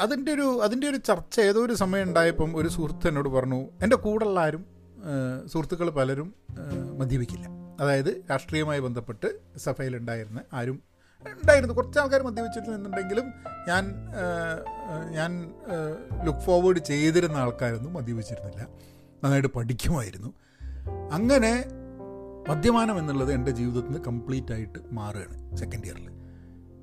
അതിന്റെ 0.00 0.32
ഒരു 0.32 0.60
അതിന്റെ 0.62 0.88
ഒരു 0.88 0.96
ചർച്ച 0.96 1.40
ഏതോ 1.40 1.64
ഒരു 1.64 1.72
സമയം 1.72 2.02
ഉണ്ടായപ്പം 2.02 2.56
ഒരു 2.56 2.68
സുഹൃത്ത് 2.68 3.08
എന്നോട് 3.08 3.28
പറഞ്ഞു 3.28 3.68
എന്റെ 3.82 3.96
കൂടെയുള്ള 3.96 4.40
ആരും 4.40 4.66
സുഹൃത്തുക്കൾ 5.46 5.90
പലരും 5.90 6.34
മദ്യപിക്കില്ല. 6.98 7.48
അതായത് 7.80 8.24
രാഷ്ട്രീയമായി 8.30 8.80
ബന്ധപ്പെട്ട് 8.80 9.40
സഭയിലുണ്ടായിരുന്ന 9.58 10.40
ആരും 10.52 10.82
ഉണ്ടായിരുന്നു. 11.26 11.74
കുറച്ച് 11.74 11.98
ആൾക്കാർ 11.98 12.22
മദ്യപിച്ചിട്ടുണ്ടെങ്കിലും 12.22 13.24
ഞാൻ 13.68 13.94
ഞാൻ 15.10 15.54
ലുക്ക് 16.24 16.38
ഫോർവേഡ് 16.38 16.76
ചെയ്തിരുന്ന 16.76 17.36
ആൾക്കാരൊന്നും 17.36 17.92
മദ്യപിച്ചിരുന്നില്ല. 17.92 18.68
നന്നായിട്ട് 19.24 19.48
പഠിക്കുമായിരുന്നു. 19.48 20.34
അങ്ങനെ 21.12 21.64
മദ്യപാനം 22.48 22.98
എന്നുള്ളത് 22.98 23.32
എന്റെ 23.32 23.50
ജീവിതത്തിൽ 23.50 23.88
നിന്ന് 23.88 24.04
കംപ്ലീറ്റ് 24.04 24.52
ആയിട്ട് 24.52 24.78
മാറുകയാണ് 24.92 25.56
സെക്കൻഡ് 25.56 25.84
ഇയറിൽ 25.84 26.19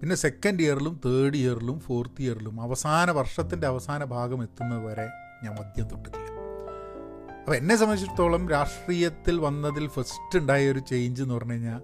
പിന്നെ 0.02 0.16
സെക്കൻഡ് 0.16 0.62
ഇയറിലും 0.62 1.02
തേർഡ് 1.06 1.38
ഇയറിലും 1.38 1.80
ഫോർത്ത് 1.80 2.22
ഇയറിലും 2.22 2.62
അവസാന 2.62 3.12
വർഷത്തിന്റെ 3.12 3.68
അവസാന 3.68 4.04
ഭാഗം 4.04 4.44
എത്തുന്നത് 4.44 4.86
വരെ 4.86 5.08
ഞാൻ 5.44 5.56
മദ്യം 5.56 5.88
തൊട്ടിട്ടില്ല. 5.88 6.28
അപ്പോൾ 7.40 7.56
എന്നെ 7.56 7.76
സംബന്ധിച്ചിടത്തോളം 7.76 8.50
രാഷ്ട്രീയത്തിൽ 8.50 9.40
വന്നതിൽ 9.40 9.88
ഫസ്റ്റ് 9.88 10.40
ഉണ്ടായ 10.40 10.72
ഒരു 10.72 10.80
ചേഞ്ച് 10.80 11.22
എന്ന് 11.22 11.36
പറഞ്ഞു 11.36 11.54
കഴിഞ്ഞാൽ 11.54 11.82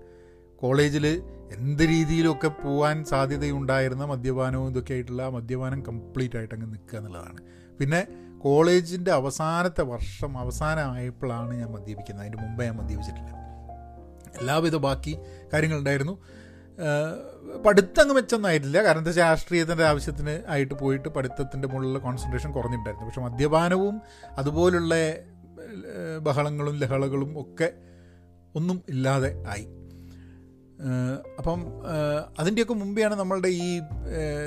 കോളേജിൽ 0.55 1.05
എന്ത് 1.51 1.83
രീതിയിലൊക്കെ 1.83 2.47
പോകാൻ 2.47 3.05
സാധ്യതയുണ്ടായിരുന്ന 3.05 4.05
മദ്യപാനവും 4.05 4.69
ഇതൊക്കെ 4.69 4.93
ആയിട്ടുള്ള 4.93 5.29
മദ്യപാനം 5.29 5.85
കംപ്ലീറ്റ് 5.85 6.37
ആയിട്ട് 6.37 6.55
അങ്ങ് 6.55 6.67
നിൽക്കുക 6.67 6.97
എന്നുള്ളതാണ്. 6.97 7.39
പിന്നെ 7.79 8.07
കോളേജിന്റെ 8.39 9.11
അവസാനത്തെ 9.11 9.81
വർഷം 9.81 10.37
അവസാനമായപ്പോഴാണ് 10.37 11.53
ഞാൻ 11.53 11.71
മദ്യപിക്കുന്നത്. 11.71 12.27
അതിന്റെ 12.27 12.43
മുമ്പേ 12.43 12.65
ഞാൻ 12.65 12.75
മദ്യപിച്ചിട്ടില്ല. 12.77 13.29
എല്ലാവിധ 14.41 14.75
ബാക്കി 14.75 15.17
കാര്യങ്ങളുണ്ടായിരുന്നു. 15.53 16.42
പഠിത്തം 17.65 18.15
മെച്ചൊന്നായിട്ടില്ല. 18.15 18.83
കാരണം 18.83 18.99
എന്താ 18.99 19.09
വെച്ചാൽ 19.09 19.23
രാഷ്ട്രീയത്തിന്റെ 19.23 19.83
ആവശ്യത്തിന് 19.83 20.43
ആയിട്ട് 20.47 20.73
പോയിട്ട് 20.73 21.09
പഠിത്തത്തിന്റെ 21.09 21.67
മുകളിലുള്ള 21.67 21.99
കോൺസെൻട്രേഷൻ 21.99 22.51
കുറഞ്ഞിട്ടുണ്ടായിരുന്നു. 22.51 23.07
പക്ഷെ 23.09 23.21
മദ്യപാനവും 23.21 24.01
അതുപോലുള്ള 24.37 24.95
ബഹളങ്ങളും 26.19 26.79
ലഹളകളും 26.79 27.41
ഒക്കെ 27.41 27.73
ഒന്നും 28.55 28.83
ഇല്ലാതെ 28.89 29.43
ആയി. 29.47 29.65
അപ്പം 31.37 31.59
അതിന്റെയൊക്കെ 32.39 32.73
മുമ്പെയാണ് 32.73 33.15
നമ്മളുടെ 33.15 33.47
ഈ 33.47 33.81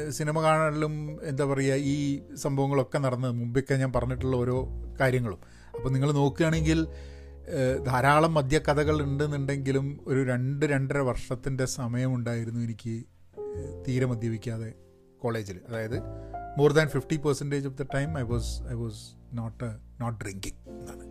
സിനിമ 0.08 0.42
കാണലും 0.42 1.18
എന്താ 1.22 1.44
പറയുക 1.44 1.74
ഈ 1.74 2.22
സംഭവങ്ങളൊക്കെ 2.34 2.98
നടന്നത്. 2.98 3.32
മുമ്പൊക്കെ 3.32 3.74
ഞാൻ 3.74 3.92
പറഞ്ഞിട്ടുള്ള 3.92 4.36
ഓരോ 4.36 4.56
കാര്യങ്ങളും. 5.00 5.40
അപ്പോൾ 5.74 5.88
നിങ്ങൾ 5.88 6.12
നോക്കുകയാണെങ്കിൽ 6.12 6.86
ധാരാളം 7.86 8.34
മദ്യക്കഥകൾ 8.34 9.02
ഉണ്ടെന്നുണ്ടെങ്കിലും 9.02 10.04
ഒരു 10.06 10.24
രണ്ട് 10.24 10.66
രണ്ടര 10.66 10.98
വർഷത്തിന്റെ 10.98 11.64
സമയമുണ്ടായിരുന്നു 11.64 12.60
എനിക്ക് 12.60 13.04
തീരെ 13.88 14.06
മദ്യപിക്കാതെ 14.06 14.74
കോളേജിൽ. 15.18 15.60
അതായത് 15.68 16.00
more 16.58 16.72
than 16.72 16.88
fifty 16.88 17.16
percentage 17.16 17.66
of 17.66 17.78
the 17.78 17.86
time 17.94 18.18
I 18.18 18.22
was 18.22 18.62
I 18.70 18.72
was 18.72 19.02
not 19.32 19.76
not 20.00 20.24
drinking 20.24 20.70
എന്നാണ് 20.70 21.04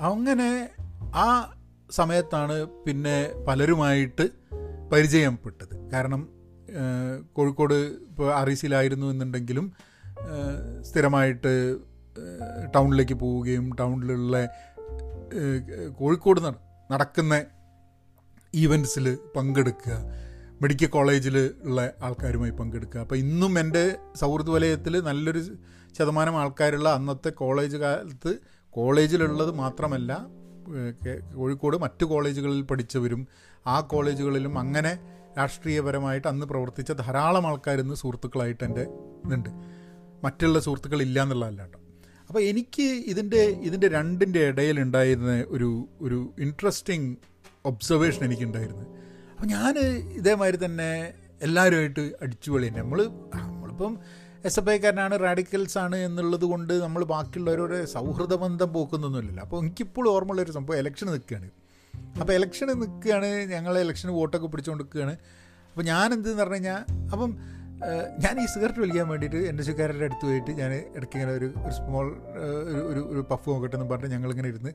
അങ്ങനെ 0.00 0.70
ആ 1.00 1.56
സമയത്താണ് 1.90 2.66
പിന്നെ 2.86 3.44
പലരുമായിട്ട് 3.48 4.28
പരിചയപ്പെട്ടത്. 4.92 5.90
കാരണം 5.90 6.28
കോഴിക്കോട് 7.32 7.74
ഇപ്പോൾ 7.74 8.54
സിയിലായിരുന്നു 8.54 9.06
എന്നുണ്ടെങ്കിലും 9.06 9.72
സ്ഥിരമായിട്ട് 10.80 11.76
ടൗണിലേക്ക് 12.74 13.14
പോവുകയും 13.14 13.76
ടൗണിലുള്ള 13.80 14.36
കോഴിക്കോട് 15.98 16.40
നടക്കുന്ന 16.92 17.44
ഈവൻസിൽ 18.54 19.18
പങ്കെടുക്കുക. 19.36 19.94
മെഡിക്കൽ 20.62 20.86
കോളേജിൽ 20.86 21.50
ഉള്ള 21.62 21.92
ആൾക്കാരുമായി 22.02 22.50
പങ്കെടുക്കുക. 22.50 23.00
അപ്പോൾ 23.00 23.16
ഇന്നും 23.16 23.60
എന്റെ 23.60 23.96
സൗഹൃദ 24.16 24.50
വലയത്തിൽ 24.50 25.00
നല്ലൊരു 25.00 25.42
ശതമാനം 25.98 26.36
ആൾക്കാരുള്ള 26.36 26.88
അന്നത്തെ 26.88 27.28
കോളേജ് 27.28 27.76
കാലത്ത് 27.76 28.32
കോളേജിലുള്ളത് 28.70 29.50
മാത്രമല്ല 29.50 30.26
കോഴിക്കോട് 31.36 31.76
മറ്റ് 31.76 32.04
കോളേജുകളിൽ 32.04 32.62
പഠിച്ചവരും 32.62 33.28
ആ 33.66 33.80
കോളേജുകളിലും 33.80 34.58
അങ്ങനെ 34.58 34.98
രാഷ്ട്രീയപരമായിട്ട് 35.38 36.28
അന്ന് 36.28 36.46
പ്രവർത്തിച്ച 36.46 36.92
ധാരാളം 36.92 37.46
ആൾക്കാർ 37.46 37.80
ഇന്ന് 37.80 37.94
സുഹൃത്തുക്കളായിട്ട് 37.94 38.64
എന്റെ 38.64 38.82
ഇതുണ്ട്. 39.26 39.50
മറ്റുള്ള 40.24 40.60
സുഹൃത്തുക്കൾ 40.60 41.02
ഇല്ല 41.02 41.22
എന്നുള്ളതല്ല 41.22 41.62
കേട്ടോ. 41.62 41.80
അപ്പോൾ 42.28 42.42
എനിക്ക് 42.42 42.82
ഇതിന്റെ 42.82 43.42
ഇതിന്റെ 43.68 43.88
രണ്ടിന്റെ 43.88 44.40
ഇടയിലുണ്ടായിരുന്ന 44.48 45.44
ഒരു 45.48 45.88
ഒരു 46.00 46.34
ഇൻട്രസ്റ്റിംഗ് 46.38 47.16
ഒബ്സർവേഷൻ 47.64 48.24
എനിക്കുണ്ടായിരുന്നു. 48.24 48.86
അപ്പോൾ 49.34 49.46
ഞാൻ 49.46 49.74
ഇതേമാതിരി 50.20 50.64
തന്നെ 50.64 50.90
എല്ലാവരുമായിട്ട് 51.42 52.12
അടിച്ചുപൊളി 52.22 52.68
നമ്മൾ 52.68 53.00
നമ്മളിപ്പം 53.34 53.98
എസ് 54.44 54.58
എഫ് 54.60 54.70
ഐക്കാരനാണ് 54.70 55.18
റാഡിക്കൽസ് 55.20 55.78
ആണ് 55.78 55.96
എന്നുള്ളത് 55.96 56.44
കൊണ്ട് 56.44 56.72
നമ്മൾ 56.82 57.04
ബാക്കിയുള്ളവരോട് 57.04 57.86
സൗഹൃദ 57.86 58.34
ബന്ധം 58.34 58.72
പോക്കുന്നൊന്നുമില്ലല്ലോ. 58.72 59.42
അപ്പോൾ 59.42 59.60
എനിക്കിപ്പോഴും 59.62 60.10
ഓർമ്മയുള്ളൊരു 60.12 60.52
സംഭവം 60.52 60.78
ഇലക്ഷൻ 60.78 61.06
നിൽക്കുകയാണ്. 61.06 61.48
അപ്പോൾ 62.20 62.32
ഇലക്ഷന് 62.32 62.74
നിൽക്കുകയാണ് 62.82 63.28
ഞങ്ങൾ 63.54 63.74
ഇലക്ഷന് 63.78 64.10
വോട്ടൊക്കെ 64.10 64.46
പിടിച്ചുകൊണ്ട് 64.46 64.84
നിൽക്കുകയാണ് 64.84 65.14
അപ്പോൾ 65.70 65.84
ഞാൻ 65.84 66.06
എന്തെന്ന് 66.14 66.42
പറഞ്ഞു 66.42 66.54
കഴിഞ്ഞാൽ 66.54 66.82
അപ്പം 67.12 67.30
ഞാൻ 68.24 68.40
ഈ 68.42 68.46
സിഗരറ്റ് 68.46 68.80
വലിക്കാൻ 68.80 69.08
വേണ്ടിയിട്ട് 69.08 69.36
എന്റെ 69.36 69.62
ചുക്കാരുടെ 69.62 70.04
അടുത്ത് 70.04 70.26
പോയിട്ട് 70.26 70.50
ഞാൻ 70.50 70.72
ഇടയ്ക്ക് 70.74 71.16
ഇങ്ങനെ 71.16 71.32
ഒരു 71.32 71.52
ഒരു 71.64 71.70
സ്മോൾ 71.70 72.06
ഒരു 72.90 73.00
ഒരു 73.12 73.26
പഫ് 73.30 73.50
നോക്കട്ടെ 73.50 73.76
എന്ന് 73.76 73.88
പറഞ്ഞ് 73.92 74.08
ഞങ്ങളിങ്ങനെ 74.08 74.48
ഇരുന്ന് 74.48 74.72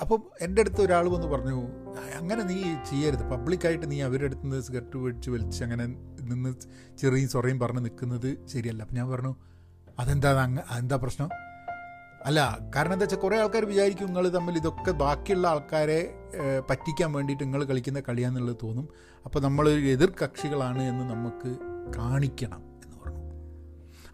അപ്പം 0.00 0.20
എന്റെ 0.40 0.60
അടുത്ത് 0.62 0.80
ഒരാൾ 0.82 1.08
വന്ന് 1.08 1.26
പറഞ്ഞു 1.26 1.56
അങ്ങനെ 2.18 2.42
നീ 2.42 2.58
ചെയ്യരുത്. 2.90 3.24
പബ്ലിക്കായിട്ട് 3.30 3.90
നീ 3.90 4.02
അവരുടെ 4.02 4.26
അടുത്ത് 4.26 4.44
നിന്ന് 4.44 4.60
സിഗരറ്റ് 4.62 4.96
മേടിച്ച് 4.96 5.30
വലിച്ച് 5.30 5.64
അങ്ങനെ 5.64 5.86
നിന്ന് 6.30 6.50
ചെറിയും 6.98 7.28
സൊറയും 7.28 7.58
പറഞ്ഞ് 7.60 7.80
നിൽക്കുന്നത് 7.80 8.46
ശരിയല്ല. 8.52 8.82
അപ്പം 8.82 8.96
ഞാൻ 8.96 9.08
പറഞ്ഞു 9.10 9.34
അതെന്താ 9.98 10.30
അതെന്താ 10.70 10.96
പ്രശ്നം? 10.96 11.30
അല്ല 12.28 12.40
കാരണം 12.76 12.92
എന്താ 12.92 13.04
വെച്ചാൽ 13.04 13.20
കുറേ 13.24 13.36
ആൾക്കാർ 13.38 13.64
വിചാരിക്കും 13.64 14.06
നിങ്ങൾ 14.06 14.28
തമ്മിൽ 14.28 14.56
ഇതൊക്കെ 14.56 14.90
ബാക്കിയുള്ള 14.90 15.48
ആൾക്കാരെ 15.48 16.00
പറ്റിക്കാൻ 16.70 17.12
വേണ്ടിയിട്ട് 17.12 17.44
നിങ്ങൾ 17.44 17.64
കളിക്കുന്ന 17.64 18.00
കളിയാന്നുള്ളത് 18.08 18.56
തോന്നും. 18.62 18.88
അപ്പോൾ 19.26 19.40
നമ്മളൊരു 19.40 19.80
എതിർ 19.94 20.12
കക്ഷികളാണ് 20.22 20.82
എന്ന് 20.82 21.04
നമുക്ക് 21.14 21.50
കാണിക്കണം 21.96 22.62
എന്ന് 22.84 22.96
പറഞ്ഞു. 23.04 23.24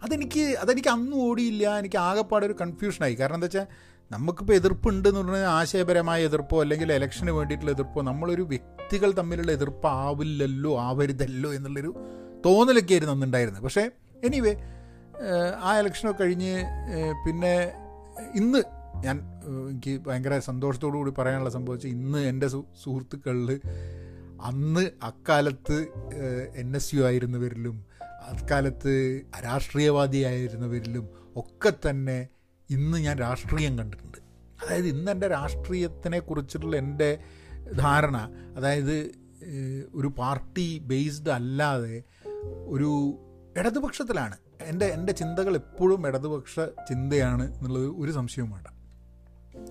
അതെനിക്ക് 0.03 0.39
അതെനിക്ക് 0.39 0.87
അന്ന് 0.87 1.17
ഓടിയില്ല. 1.17 1.79
എനിക്ക് 1.79 1.97
ആകെപ്പാടെ 1.97 2.45
ഒരു 2.45 2.55
കൺഫ്യൂഷനായി 2.61 3.13
കാരണം 3.13 3.35
എന്താ 3.35 3.45
വെച്ചാൽ 3.45 3.67
നമുക്കിപ്പോൾ 4.11 4.53
എതിർപ്പുണ്ട് 4.53 5.09
എന്ന് 5.09 5.21
പറഞ്ഞാൽ 5.21 5.45
ആശയപരമായ 5.49 6.23
എതിർപ്പോ 6.23 6.61
അല്ലെങ്കിൽ 6.61 6.93
ഇലക്ഷന് 6.93 7.31
വേണ്ടിയിട്ടുള്ള 7.31 7.71
എതിർപ്പോ 7.71 8.01
നമ്മളൊരു 8.01 8.41
വ്യക്തികൾ 8.41 9.11
തമ്മിലുള്ള 9.11 9.51
എതിർപ്പ് 9.51 9.87
ആവില്ലല്ലോ 9.87 10.79
ആവരുതല്ലോ 10.79 11.53
എന്നുള്ളൊരു 11.53 11.95
തോന്നലൊക്കെ 12.45 12.93
ആയിരുന്നു 12.93 13.13
അന്നുണ്ടായിരുന്നത്. 13.13 13.63
പക്ഷേ 13.63 13.89
എനിവേ 14.23 14.55
ആ 15.61 15.79
ഇലക്ഷനൊക്കെ 15.79 16.23
കഴിഞ്ഞ് 16.23 16.63
പിന്നെ 17.25 17.71
ഇന്ന് 18.35 18.63
ഞാൻ 19.03 19.21
എനിക്ക് 19.69 20.01
ഭയങ്കര 20.07 20.39
സന്തോഷത്തോടു 20.39 20.97
കൂടി 20.97 21.11
പറയാനുള്ള 21.17 21.49
സംഭവിച്ചു 21.49 21.87
ഇന്ന് 21.87 22.19
എന്റെ 22.19 22.47
സുഹൃത്തുക്കളിൽ 22.83 23.59
അന്ന് 24.43 24.91
അക്കാലത്ത് 25.03 25.87
എൻ 26.55 26.75
എസ് 26.75 26.95
യു 26.95 27.03
ആയിരുന്നവരിലും 27.03 27.85
അക്കാലത്ത് 28.21 29.21
രാഷ്ട്രീയവാദിയായിരുന്നവരിലും 29.43 31.09
ഒക്കെ 31.35 31.89
തന്നെ 31.89 32.27
ഇന്ന് 32.69 32.97
ഞാൻ 32.97 33.17
രാഷ്ട്രീയം 33.17 33.79
കണ്ടിട്ടുണ്ട്. 33.79 34.17
അതായത് 34.61 34.87
ഇന്ന് 34.87 35.11
എന്റെ 35.11 35.27
രാഷ്ട്രീയത്തിനെ 35.27 36.19
കുറിച്ചിട്ടുള്ള 36.19 36.75
എന്റെ 36.75 37.19
ധാരണ 37.75 38.17
അതായത് 38.57 39.11
ഒരു 39.93 40.07
പാർട്ടി 40.07 40.79
ബേസ്ഡ് 40.79 41.29
അല്ലാതെ 41.29 42.03
ഒരു 42.65 43.19
ഇടതുപക്ഷത്തിലാണ്. 43.57 44.37
എന്റെ 44.61 44.85
എന്റെ 44.85 45.13
ചിന്തകൾ 45.13 45.55
എപ്പോഴും 45.55 46.07
ഇടതുപക്ഷ 46.07 46.59
ചിന്തയാണ് 46.59 47.55
എന്നുള്ളത് 47.57 47.87
ഒരു 47.97 48.11
സംശയവും 48.11 48.51
വേണ്ട 48.51 48.67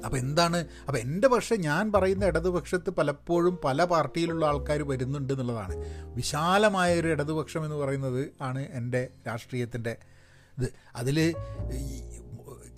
അപ്പോൾ 0.04 0.16
എന്താണ്? 0.16 0.58
അപ്പോൾ 0.86 0.98
എന്റെ 0.98 1.28
പക്ഷേ 1.28 1.56
ഞാൻ 1.56 1.92
പറയുന്ന 1.92 2.24
ഇടതുപക്ഷത്ത് 2.26 2.90
പലപ്പോഴും 2.90 3.58
പല 3.64 3.84
പാർട്ടിയിലുള്ള 3.84 4.44
ആൾക്കാർ 4.46 4.82
വരുന്നുണ്ട് 4.82 5.32
എന്നുള്ളതാണ്. 5.32 5.76
വിശാലമായ 6.14 7.00
ഒരു 7.00 7.08
ഇടതുപക്ഷം 7.08 7.64
എന്ന് 7.64 7.76
പറയുന്നത് 7.76 8.22
ആണ് 8.42 8.68
എന്റെ 8.70 9.10
രാഷ്ട്രീയത്തിന്റെ 9.26 9.94
ഇത്. 10.58 10.68
അതിൽ 10.96 11.18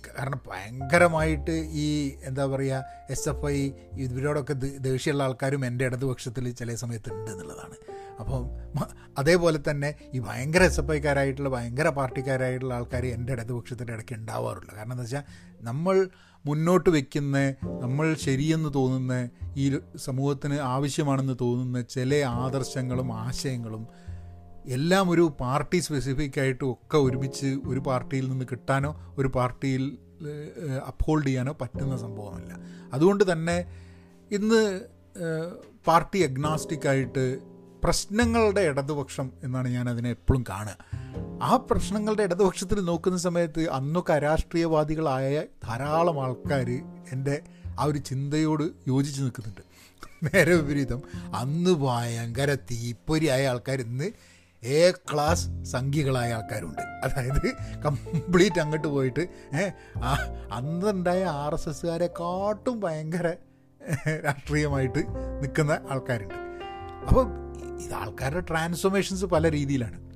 കാരണം 0.07 0.39
ഭയങ്കരമായിട്ട് 0.47 1.51
ഈ 1.51 2.13
എന്താ 2.23 2.45
പറയുക 2.45 2.77
എസ് 3.09 3.29
എഫ് 3.29 3.45
ഐ 3.45 3.57
ഇവരോടൊക്കെ 4.03 4.53
ദേഷ്യമുള്ള 4.87 5.23
ആൾക്കാരും 5.23 5.65
എന്റെ 5.65 5.85
ഇടതുപക്ഷത്തിൽ 5.85 6.51
ചില 6.51 6.75
സമയത്ത് 6.75 7.09
ഉണ്ട് 7.13 7.31
എന്നുള്ളതാണ്. 7.31 7.75
അപ്പം 8.19 8.43
അതേപോലെ 9.17 9.59
തന്നെ 9.69 9.89
ഈ 10.13 10.19
ഭയങ്കര 10.19 10.63
എസ് 10.63 10.79
എഫ് 10.79 10.91
ഐക്കാരായിട്ടുള്ള 10.91 11.49
ഭയങ്കര 11.49 11.89
പാർട്ടിക്കാരായിട്ടുള്ള 11.89 12.73
ആൾക്കാർ 12.73 13.05
എന്റെ 13.05 13.33
ഇടതുപക്ഷത്തിന്റെ 13.33 13.93
ഇടയ്ക്ക് 13.93 14.15
കാരണം 14.75 14.91
എന്താ 14.91 15.03
വെച്ചാൽ 15.03 15.23
നമ്മൾ 15.61 16.09
മുന്നോട്ട് 16.47 16.89
വയ്ക്കുന്ന 16.89 17.37
നമ്മൾ 17.81 18.07
ശരിയെന്ന് 18.25 18.69
തോന്നുന്ന 18.75 19.15
ഈ 19.57 19.65
സമൂഹത്തിന് 19.95 20.57
ആവശ്യമാണെന്ന് 20.73 21.35
തോന്നുന്ന 21.41 21.81
ചില 21.95 22.19
ആദർശങ്ങളും 22.43 23.09
ആശയങ്ങളും 23.13 23.83
എല്ലാം 24.67 25.05
ഒരു 25.09 25.25
പാർട്ടി 25.41 25.79
സ്പെസിഫിക് 25.79 26.39
ആയിട്ട് 26.39 26.63
ഒക്കെ 26.63 26.97
ഒരുമിച്ച് 26.97 27.49
ഒരു 27.67 27.79
പാർട്ടിയിൽ 27.79 28.25
നിന്ന് 28.29 28.45
കിട്ടാനോ 28.51 28.91
ഒരു 29.17 29.29
പാർട്ടിയിൽ 29.35 29.83
അപ്ഹോൾഡ് 30.87 31.27
ചെയ്യാനോ 31.27 31.53
പറ്റുന്ന 31.61 31.97
സംഭവമല്ല. 31.97 32.51
അതുകൊണ്ട് 32.93 33.23
തന്നെ 33.31 33.57
ഇന്ന് 34.31 34.61
പാർട്ടി 35.85 36.19
അഗ്നാസ്റ്റിക്കായിട്ട് 36.23 37.25
പ്രശ്നങ്ങളുടെ 37.83 38.61
ഇടതുപക്ഷം 38.61 39.27
എന്നാണ് 39.43 39.67
ഞാൻ 39.67 39.85
അതിനെ 39.89 40.09
എപ്പോഴും 40.09 40.43
കാണുക. 40.49 40.77
ആ 41.41 41.55
പ്രശ്നങ്ങളുടെ 41.55 42.23
ഇടതുപക്ഷത്തിൽ 42.23 42.79
നോക്കുന്ന 42.85 43.17
സമയത്ത് 43.17 43.69
അന്നൊക്കെ 43.69 44.13
അരാഷ്ട്രീയവാദികളായ 44.13 45.43
ധാരാളം 45.63 46.23
ആൾക്കാർ 46.23 46.69
എന്റെ 47.11 47.41
ആ 47.79 47.83
ഒരു 47.83 47.97
ചിന്തയോട് 47.97 48.63
യോജിച്ച് 48.87 49.21
നിൽക്കുന്നുണ്ട്. 49.21 49.61
നേരെ 50.23 50.55
വിപരീതം 50.55 51.01
അന്ന് 51.35 51.69
ഭയങ്കര 51.69 52.55
തീപ്പൊരിയായ 52.55 53.47
ആൾക്കാർ 53.47 53.81
ഇന്ന് 53.81 54.11
എ 54.63 54.91
ക്ലാസ് 54.91 55.63
സംഖ്യകളായ 55.63 56.33
ആൾക്കാരുണ്ട്. 56.33 56.81
അതായത് 56.81 57.53
കംപ്ലീറ്റ് 57.81 58.59
അങ്ങോട്ട് 58.59 58.87
പോയിട്ട് 58.87 59.27
അന്നുണ്ടായ 60.51 61.23
ആർ 61.23 61.53
എസ് 61.53 61.69
എസ്സുകാരെക്കാട്ടും 61.69 62.79
ഭയങ്കര 62.79 63.27
രാഷ്ട്രീയമായിട്ട് 64.25 64.99
നിൽക്കുന്ന 65.41 65.79
ആൾക്കാരുണ്ട്. 65.89 66.33
അപ്പോൾ 67.07 67.25
ഇത് 67.83 67.93
ആൾക്കാരുടെ 67.93 68.39
ട്രാൻസ്ഫോർമേഷൻസ് 68.39 69.25
പല 69.25 69.51
രീതിയിലാണ്. 69.51 70.06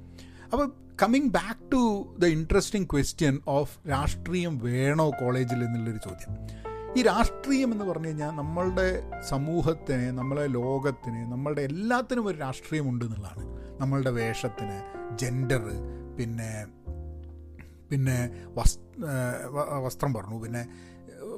അപ്പോൾ 0.53 0.67
coming 1.03 1.29
back 1.29 1.71
to 1.71 1.81
the 2.19 2.25
interesting 2.25 2.87
question 2.93 3.39
of 3.47 3.89
രാഷ്ട്രീയം 3.89 4.57
വേണോ 4.57 5.11
കോളേജിൽ 5.21 5.63
എന്നുള്ളൊരു 5.63 5.97
ചോദ്യം. 5.97 6.31
ഈ 6.97 7.01
രാഷ്ട്രീയം 7.01 7.71
എന്ന് 7.71 7.85
പറഞ്ഞു 7.85 8.07
കഴിഞ്ഞാൽ 8.07 8.31
നമ്മളുടെ 8.31 8.87
സമൂഹത്തിന് 9.29 10.07
നമ്മളെ 10.17 10.47
ലോകത്തിന് 10.47 11.31
നമ്മളുടെ 11.31 11.61
എല്ലാത്തിനും 11.61 12.27
ഒരു 12.27 12.37
രാഷ്ട്രീയമുണ്ട് 12.37 13.05
എന്നുള്ളതാണ്. 13.05 13.45
നമ്മളുടെ 13.81 14.11
വേഷത്തിന് 14.11 14.77
ജെൻഡർ 15.17 15.63
പിന്നെ 16.17 16.65
പിന്നെ 17.91 18.17
വസ്ത്രം 19.85 20.13
പറഞ്ഞു 20.13 20.43
പിന്നെ 20.43 20.67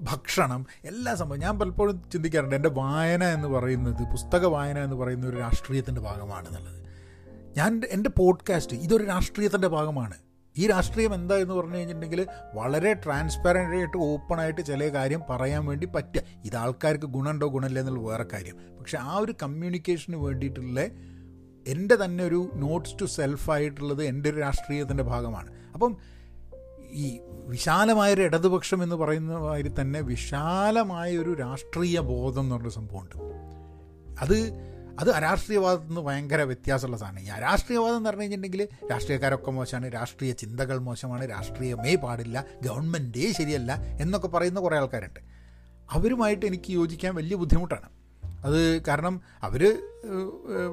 ഭക്ഷണം 0.01 0.65
എല്ലാ 0.85 1.15
സംഭവം. 1.15 1.39
ഞാൻ 1.39 1.59
പലപ്പോഴും 1.59 2.09
ചിന്തിക്കാറുണ്ട് 2.13 2.55
എന്റെ 2.55 2.69
വായന 2.69 3.23
എന്ന് 3.23 3.47
പറയുന്നത് 3.47 4.03
പുസ്തക 4.11 4.45
വായന 4.45 4.79
എന്ന് 4.79 4.95
പറയുന്ന 4.95 5.25
ഒരു 5.27 5.37
രാഷ്ട്രീയത്തിന്റെ 5.37 6.01
ഭാഗമാണ് 6.01 6.47
എന്നുള്ളത്. 6.47 6.82
ഞാൻ 7.57 7.81
എന്റെ 7.89 8.09
പോഡ്കാസ്റ്റ് 8.09 8.77
ഇതൊരു 8.77 9.03
രാഷ്ട്രീയത്തിന്റെ 9.03 9.67
ഭാഗമാണ്. 9.67 10.13
ഈ 10.57 10.67
രാഷ്ട്രീയം 10.67 11.13
എന്താ 11.13 11.35
എന്ന് 11.35 11.53
പറഞ്ഞു 11.53 11.75
കഴിഞ്ഞിട്ടുണ്ടെങ്കിൽ 11.75 12.27
വളരെ 12.53 12.93
ട്രാൻസ്പെറന്റായിട്ട് 12.93 13.97
ഓപ്പണായിട്ട് 13.97 14.61
ചില 14.61 14.87
കാര്യം 14.87 15.21
പറയാൻ 15.29 15.65
വേണ്ടി 15.65 15.87
പറ്റുക. 15.87 16.21
ഇത് 16.45 16.55
ആൾക്കാർക്ക് 16.55 17.05
ഗുണമുണ്ടോ 17.05 17.47
ഗുണമില്ല 17.47 17.79
എന്നുള്ള 17.79 17.99
വേറെ 17.99 18.25
കാര്യം. 18.33 18.57
പക്ഷെ 18.79 18.97
ആ 18.97 19.17
ഒരു 19.17 19.33
കമ്മ്യൂണിക്കേഷന് 19.43 20.15
വേണ്ടിയിട്ടുള്ള 20.15 20.81
എന്റെ 21.67 21.95
തന്നെ 21.95 22.23
ഒരു 22.23 22.51
നോട്ട്സ് 22.55 22.95
ടു 23.01 23.05
സെൽഫായിട്ടുള്ളത് 23.05 24.03
എന്റെ 24.03 24.29
ഒരു 24.29 24.39
രാഷ്ട്രീയത്തിന്റെ 24.39 25.03
ഭാഗമാണ്. 25.03 25.53
അപ്പം 25.73 25.97
ഈ 26.91 27.19
വിശാലമായൊരു 27.45 28.21
ഇടതുപക്ഷം 28.21 28.83
എന്ന് 28.83 28.95
പറയുന്ന 28.95 29.37
മാതിരി 29.37 29.71
തന്നെ 29.81 30.01
വിശാലമായ 30.01 31.17
ഒരു 31.17 31.33
രാഷ്ട്രീയ 31.33 31.99
ബോധം 31.99 32.41
എന്ന് 32.41 32.55
പറഞ്ഞ 32.55 32.69
സംഭവമുണ്ട്. 32.69 33.15
അത് 34.21 34.72
അത് 34.99 35.11
അരാഷ്ട്രീയവാദത്തിൽ 35.11 35.87
നിന്ന് 35.87 36.01
ഭയങ്കര 36.01 36.41
വ്യത്യാസമുള്ള 36.41 36.97
സാധനം. 36.97 37.19
ഈ 37.19 37.27
അരാഷ്ട്രീയവാദം 37.27 37.97
എന്ന് 37.97 38.09
പറഞ്ഞു 38.09 38.21
കഴിഞ്ഞിട്ടുണ്ടെങ്കിൽ 38.21 38.67
രാഷ്ട്രീയക്കാരൊക്കെ 38.91 39.51
മോശമാണ് 39.51 39.93
രാഷ്ട്രീയ 39.93 40.31
ചിന്തകൾ 40.31 40.77
മോശമാണ് 40.77 41.29
രാഷ്ട്രീയമേ 41.29 41.95
പാടില്ല 41.95 42.45
ഗവൺമെന്റേ 42.63 43.31
ശരിയല്ല 43.31 43.71
എന്നൊക്കെ 44.01 44.27
പറയുന്ന 44.27 44.59
കുറേ 44.59 44.77
ആൾക്കാരുണ്ട്. 44.77 45.19
അവരുമായിട്ട് 45.91 46.45
എനിക്ക് 46.45 46.71
യോജിക്കാൻ 46.71 47.15
വലിയ 47.15 47.35
ബുദ്ധിമുട്ടാണ്. 47.35 47.89
അത് 48.45 48.81
കാരണം 48.87 49.21
അവർ 49.43 49.61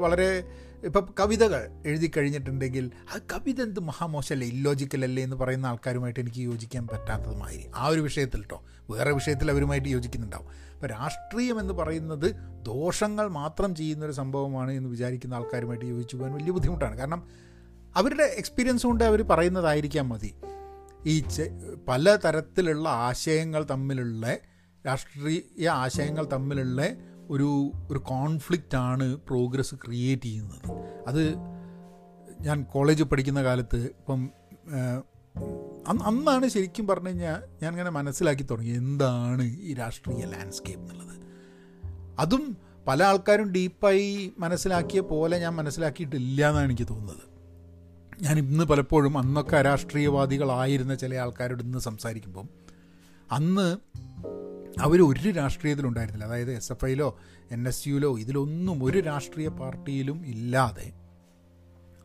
വളരെ 0.01 0.45
ഇപ്പം 0.85 1.15
കവിതകൾ 1.21 1.83
എഴുതി 1.87 2.11
കഴിഞ്ഞിട്ടുണ്ടെങ്കിൽ 2.17 2.91
ആ 3.15 3.19
കവിത 3.33 3.63
എന്ത് 3.63 3.81
മഹാമോശമല്ലേ 3.81 4.49
ഇല്ലോജിക്കൽ 4.49 5.05
അല്ലേ 5.05 5.23
എന്ന് 5.23 5.37
പറയുന്ന 5.37 5.67
ആൾക്കാരുമായിട്ട് 5.67 6.21
എനിക്ക് 6.21 6.41
യോജിക്കാൻ 6.41 6.87
പറ്റാത്തതുമായി 6.87 7.71
ആ 7.75 7.87
ഒരു 7.87 8.01
വിഷയത്തിൽ 8.01 8.41
കേട്ടോ 8.41 8.65
വേറെ 8.91 9.13
വിഷയത്തിൽ 9.13 9.51
അവരുമായിട്ട് 9.51 9.89
യോജിക്കുന്നുണ്ടാവും. 9.89 10.47
അപ്പോൾ 10.75 10.87
രാഷ്ട്രീയം 10.87 11.61
എന്ന് 11.61 11.75
പറയുന്നത് 11.75 12.35
ദോഷങ്ങൾ 12.67 13.29
മാത്രം 13.29 13.75
ചെയ്യുന്നൊരു 13.75 14.13
സംഭവമാണ് 14.13 14.71
എന്ന് 14.71 14.91
വിചാരിക്കുന്ന 14.91 15.35
ആൾക്കാരുമായിട്ട് 15.35 15.85
യോജിച്ചു 15.85 16.17
പോകാൻ 16.17 16.33
വലിയ 16.33 16.51
ബുദ്ധിമുട്ടാണ്. 16.51 16.97
കാരണം 16.99 17.29
അവരുടെ 17.97 18.23
എക്സ്പീരിയൻസ് 18.23 18.87
കൊണ്ട് 18.87 19.05
അവർ 19.05 19.23
പറയുന്നതായിരിക്കാം 19.23 20.09
മതി. 20.09 20.35
ഈ 21.07 21.23
പല 21.89 22.17
തരത്തിലുള്ള 22.17 22.89
ആശയങ്ങൾ 22.89 23.67
തമ്മിലുള്ള 23.71 24.37
രാഷ്ട്രീയ 24.87 25.69
ആശയങ്ങൾ 25.69 26.25
തമ്മിലുള്ള 26.25 26.83
ഒരു 27.31 27.73
ഒരു 27.91 27.99
കോൺഫ്ലിക്റ്റാണ് 27.99 29.17
പ്രോഗ്രസ് 29.17 29.75
ക്രിയേറ്റ് 29.75 30.23
ചെയ്യുന്നത്. 30.23 30.67
അത് 31.07 31.35
ഞാൻ 32.41 32.63
കോളേജിൽ 32.63 33.05
പഠിക്കുന്ന 33.05 33.43
കാലത്ത് 33.43 33.77
ഇപ്പം 33.77 34.31
അന്നാണ് 36.07 36.49
ശരിക്കും 36.49 36.87
പറഞ്ഞു 36.87 37.09
കഴിഞ്ഞാൽ 37.09 37.43
ഞാൻ 37.63 37.71
ഇങ്ങനെ 37.71 37.91
മനസ്സിലാക്കി 37.91 38.43
തുടങ്ങി 38.43 38.71
എന്താണ് 38.71 39.43
ഈ 39.43 39.75
രാഷ്ട്രീയ 39.75 40.25
ലാൻഡ്സ്കേപ്പ് 40.25 40.83
എന്നുള്ളത്. 40.83 41.17
അതും 42.19 42.57
പല 42.87 43.03
ആൾക്കാരും 43.03 43.53
ഡീപ്പായി 43.53 44.33
മനസ്സിലാക്കിയ 44.39 45.01
പോലെ 45.01 45.39
ഞാൻ 45.39 45.55
മനസ്സിലാക്കിയിട്ടില്ല 45.55 46.49
എന്നാണ് 46.49 46.67
എനിക്ക് 46.67 46.89
തോന്നുന്നത്. 46.91 47.25
ഞാൻ 48.23 48.39
ഇന്ന് 48.39 48.65
പലപ്പോഴും 48.65 49.19
അന്നൊക്കെ 49.19 49.63
രാഷ്ട്രീയവാദികളായിരുന്ന 49.63 50.95
ചില 50.95 51.15
ആൾക്കാരോട് 51.15 51.63
ഇന്ന് 51.63 51.79
സംസാരിക്കുമ്പം 51.79 52.49
അന്ന് 53.33 53.77
അവർ 54.79 55.03
ഒരു 55.03 55.31
രാഷ്ട്രീയത്തിലുണ്ടായിരുന്നില്ല. 55.31 56.25
അതായത് 56.25 56.53
എസ് 56.53 56.73
എഫ് 56.73 56.85
ഐയിലോ 56.85 57.19
എൻ 57.51 57.69
എസ് 57.69 57.89
യുയിലോ 57.89 58.19
ഇതിലൊന്നും 58.19 58.85
ഒരു 58.85 58.99
രാഷ്ട്രീയ 58.99 59.49
പാർട്ടിയിലും 59.49 60.27
ഇല്ലാതെ 60.27 60.93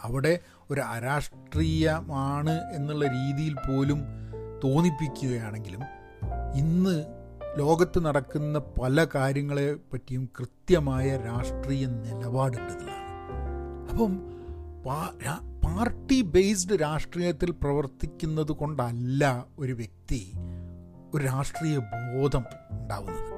അവിടെ 0.02 0.40
ഒരു 0.72 0.82
അരാഷ്ട്രീയമാണ് 0.82 2.74
എന്നുള്ള 2.74 3.08
രീതിയിൽ 3.08 3.54
പോലും 3.54 4.02
തോന്നിപ്പിക്കുകയാണെങ്കിലും 4.64 5.82
ഇന്ന് 6.56 7.06
ലോകത്ത് 7.58 8.06
നടക്കുന്ന 8.06 8.60
പല 8.60 9.08
കാര്യങ്ങളെ 9.16 9.76
പറ്റിയും 9.94 10.30
കൃത്യമായ 10.40 11.18
രാഷ്ട്രീയ 11.18 11.86
നിലപാടുണ്ടെന്നുള്ളതാണ്. 11.86 13.90
അപ്പം 13.90 14.36
പാർട്ടി 15.66 16.22
ബേസ്ഡ് 16.22 16.82
രാഷ്ട്രീയത്തിൽ 16.82 17.52
പ്രവർത്തിക്കുന്നത് 17.52 18.52
കൊണ്ടല്ല 18.52 19.46
ഒരു 19.60 19.74
വ്യക്തി 19.74 20.34
ഒരു 21.14 21.24
രാഷ്ട്രീയ 21.24 21.78
ബോധം 21.78 22.44
ഉണ്ടാവുന്നത്. 22.72 23.32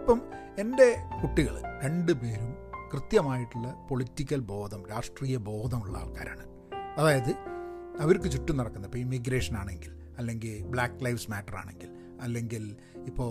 ഇപ്പം 0.00 0.22
എന്റെ 0.58 0.96
കുട്ടികൾ 1.22 1.62
രണ്ടുപേരും 1.84 2.52
കൃത്യമായിട്ടുള്ള 2.92 3.86
പൊളിറ്റിക്കൽ 3.90 4.40
ബോധം 4.40 4.86
രാഷ്ട്രീയ 4.86 5.36
ബോധമുള്ള 5.36 5.98
ആൾക്കാരാണ്. 5.98 6.44
അതായത് 6.98 7.32
അവർക്ക് 8.00 8.28
ചുറ്റും 8.32 8.56
നടക്കുന്ന 8.56 8.86
ഇപ്പോൾ 8.86 8.98
ഇമിഗ്രേഷൻ 8.98 9.56
ആണെങ്കിൽ 9.56 9.92
അല്ലെങ്കിൽ 10.18 10.62
ബ്ലാക്ക് 10.64 11.04
ലൈവ്സ് 11.04 11.30
മാറ്റർ 11.30 11.56
ആണെങ്കിൽ 11.56 11.90
അല്ലെങ്കിൽ 12.20 12.76
ഇപ്പോൾ 13.06 13.30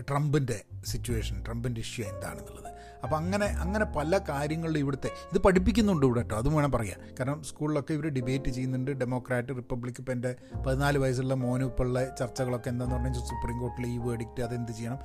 ട്രംപിന്റെ 0.00 0.64
സിറ്റുവേഷൻ 0.84 1.44
ട്രംപിന്റെ 1.44 1.80
ഇഷ്യൂ 1.80 2.04
എന്താണെന്നുള്ളത്. 2.06 2.73
അപ്പോൾ 3.04 3.16
അങ്ങനെ 3.16 3.46
അങ്ങനെ 3.46 3.84
പല 3.84 4.18
കാര്യങ്ങളിലും 4.28 4.78
ഇവിടുത്തെ 4.78 5.06
ഇത് 5.06 5.38
പഠിപ്പിക്കുന്നുണ്ട് 5.38 6.06
ഇവിടെ 6.06 6.20
കേട്ടോ 6.20 6.36
അതും 6.36 6.54
വേണം 6.54 6.72
പറയാം 6.72 7.00
കാരണം 7.18 7.42
സ്കൂളിലൊക്കെ 7.42 7.94
ഇവർ 7.94 8.06
ഡിബേറ്റ് 8.08 8.50
ചെയ്യുന്നുണ്ട്. 8.50 8.90
ഡെമോക്രാറ്റ് 8.90 9.48
റിപ്പബ്ലിക് 9.48 9.96
ഇപ്പം 9.98 10.12
എന്റെ 10.12 10.34
പതിനാല് 10.66 10.98
വയസ്സുള്ള 10.98 11.34
മോനും 11.34 11.72
ചർച്ചകളൊക്കെ 12.18 12.68
എന്താണെന്ന് 12.68 12.96
പറഞ്ഞാൽ 12.96 13.12
സുപ്രീം 13.12 13.58
കോർട്ടിൽ 13.60 13.86
ഈ 13.86 13.98
വേഡിക്റ്റ് 13.98 14.42
അതെന്ത് 14.42 14.72
ചെയ്യണം? 14.72 14.98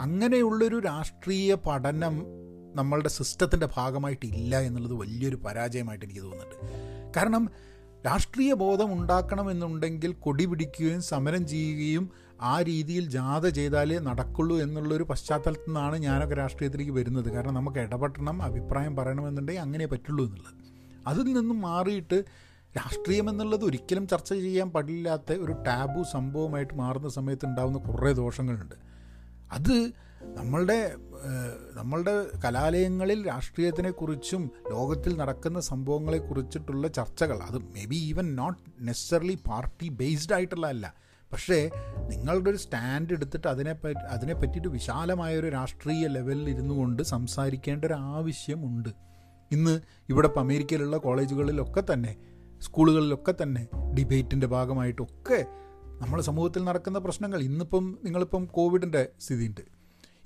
അങ്ങനെയുള്ളൊരു 0.00 0.80
രാഷ്ട്രീയ 0.80 1.54
പഠനം 1.54 2.26
നമ്മളുടെ 2.74 3.08
സിസ്റ്റത്തിന്റെ 3.08 3.68
ഭാഗമായിട്ടില്ല 3.76 4.60
എന്നുള്ളത് 4.60 4.94
വലിയൊരു 4.94 5.36
പരാജയമായിട്ട് 5.36 6.04
എനിക്ക് 6.04 6.20
തോന്നുന്നുണ്ട്. 6.20 6.56
കാരണം 7.16 7.50
രാഷ്ട്രീയ 8.06 8.52
ബോധം 8.52 8.92
ഉണ്ടാക്കണമെന്നുണ്ടെങ്കിൽ 8.92 10.12
കൊടി 10.12 10.44
പിടിക്കുകയും 10.44 11.02
സമരം 11.02 11.46
ചെയ്യുകയും 11.46 12.10
ആ 12.42 12.62
രീതിയിൽ 12.62 13.08
ജാഥ 13.08 13.46
ചെയ്താലേ 13.46 13.98
നടക്കുള്ളൂ 13.98 14.58
എന്നുള്ളൊരു 14.58 15.02
പശ്ചാത്തലത്തിൽ 15.02 15.68
നിന്നാണ് 15.68 15.96
ഞാനൊക്കെ 15.96 16.34
രാഷ്ട്രീയത്തിലേക്ക് 16.34 16.92
വരുന്നത്. 16.92 17.28
കാരണം 17.28 17.54
നമുക്ക് 17.54 17.78
ഇടപെടണം 17.78 18.42
അഭിപ്രായം 18.42 18.96
പറയണമെന്നുണ്ടെങ്കിൽ 18.96 19.62
അങ്ങനെ 19.62 19.86
പറ്റുള്ളൂ 19.86 20.24
എന്നുള്ളത്. 20.24 20.54
അതിൽ 21.06 21.32
നിന്നും 21.32 21.60
മാറിയിട്ട് 21.60 22.24
രാഷ്ട്രീയം 22.76 23.30
എന്നുള്ളത് 23.30 23.64
ഒരിക്കലും 23.64 24.08
ചർച്ച 24.08 24.32
ചെയ്യാൻ 24.32 24.70
പാടില്ലാത്ത 24.70 25.32
ഒരു 25.32 25.52
ടാബു 25.52 26.02
സംഭവമായിട്ട് 26.02 26.74
മാറുന്ന 26.74 27.08
സമയത്ത് 27.08 27.46
ഉണ്ടാകുന്ന 27.46 27.78
കുറേ 27.78 28.12
ദോഷങ്ങളുണ്ട്. 28.12 28.74
അത് 29.52 29.92
നമ്മളുടെ 30.22 30.96
നമ്മളുടെ 31.72 32.26
കലാലയങ്ങളിൽ 32.44 33.26
രാഷ്ട്രീയത്തിനെക്കുറിച്ചും 33.26 34.50
ലോകത്തിൽ 34.70 35.16
നടക്കുന്ന 35.16 35.60
സംഭവങ്ങളെക്കുറിച്ചിട്ടുള്ള 35.60 36.88
ചർച്ചകൾ. 36.88 37.36
അത് 37.36 37.58
may 37.58 37.84
be 37.84 37.96
even 37.96 38.34
not 38.34 38.86
necessarily 38.86 39.38
party 39.48 39.88
based 39.88 40.34
ആയിട്ടുള്ള 40.34 40.66
അല്ല. 40.66 41.03
പക്ഷേ 41.34 41.70
നിങ്ങളുടെ 42.08 42.50
ഒരു 42.50 42.56
സ്റ്റാൻഡ് 42.56 43.12
എടുത്തിട്ട് 43.12 43.48
അതിനെ 43.48 43.76
അതിനെ 44.08 44.34
പറ്റിയിട്ട് 44.34 44.68
വിശാലമായ 44.68 45.38
ഒരു 45.38 45.48
രാഷ്ട്രീയ 45.48 46.06
ലെവലിൽ 46.06 46.50
ഇരുന്നു 46.50 46.74
കൊണ്ട് 46.74 47.02
സംസാരിക്കേണ്ട 47.02 47.84
ഒരു 47.84 47.94
ആവശ്യമുണ്ട് 47.94 48.88
ഇന്ന് 49.52 49.80
ഇവിടെ 50.08 50.26
ഇപ്പം 50.26 50.40
അമേരിക്കയിലുള്ള 50.40 50.96
കോളേജുകളിലൊക്കെ 50.96 51.82
തന്നെ 51.92 52.12
സ്കൂളുകളിലൊക്കെ 52.62 53.34
തന്നെ 53.42 53.68
ഡിബേറ്റിന്റെ 53.94 54.46
ഭാഗമായിട്ടൊക്കെ 54.46 55.46
നമ്മുടെ 56.00 56.22
സമൂഹത്തിൽ 56.22 56.64
നടക്കുന്ന 56.64 56.98
പ്രശ്നങ്ങൾ 56.98 57.40
ഇന്നിപ്പം 57.40 57.98
നിങ്ങളിപ്പം 58.04 58.44
കോവിഡിന്റെ 58.44 59.08
സ്ഥിതിയുണ്ട്. 59.20 59.60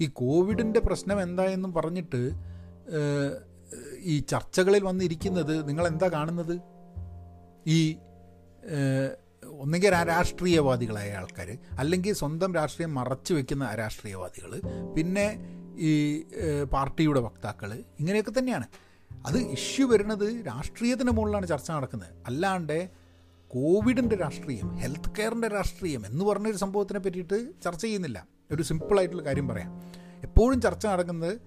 ഈ 0.01 0.07
കോവിഡിന്റെ 0.07 0.81
പ്രശ്നം 0.81 1.23
എന്തായെന്നും 1.23 1.75
പറഞ്ഞിട്ട് 1.75 2.21
ഈ 4.03 4.19
ചർച്ചകളിൽ 4.19 4.85
വന്നിരിക്കുന്നത് 4.85 5.69
നിങ്ങൾ 5.69 5.87
എന്താ 5.87 6.09
കാണുന്നത്? 6.09 6.55
ഈ 7.67 7.95
ഒന്നുകിൽ 9.59 9.95
രാഷ്ട്രീയവാദികളായ 9.95 11.13
ആൾക്കാർ 11.13 11.59
അല്ലെങ്കിൽ 11.79 12.13
സ്വന്തം 12.13 12.55
രാഷ്ട്രീയം 12.55 12.95
മറച്ചു 12.95 13.35
വെക്കുന്ന 13.35 13.75
രാഷ്ട്രീയവാദികൾ 13.75 14.61
പിന്നെ 14.97 15.27
ഈ 15.79 16.23
പാർട്ടിയുടെ 16.73 17.21
വക്താക്കൾ 17.21 17.73
ഇങ്ങനെയൊക്കെ 18.01 18.33
തന്നെയാണ്. 18.39 18.67
അത് 19.27 19.39
ഇഷ്യൂ 19.39 19.89
വരുന്നത് 19.89 20.47
രാഷ്ട്രീയത്തിന് 20.47 21.11
മുകളിലാണ് 21.11 21.47
ചർച്ച 21.47 21.71
നടക്കുന്നത്. 21.71 22.09
അല്ലാണ്ട് 22.27 22.91
കോവിഡിന്റെ 23.49 24.17
രാഷ്ട്രീയം 24.17 24.77
ഹെൽത്ത് 24.77 25.11
കെയറിന്റെ 25.19 25.49
രാഷ്ട്രീയം 25.49 26.07
എന്ന് 26.07 26.25
പറഞ്ഞൊരു 26.25 26.57
സംഭവത്തിനെ 26.57 26.99
പറ്റിയിട്ട് 26.99 27.49
ചർച്ച 27.65 27.83
ചെയ്യുന്നില്ല. 27.83 28.27
ഒരു 28.53 28.63
സിമ്പിളായിട്ടുള്ള 28.63 29.25
കാര്യം 29.25 29.49
പറയാം. 29.49 29.83
എപ്പോഴും 30.23 30.61
ചർച്ച 30.61 30.87
നടക്കുന്നത് 30.87 31.39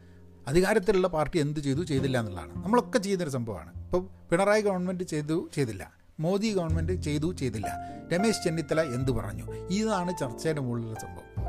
അധികാരത്തിലുള്ള 0.47 1.07
പാർട്ടി 1.07 1.39
എന്ത് 1.39 1.59
ചെയ്തു 1.59 1.81
ചെയ്തില്ല 1.81 2.19
എന്നുള്ളതാണ്. 2.19 2.63
നമ്മളൊക്കെ 2.63 2.99
ചെയ്യുന്നൊരു 2.99 3.31
സംഭവമാണ്. 3.31 3.83
ഇപ്പം 3.83 4.09
പിണറായി 4.31 4.61
ഗവൺമെന്റ് 4.61 5.03
ചെയ്തു 5.03 5.49
ചെയ്തില്ല. 5.53 6.00
മോദി 6.19 6.55
ഗവൺമെന്റ് 6.55 6.93
ചെയ്തു 6.93 7.33
ചെയ്തില്ല. 7.33 7.79
രമേശ് 8.13 8.43
ചെന്നിത്തല 8.43 8.81
എന്ത് 8.81 9.11
പറഞ്ഞു? 9.11 9.43
ഇതാണ് 9.53 10.17
ചർച്ചയുടെ 10.19 10.61
മുകളിലുള്ള 10.61 10.99
സംഭവം. 10.99 11.45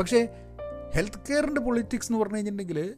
പക്ഷേ 0.00 0.28
ഹെൽത്ത് 0.94 1.18
കെയറിന്റെ 1.30 1.60
പൊളിറ്റിക്സ് 1.60 2.12
എന്ന് 2.12 2.22
പറഞ്ഞു 2.22 2.36
കഴിഞ്ഞിട്ടുണ്ടെങ്കിൽ 2.36 2.94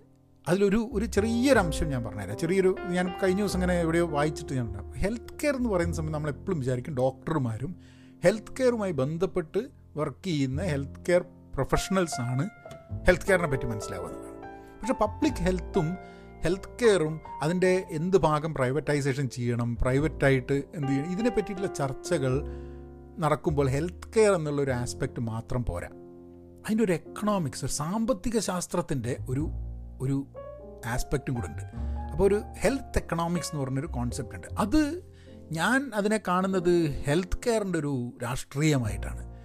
അതിലൊരു 0.49 0.91
ഒരു 0.93 1.05
ചെറിയൊരു 1.05 1.59
അംശം 1.59 1.89
ഞാൻ 1.89 2.05
പറഞ്ഞുതരാം. 2.05 2.39
ചെറിയൊരു 2.39 2.77
ഞാൻ 2.89 3.13
കഴിഞ്ഞ 3.23 3.39
ദിവസം 3.39 3.55
ഇങ്ങനെ 3.55 3.81
എവിടെയോ 3.81 4.07
വായിച്ചിട്ട് 4.07 4.53
ഞാൻ 4.53 4.93
ഹെൽത്ത് 4.93 5.35
കെയർ 5.43 5.57
എന്ന് 5.57 5.69
പറയുന്ന 5.69 5.95
സമയം 5.95 6.13
നമ്മൾ 6.13 6.31
എപ്പോഴും 6.31 6.59
വിചാരിക്കും 6.61 6.95
ഡോക്ടർമാരും 6.95 7.77
ഹെൽത്ത് 8.25 8.57
കെയറുമായി 8.61 8.93
ബന്ധപ്പെട്ട് 8.93 9.59
വർക്ക് 9.97 10.25
ചെയ്യുന്ന 10.25 10.63
ഹെൽത്ത് 10.63 11.01
കെയർ 11.09 11.25
പ്രൊഫഷണൽസാണ് 11.55 12.51
ഹെൽത്ത് 13.07 13.27
കെയറിനെ 13.27 13.49
പറ്റി 13.49 13.65
മനസ്സിലാവുന്നത് 13.65 14.37
പക്ഷേ 14.81 14.95
പബ്ലിക് 14.95 15.33
ഹെൽത്തും 15.33 15.97
ഹെൽത്ത് 16.47 16.85
കെയറും 16.85 17.21
അതിന്റെ 17.43 17.87
എന്ത് 17.91 18.17
ഭാഗം 18.17 18.55
പ്രൈവറ്റൈസേഷൻ 18.55 19.29
ചെയ്യണം 19.29 19.77
പ്രൈവറ്റായിട്ട് 19.77 20.53
എന്ത് 20.53 20.89
ചെയ്യണം 20.89 21.13
ഇതിനെ 21.13 21.31
പറ്റിയിട്ടുള്ള 21.31 21.75
ചർച്ചകൾ 21.75 22.43
നടക്കുമ്പോൾ 23.19 23.69
ഹെൽത്ത് 23.69 24.13
കെയർ 24.17 24.35
എന്നുള്ളൊരു 24.35 24.71
ആസ്പെക്റ്റ് 24.71 25.21
മാത്രം 25.21 25.65
പോരാ. 25.65 25.87
അതിന്റെ 26.67 26.85
ഒരു 26.85 26.93
എക്കണോമിക്സ് 26.93 27.65
ഒരു 27.65 27.73
സാമ്പത്തിക 27.73 28.39
ശാസ്ത്രത്തിന്റെ 28.39 29.17
ഒരു 29.29 29.49
ഒരു 30.01 30.27
ആസ്പെക്റ്റും 30.87 31.35
കൂടെ 31.35 31.47
ഉണ്ട് 31.47 31.63
അപ്പോൾ 32.13 32.25
ഒരു 32.25 32.43
ഹെൽത്ത് 32.59 32.99
എക്കണോമിക്സ് 32.99 33.51
എന്ന് 33.53 33.65
പറഞ്ഞൊരു 33.65 33.87
കോൺസെപ്റ്റ് 33.87 34.37
ഉണ്ട്. 34.37 34.47
അത് 34.59 35.13
ഞാൻ 35.53 35.91
അതിനെ 35.95 36.21
കാണുന്നത് 36.29 37.05
ഹെൽത്ത് 37.07 37.39
കെയറിന്റെ 37.47 37.79
ഒരു 37.79 38.13
രാഷ്ട്രീയമായിട്ടാണ്. 38.23 39.36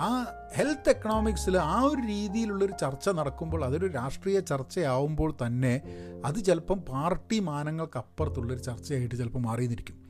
ആ 0.00 0.26
ഹെൽത്ത് 0.54 0.90
എക്കണോമിക്സിൽ 0.90 1.56
ആ 1.56 1.82
ഒരു 1.82 2.06
രീതിയിലുള്ളൊരു 2.06 2.72
ചർച്ച 2.80 3.08
നടക്കുമ്പോൾ 3.08 3.64
അതൊരു 3.64 3.86
രാഷ്ട്രീയ 3.86 4.40
ചർച്ചയാവുമ്പോൾ 4.40 5.36
തന്നെ 5.46 5.82
അത് 6.24 6.44
ചിലപ്പം 6.44 6.78
പാർട്ടി 6.78 7.38
മാനങ്ങൾക്കപ്പുറത്തുള്ളൊരു 7.38 8.60
ചർച്ചയായിട്ട് 8.60 9.14
ചിലപ്പോൾ 9.14 9.38
മാറിയെന്നിരിക്കും 9.38 10.04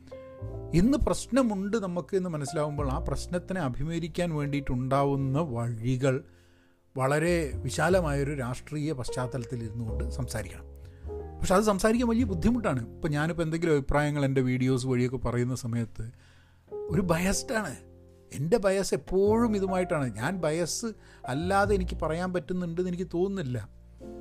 ഇന്ന് 0.73 0.97
പ്രശ്നമുണ്ട് 0.97 1.77
നമുക്ക് 1.77 2.15
എന്ന് 2.15 2.29
മനസ്സിലാവുമ്പോൾ 2.29 2.91
ആ 2.91 2.97
പ്രശ്നത്തിനെ 2.97 3.61
അഭിമുഖീകരിക്കാൻ 3.61 4.35
വേണ്ടിയിട്ടുണ്ടാവുന്ന 4.35 5.39
വഴികൾ 5.39 6.23
വളരെ 6.97 7.51
വിശാലമായൊരു 7.55 8.33
രാഷ്ട്രീയ 8.33 8.91
പശ്ചാത്തലത്തിൽ 8.91 9.63
ഇരുന്നുകൊണ്ട് 9.63 10.09
സംസാരിക്കണം. 10.09 10.65
പക്ഷെ 11.39 11.55
അത് 11.55 11.63
സംസാരിക്കാൻ 11.63 12.09
വലിയ 12.09 12.23
ബുദ്ധിമുട്ടാണ്. 12.23 12.95
ഇപ്പോൾ 12.95 13.07
ഞാനിപ്പോൾ 13.07 13.43
എന്തെങ്കിലും 13.43 13.73
അഭിപ്രായങ്ങൾ 13.73 14.25
എന്റെ 14.25 14.41
വീഡിയോസ് 14.41 14.87
വഴിയൊക്കെ 14.87 15.17
പറയുന്ന 15.17 15.55
സമയത്ത് 15.55 16.11
ഒരു 16.73 17.01
ബയസ്ഡാണ് 17.01 17.94
എന്റെ 18.35 18.57
ബയസ് 18.57 18.93
എപ്പോഴും 18.93 19.55
ഇതുമായിട്ടാണ്. 19.55 20.15
ഞാൻ 20.15 20.37
ബയസ് 20.37 20.85
അല്ലാതെ 21.25 21.75
എനിക്ക് 21.75 21.97
പറയാൻ 22.01 22.33
പറ്റുന്നുണ്ടെന്ന് 22.33 22.89
എനിക്ക് 22.89 23.07
തോന്നുന്നില്ല. 23.13 23.69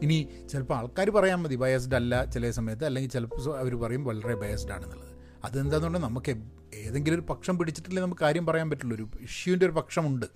ഇനി 0.02 0.28
ചിലപ്പോൾ 0.50 0.74
ആൾക്കാർ 0.74 1.10
പറയാൻ 1.10 1.42
മതി 1.42 1.54
ബയസ്ഡ് 1.54 1.94
അല്ല 1.94 2.24
ചില 2.24 2.50
സമയത്ത് 2.50 2.84
അല്ലെങ്കിൽ 2.84 3.10
ചിലപ്പോൾ 3.10 3.58
അവർ 3.58 3.74
പറയും 3.74 4.04
വളരെ 4.04 4.34
ബയസ്ഡ് 4.34 4.72
ആണെന്നുള്ളത്. 4.72 5.12
അതെന്താണെന്നുണ്ട് 5.44 5.98
നമുക്ക് 5.98 6.32
ഏതെങ്കിലും 6.74 7.14
ഒരു 7.14 7.24
പക്ഷം 7.30 7.58
പിടിച്ചിട്ടില്ലേ 7.58 8.02
നമുക്ക് 8.02 8.20
കാര്യം 8.20 8.46
പറയാൻ 8.46 8.70
പറ്റുള്ളൂ. 8.70 8.94
ഒരു 8.96 9.08
ഇഷ്യൂവിന്റെ 9.20 9.66
ഒരു 9.66 9.72
പക്ഷമുണ്ട്. 9.72 10.26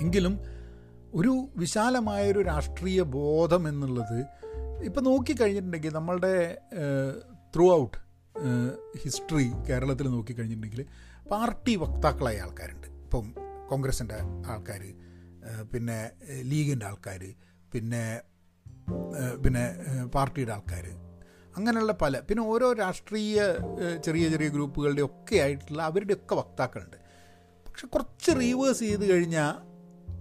എങ്കിലും 0.00 0.40
ഒരു 1.14 1.48
വിശാലമായൊരു 1.56 2.40
രാഷ്ട്രീയ 2.42 3.02
ബോധം 3.02 3.68
എന്നുള്ളത് 3.68 4.18
ഇപ്പം 4.84 5.04
നോക്കിക്കഴിഞ്ഞിട്ടുണ്ടെങ്കിൽ 5.04 5.92
നമ്മളുടെ 5.92 6.58
ത്രൂ 7.54 7.66
ഔട്ട് 7.76 7.96
ഹിസ്റ്ററി 9.04 9.46
കേരളത്തിൽ 9.68 10.08
നോക്കിക്കഴിഞ്ഞിട്ടുണ്ടെങ്കിൽ 10.08 10.86
പാർട്ടി 11.30 11.76
വക്താക്കളായ 11.76 12.40
ആൾക്കാരുണ്ട്. 12.40 12.86
ഇപ്പം 12.86 13.34
കോൺഗ്രസിന്റെ 13.68 14.18
ആൾക്കാർ 14.46 14.82
പിന്നെ 15.72 16.10
ലീഗിന്റെ 16.42 16.86
ആൾക്കാർ 16.86 17.22
പിന്നെ 17.72 18.04
പിന്നെ 19.44 19.64
പാർട്ടിയുടെ 20.14 20.52
ആൾക്കാർ 20.52 20.86
അങ്ങനെയുള്ള 21.56 21.92
പല 21.92 22.18
പിന്നെ 22.18 22.42
ഓരോ 22.44 22.72
രാഷ്ട്രീയ 22.72 23.36
ചെറിയ 24.04 24.24
ചെറിയ 24.28 24.48
ഗ്രൂപ്പുകളുടെ 24.48 25.02
ഒക്കെ 25.02 25.36
ആയിട്ടുള്ള 25.36 25.82
അവരുടെയൊക്കെ 25.82 26.34
വക്താക്കളുണ്ട്. 26.34 26.96
പക്ഷെ 27.66 27.86
കുറച്ച് 27.86 28.30
റീവേഴ്സ് 28.40 28.80
ചെയ്ത് 28.80 29.04
കഴിഞ്ഞാൽ 29.12 29.54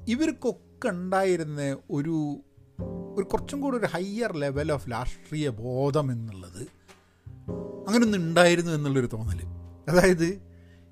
ഇവർക്കൊക്കെ 0.08 0.88
ഉണ്ടായിരുന്ന 0.88 1.62
ഒരു 1.92 2.16
ഒരു 3.18 3.26
കുറച്ചും 3.26 3.62
കൂടി 3.62 3.78
ഒരു 3.78 3.86
ഹയ്യർ 3.86 4.32
ലെവൽ 4.34 4.72
ഓഫ് 4.72 4.92
രാഷ്ട്രീയ 4.92 5.50
ബോധം 5.50 6.12
എന്നുള്ളത് 6.12 6.64
അങ്ങനെയൊന്നും 7.88 8.20
ഉണ്ടായിരുന്നു 8.20 8.72
എന്നുള്ളൊരു 8.72 9.10
തോന്നൽ 9.14 9.42
അതായത് 9.92 10.30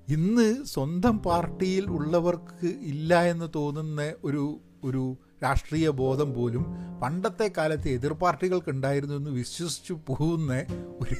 ഇന്ന് 0.08 0.64
സ്വന്തം 0.64 1.18
പാർട്ടിയിൽ 1.18 1.84
ഉള്ളവർക്ക് 1.90 2.66
ഇല്ല 2.66 3.22
എന്ന് 3.22 3.48
തോന്നുന്ന 3.54 4.14
ഒരു 4.24 4.60
ഒരു 4.84 5.16
രാഷ്ട്രീയ 5.42 5.88
ബോധം 5.88 6.34
പോലും 6.34 6.64
പണ്ടത്തെ 7.02 7.52
കാലത്ത് 7.58 7.88
എതിർ 7.88 8.12
പാർട്ടികൾക്ക് 8.12 8.70
ഉണ്ടായിരുന്നു 8.70 9.14
എന്ന് 9.14 9.30
വിശ്വസിച്ചു 9.30 10.00
പോകുന്ന 10.06 10.66
ഒരു 11.00 11.16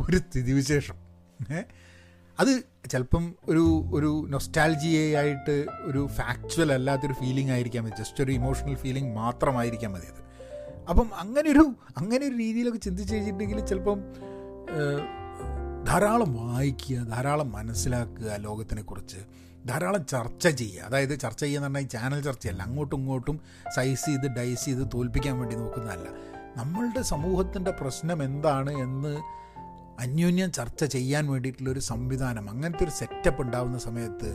ഒരു 0.00 0.16
സ്ഥിതിവിശേഷം. 0.16 0.96
അത് 2.40 2.62
ചിലപ്പം 2.90 3.34
ഒരു 3.48 3.84
ഒരു 3.94 4.26
നൊസ്റ്റാൽജിയായിട്ട് 4.28 5.66
ഒരു 5.82 6.06
ഫാക്ച്വൽ 6.06 6.72
അല്ലാത്തൊരു 6.72 7.12
ഫീലിംഗ് 7.12 7.50
ആയിരിക്കാം 7.50 7.84
മതി 7.84 7.92
ജസ്റ്റ് 7.98 8.24
ഒരു 8.24 8.32
ഇമോഷണൽ 8.32 8.74
ഫീലിംഗ് 8.74 9.16
മാത്രമായിരിക്കാം 9.16 9.92
മതി 9.92 10.06
അത്. 10.06 10.22
അപ്പം 10.88 11.08
അങ്ങനെ 11.14 11.50
ഒരു 11.50 11.72
അങ്ങനെ 11.96 12.26
ഒരു 12.26 12.34
രീതിയിലൊക്കെ 12.34 12.78
ചിന്തിച്ച് 12.78 13.14
കഴിഞ്ഞിട്ടുണ്ടെങ്കിൽ 13.14 13.66
ചിലപ്പം 13.66 13.98
ധാരാളം 15.86 16.54
വായിക്കുക 16.54 16.98
ധാരാളം 16.98 17.52
മനസ്സിലാക്കുക 17.52 18.34
ലോകത്തിനെക്കുറിച്ച്. 18.36 19.16
ധാരാളം 19.68 20.06
ചർച്ച 20.06 20.48
ചെയ്യുക. 20.48 20.82
അതായത് 20.82 21.20
ചർച്ച 21.20 21.40
ചെയ്യുക 21.40 21.58
എന്ന് 21.58 21.74
പറഞ്ഞാൽ 21.74 21.88
ചാനൽ 21.88 22.22
ചർച്ചയല്ല. 22.22 22.62
അങ്ങോട്ടും 22.62 22.98
ഇങ്ങോട്ടും 22.98 23.40
സൈസ് 23.76 24.06
ചെയ്ത് 24.06 24.28
ഡൈസ് 24.28 24.64
ചെയ്ത് 24.64 24.88
തോൽപ്പിക്കാൻ 24.94 25.38
വേണ്ടി 25.38 25.56
നോക്കുന്നതല്ല. 25.56 26.08
നമ്മളുടെ 26.56 27.02
സമൂഹത്തിന്റെ 27.02 27.70
പ്രശ്നം 27.70 28.22
എന്താണ് 28.22 28.70
എന്ന് 28.70 29.22
അന്യോന്യം 30.00 30.52
ചർച്ച 30.52 30.84
ചെയ്യാൻ 30.84 31.26
വേണ്ടിയിട്ടുള്ളൊരു 31.26 31.80
സംവിധാനം 31.80 32.50
അങ്ങനത്തെ 32.50 32.84
ഒരു 32.84 32.90
സെറ്റപ്പ് 32.90 33.42
ഉണ്ടാകുന്ന 33.42 33.78
സമയത്ത് 33.78 34.34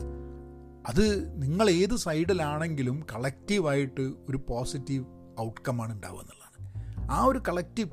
അത് 0.88 1.32
നിങ്ങൾ 1.42 1.70
ഏത് 1.70 1.96
സൈഡിലാണെങ്കിലും 1.96 3.06
കളക്റ്റീവായിട്ട് 3.14 4.00
ഒരു 4.00 4.40
പോസിറ്റീവ് 4.48 5.04
ഔട്ട്കമാണ് 5.40 5.92
ഉണ്ടാവുക 5.92 6.20
എന്നുള്ളതാണ്. 6.20 7.12
ആ 7.12 7.24
ഒരു 7.24 7.42
collective 7.48 7.88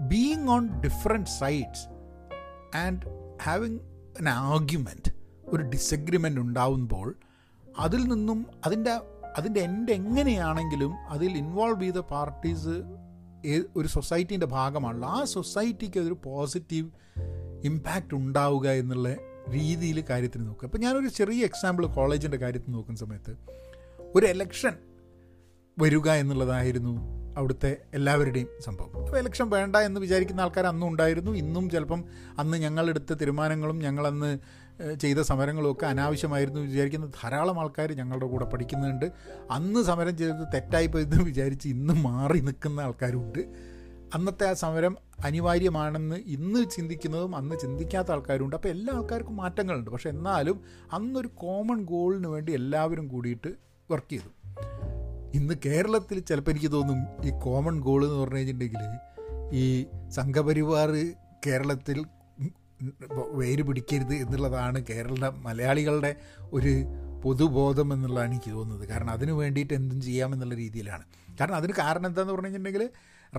being 0.00 0.48
on 0.48 0.80
different 0.80 1.30
sides 1.30 1.91
and 2.74 3.00
having 3.42 3.78
an 4.18 4.28
argument 4.28 5.12
ഒരു 5.44 5.62
ഡിസഗ്രിമെന്റ് 5.62 6.40
ഉണ്ടാവുമ്പോൾ 6.40 7.16
അതിൽ 7.78 8.04
നിന്നും 8.04 8.46
അതിന്റെ 8.66 9.00
അതിന്റെ 9.38 9.60
എൻഡ് 9.60 9.92
എങ്ങനെയാണെങ്കിലും 9.92 10.92
അതിൽ 11.08 11.36
ഇൻവോൾവ് 11.36 11.82
ചെയ്ത 11.82 11.94
പാർട്ടീസ് 11.94 12.82
ഒരു 13.76 13.88
സൊസൈറ്റീന്റെ 13.88 14.46
ഭാഗമാണല്ലോ. 14.46 15.08
ആ 15.08 15.24
സൊസൈറ്റിക്ക് 15.24 16.00
അതൊരു 16.00 16.18
പോസിറ്റീവ് 16.24 16.90
ഇമ്പാക്റ്റ് 17.64 18.14
ഉണ്ടാവുക 18.14 18.68
എന്നുള്ള 18.68 19.16
രീതിയിൽ 19.50 20.04
കാര്യത്തിന് 20.10 20.46
നോക്കുക. 20.46 20.66
അപ്പോൾ 20.66 20.78
ഞാനൊരു 20.78 21.08
ചെറിയ 21.08 21.44
എക്സാമ്പിൾ 21.44 21.86
കോളേജിന്റെ 21.86 22.36
കാര്യത്തിൽ 22.36 22.72
നോക്കുന്ന 22.72 22.98
സമയത്ത് 22.98 23.36
ഒരു 24.14 24.26
എലക്ഷൻ 24.26 24.72
വരിക 25.78 26.10
എന്നുള്ളതായിരുന്നു 26.10 27.21
അവിടുത്തെ 27.36 27.76
എല്ലാവരുടെയും 27.94 28.48
സംഭവം. 28.60 28.96
അപ്പോൾ 28.96 29.18
ഇലക്ഷൻ 29.18 29.50
വേണ്ട 29.50 29.76
എന്ന് 29.76 30.00
വിചാരിക്കുന്ന 30.00 30.40
ആൾക്കാർ 30.40 30.66
അന്നും 30.66 30.88
ഉണ്ടായിരുന്നു. 30.88 31.32
ഇന്നും 31.32 31.70
ചിലപ്പം 31.70 32.04
അന്ന് 32.38 32.58
ഞങ്ങളെടുത്ത 32.58 33.12
തീരുമാനങ്ങളും 33.12 33.78
ഞങ്ങളന്ന് 33.78 34.38
ചെയ്ത 35.00 35.18
സമരങ്ങളും 35.18 35.72
ഒക്കെ 35.72 35.86
അനാവശ്യമായിരുന്നു 35.86 36.60
വിചാരിക്കുന്ന 36.60 37.06
ധാരാളം 37.06 37.60
ആൾക്കാർ 37.60 37.92
ഞങ്ങളുടെ 37.92 38.26
കൂടെ 38.26 38.44
പഠിക്കുന്നുണ്ട്. 38.44 39.12
അന്ന് 39.50 39.82
സമരം 39.82 40.16
ചെയ്തത് 40.16 40.46
തെറ്റായിപ്പോയെന്ന് 40.54 41.24
വിചാരിച്ച് 41.24 41.68
ഇന്ന് 41.68 41.94
മാറി 41.94 42.40
നിൽക്കുന്ന 42.40 42.80
ആൾക്കാരുണ്ട്. 42.80 43.38
അന്നത്തെ 44.14 44.50
ആ 44.50 44.52
സമരം 44.52 44.96
അനിവാര്യമാണെന്ന് 45.24 46.16
ഇന്ന് 46.16 46.70
ചിന്തിക്കുന്നതും 46.70 47.36
അന്ന് 47.36 47.56
ചിന്തിക്കാത്ത 47.62 48.12
ആൾക്കാരുണ്ട്. 48.12 48.56
അപ്പോൾ 48.56 48.68
എല്ലാ 48.68 48.94
ആൾക്കാർക്കും 48.94 49.36
മാറ്റങ്ങളുണ്ട്. 49.36 49.90
പക്ഷെ 49.90 50.08
എന്നാലും 50.08 50.60
അന്നൊരു 50.92 51.28
കോമൺ 51.34 51.84
ഗോളിന് 51.84 52.26
വേണ്ടി 52.26 52.52
എല്ലാവരും 52.52 53.08
കൂടിയിട്ട് 53.08 53.48
വർക്ക് 53.90 54.10
ചെയ്തു. 54.10 54.30
ഇന്ന് 55.34 55.54
കേരളത്തിൽ 55.66 56.18
ചിലപ്പോൾ 56.20 56.50
എനിക്ക് 56.50 56.72
തോന്നും 56.72 57.26
ഈ 57.26 57.30
കോമൺ 57.30 57.80
ഗോൾ 57.80 58.04
എന്ന് 58.04 58.16
പറഞ്ഞു 58.16 58.36
കഴിഞ്ഞിട്ടുണ്ടെങ്കിൽ 58.36 58.82
ഈ 59.52 59.86
സംഘപരിവാർ 60.10 60.90
കേരളത്തിൽ 61.46 62.04
വേര് 63.32 63.62
പിടിക്കരുത് 63.62 64.14
എന്നുള്ളതാണ് 64.14 64.86
കേരള 64.86 65.28
മലയാളികളുടെ 65.28 66.16
ഒരു 66.52 66.72
പൊതുബോധം 67.22 67.92
എന്നുള്ളതാണ് 67.92 68.32
എനിക്ക് 68.32 68.50
തോന്നുന്നത്. 68.50 68.88
കാരണം 68.88 69.10
അതിന് 69.10 69.32
വേണ്ടിയിട്ട് 69.32 69.74
എന്തും 69.74 70.00
ചെയ്യാമെന്നുള്ള 70.00 70.54
രീതിയിലാണ്. 70.54 71.04
കാരണം 71.40 71.54
അതിന് 71.54 71.72
കാരണം 71.72 72.06
എന്താണെന്ന് 72.06 72.32
പറഞ്ഞു 72.32 72.46
കഴിഞ്ഞിട്ടുണ്ടെങ്കിൽ 72.46 72.90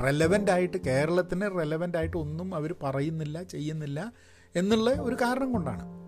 റെലവന്റ് 0.03 0.51
ആയിട്ട് 0.51 0.77
കേരളത്തിന് 0.77 1.59
റെലവന്റ് 1.59 1.97
ആയിട്ട് 1.97 2.17
ഒന്നും 2.17 2.55
അവർ 2.55 2.75
പറയുന്നില്ല 2.83 3.43
ചെയ്യുന്നില്ല 3.43 4.13
എന്നുള്ള 4.55 4.91
ഒരു 4.91 5.15
കാരണം 5.15 5.51
കൊണ്ടാണ്. 5.51 6.02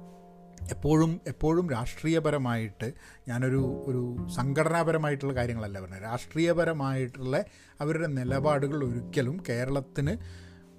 എപ്പോഴും 0.71 1.21
എപ്പോഴും 1.28 1.69
രാഷ്ട്രീയപരമായിട്ട് 1.69 2.93
ഞാനൊരു 3.28 3.84
ഒരു 3.86 4.28
സംഘടനാപരമായിട്ടുള്ള 4.36 5.34
കാര്യങ്ങളല്ല 5.36 5.80
പറഞ്ഞത്. 5.80 6.04
രാഷ്ട്രീയപരമായിട്ടുള്ള 6.04 7.43
അവരുടെ 7.82 8.08
നിലപാടുകൾ 8.08 8.84
ഒരിക്കലും 8.84 9.43
കേരളത്തിന് 9.49 10.17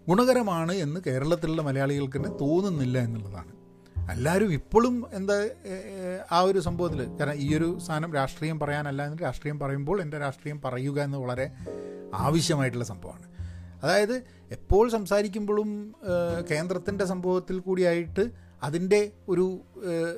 ഗുണകരമാണ് 0.08 0.72
എന്ന് 0.72 1.00
കേരളത്തിലുള്ള 1.06 1.62
മലയാളികൾക്ക് 1.62 2.16
തന്നെ 2.16 2.30
തോന്നുന്നില്ല 2.40 2.98
എന്നുള്ളതാണ്. 2.98 3.52
എല്ലാവരും 4.12 4.52
ഇപ്പോഴും 4.52 5.06
എന്താ 5.12 5.36
ആ 6.32 6.40
ഒരു 6.40 6.58
സംഭവത്തിൽ 6.58 7.00
കാരണം 7.20 7.34
ഈ 7.34 7.56
ഒരു 7.56 7.78
സാധനം 7.86 8.14
രാഷ്ട്രീയം 8.14 8.60
പറയാനല്ല 8.60 9.06
എന്ന് 9.06 9.18
രാഷ്ട്രീയം 9.22 9.58
പറയുമ്പോൾ 9.58 10.02
എന്റെ 10.02 10.18
രാഷ്ട്രീയം 10.18 10.60
പറയുക 10.64 11.00
എന്ന് 11.02 11.18
വളരെ 11.18 11.46
ആവശ്യമായിട്ടുള്ള 12.14 12.84
സംഭവമാണ്. 12.84 13.26
അതായത് 13.82 14.14
എപ്പോൾ 14.50 14.90
സംസാരിക്കുമ്പോഴും 14.90 15.94
കേന്ദ്രത്തിന്റെ 16.50 17.04
സംഭവത്തിൽ 17.04 17.58
കൂടിയായിട്ട് 17.58 18.45
അതിന്റെ 18.62 19.12
ഒരു 19.28 19.46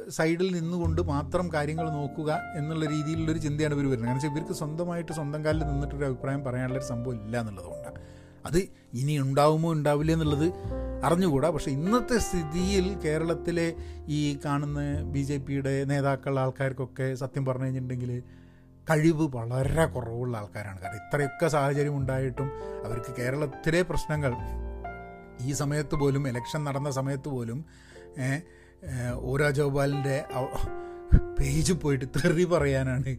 സൈഡിൽ 0.08 0.48
നിന്നുകൊണ്ട് 0.54 1.00
മാത്രം 1.02 1.52
കാര്യങ്ങൾ 1.52 1.90
നോക്കുക 1.90 2.40
എന്നുള്ള 2.56 2.84
രീതിയിലുള്ളൊരു 2.86 3.38
ചിന്തയാണ് 3.38 3.74
ഇവർ 3.74 3.86
വരുന്നത്. 3.90 4.08
കാരണം 4.08 4.32
ഇവർക്ക് 4.32 4.52
സ്വന്തമായിട്ട് 4.52 5.12
സ്വന്തം 5.12 5.44
കാലിൽ 5.44 5.64
നിന്നിട്ടൊരു 5.64 6.04
അഭിപ്രായം 6.04 6.44
പറയാനുള്ളൊരു 6.44 6.84
സംഭവം 6.84 7.14
ഇല്ല 7.14 7.40
എന്നുള്ളതുകൊണ്ടാണ് 7.40 8.00
അത് 8.46 8.58
ഇനി 8.92 9.18
ഉണ്ടാവുമോ 9.18 9.72
ഉണ്ടാവില്ല 9.72 10.12
എന്നുള്ളത് 10.12 10.46
അറിഞ്ഞുകൂടാ. 11.04 11.50
പക്ഷേ 11.50 11.70
ഇന്നത്തെ 11.70 12.18
സ്ഥിതിയിൽ 12.18 12.98
കേരളത്തിലെ 12.98 13.74
ഈ 14.08 14.38
കാണുന്ന 14.44 15.02
ബി 15.02 15.22
ജെ 15.22 15.36
പിയുടെ 15.36 15.84
നേതാക്കൾ 15.84 16.38
ആൾക്കാർക്കൊക്കെ 16.38 17.14
സത്യം 17.14 17.46
പറഞ്ഞു 17.46 17.64
കഴിഞ്ഞിട്ടുണ്ടെങ്കിൽ 17.64 18.22
കഴിവ് 18.90 19.24
വളരെ 19.36 19.84
കുറവുള്ള 19.84 20.36
ആൾക്കാരാണ്. 20.36 20.78
കാരണം 20.82 20.96
ഇത്രയൊക്കെ 20.96 21.48
സാഹചര്യം 21.48 21.96
ഉണ്ടായിട്ടും 21.96 22.48
അവർക്ക് 22.86 23.12
കേരളത്തിലെ 23.18 23.82
പ്രശ്നങ്ങൾ 23.82 24.34
ഈ 25.46 25.52
സമയത്ത് 25.52 25.94
പോലും 25.94 26.28
ഇലക്ഷൻ 26.28 26.64
നടന്ന 26.64 26.90
സമയത്ത് 26.90 27.28
പോലും 27.28 27.64
ഓ 29.14 29.36
രാജഗോപാലിന്റെ 29.36 30.24
പേജ് 31.38 31.72
പോയിട്ട് 31.72 32.04
തെറി 32.04 32.44
പറയാനാണ് 32.44 33.16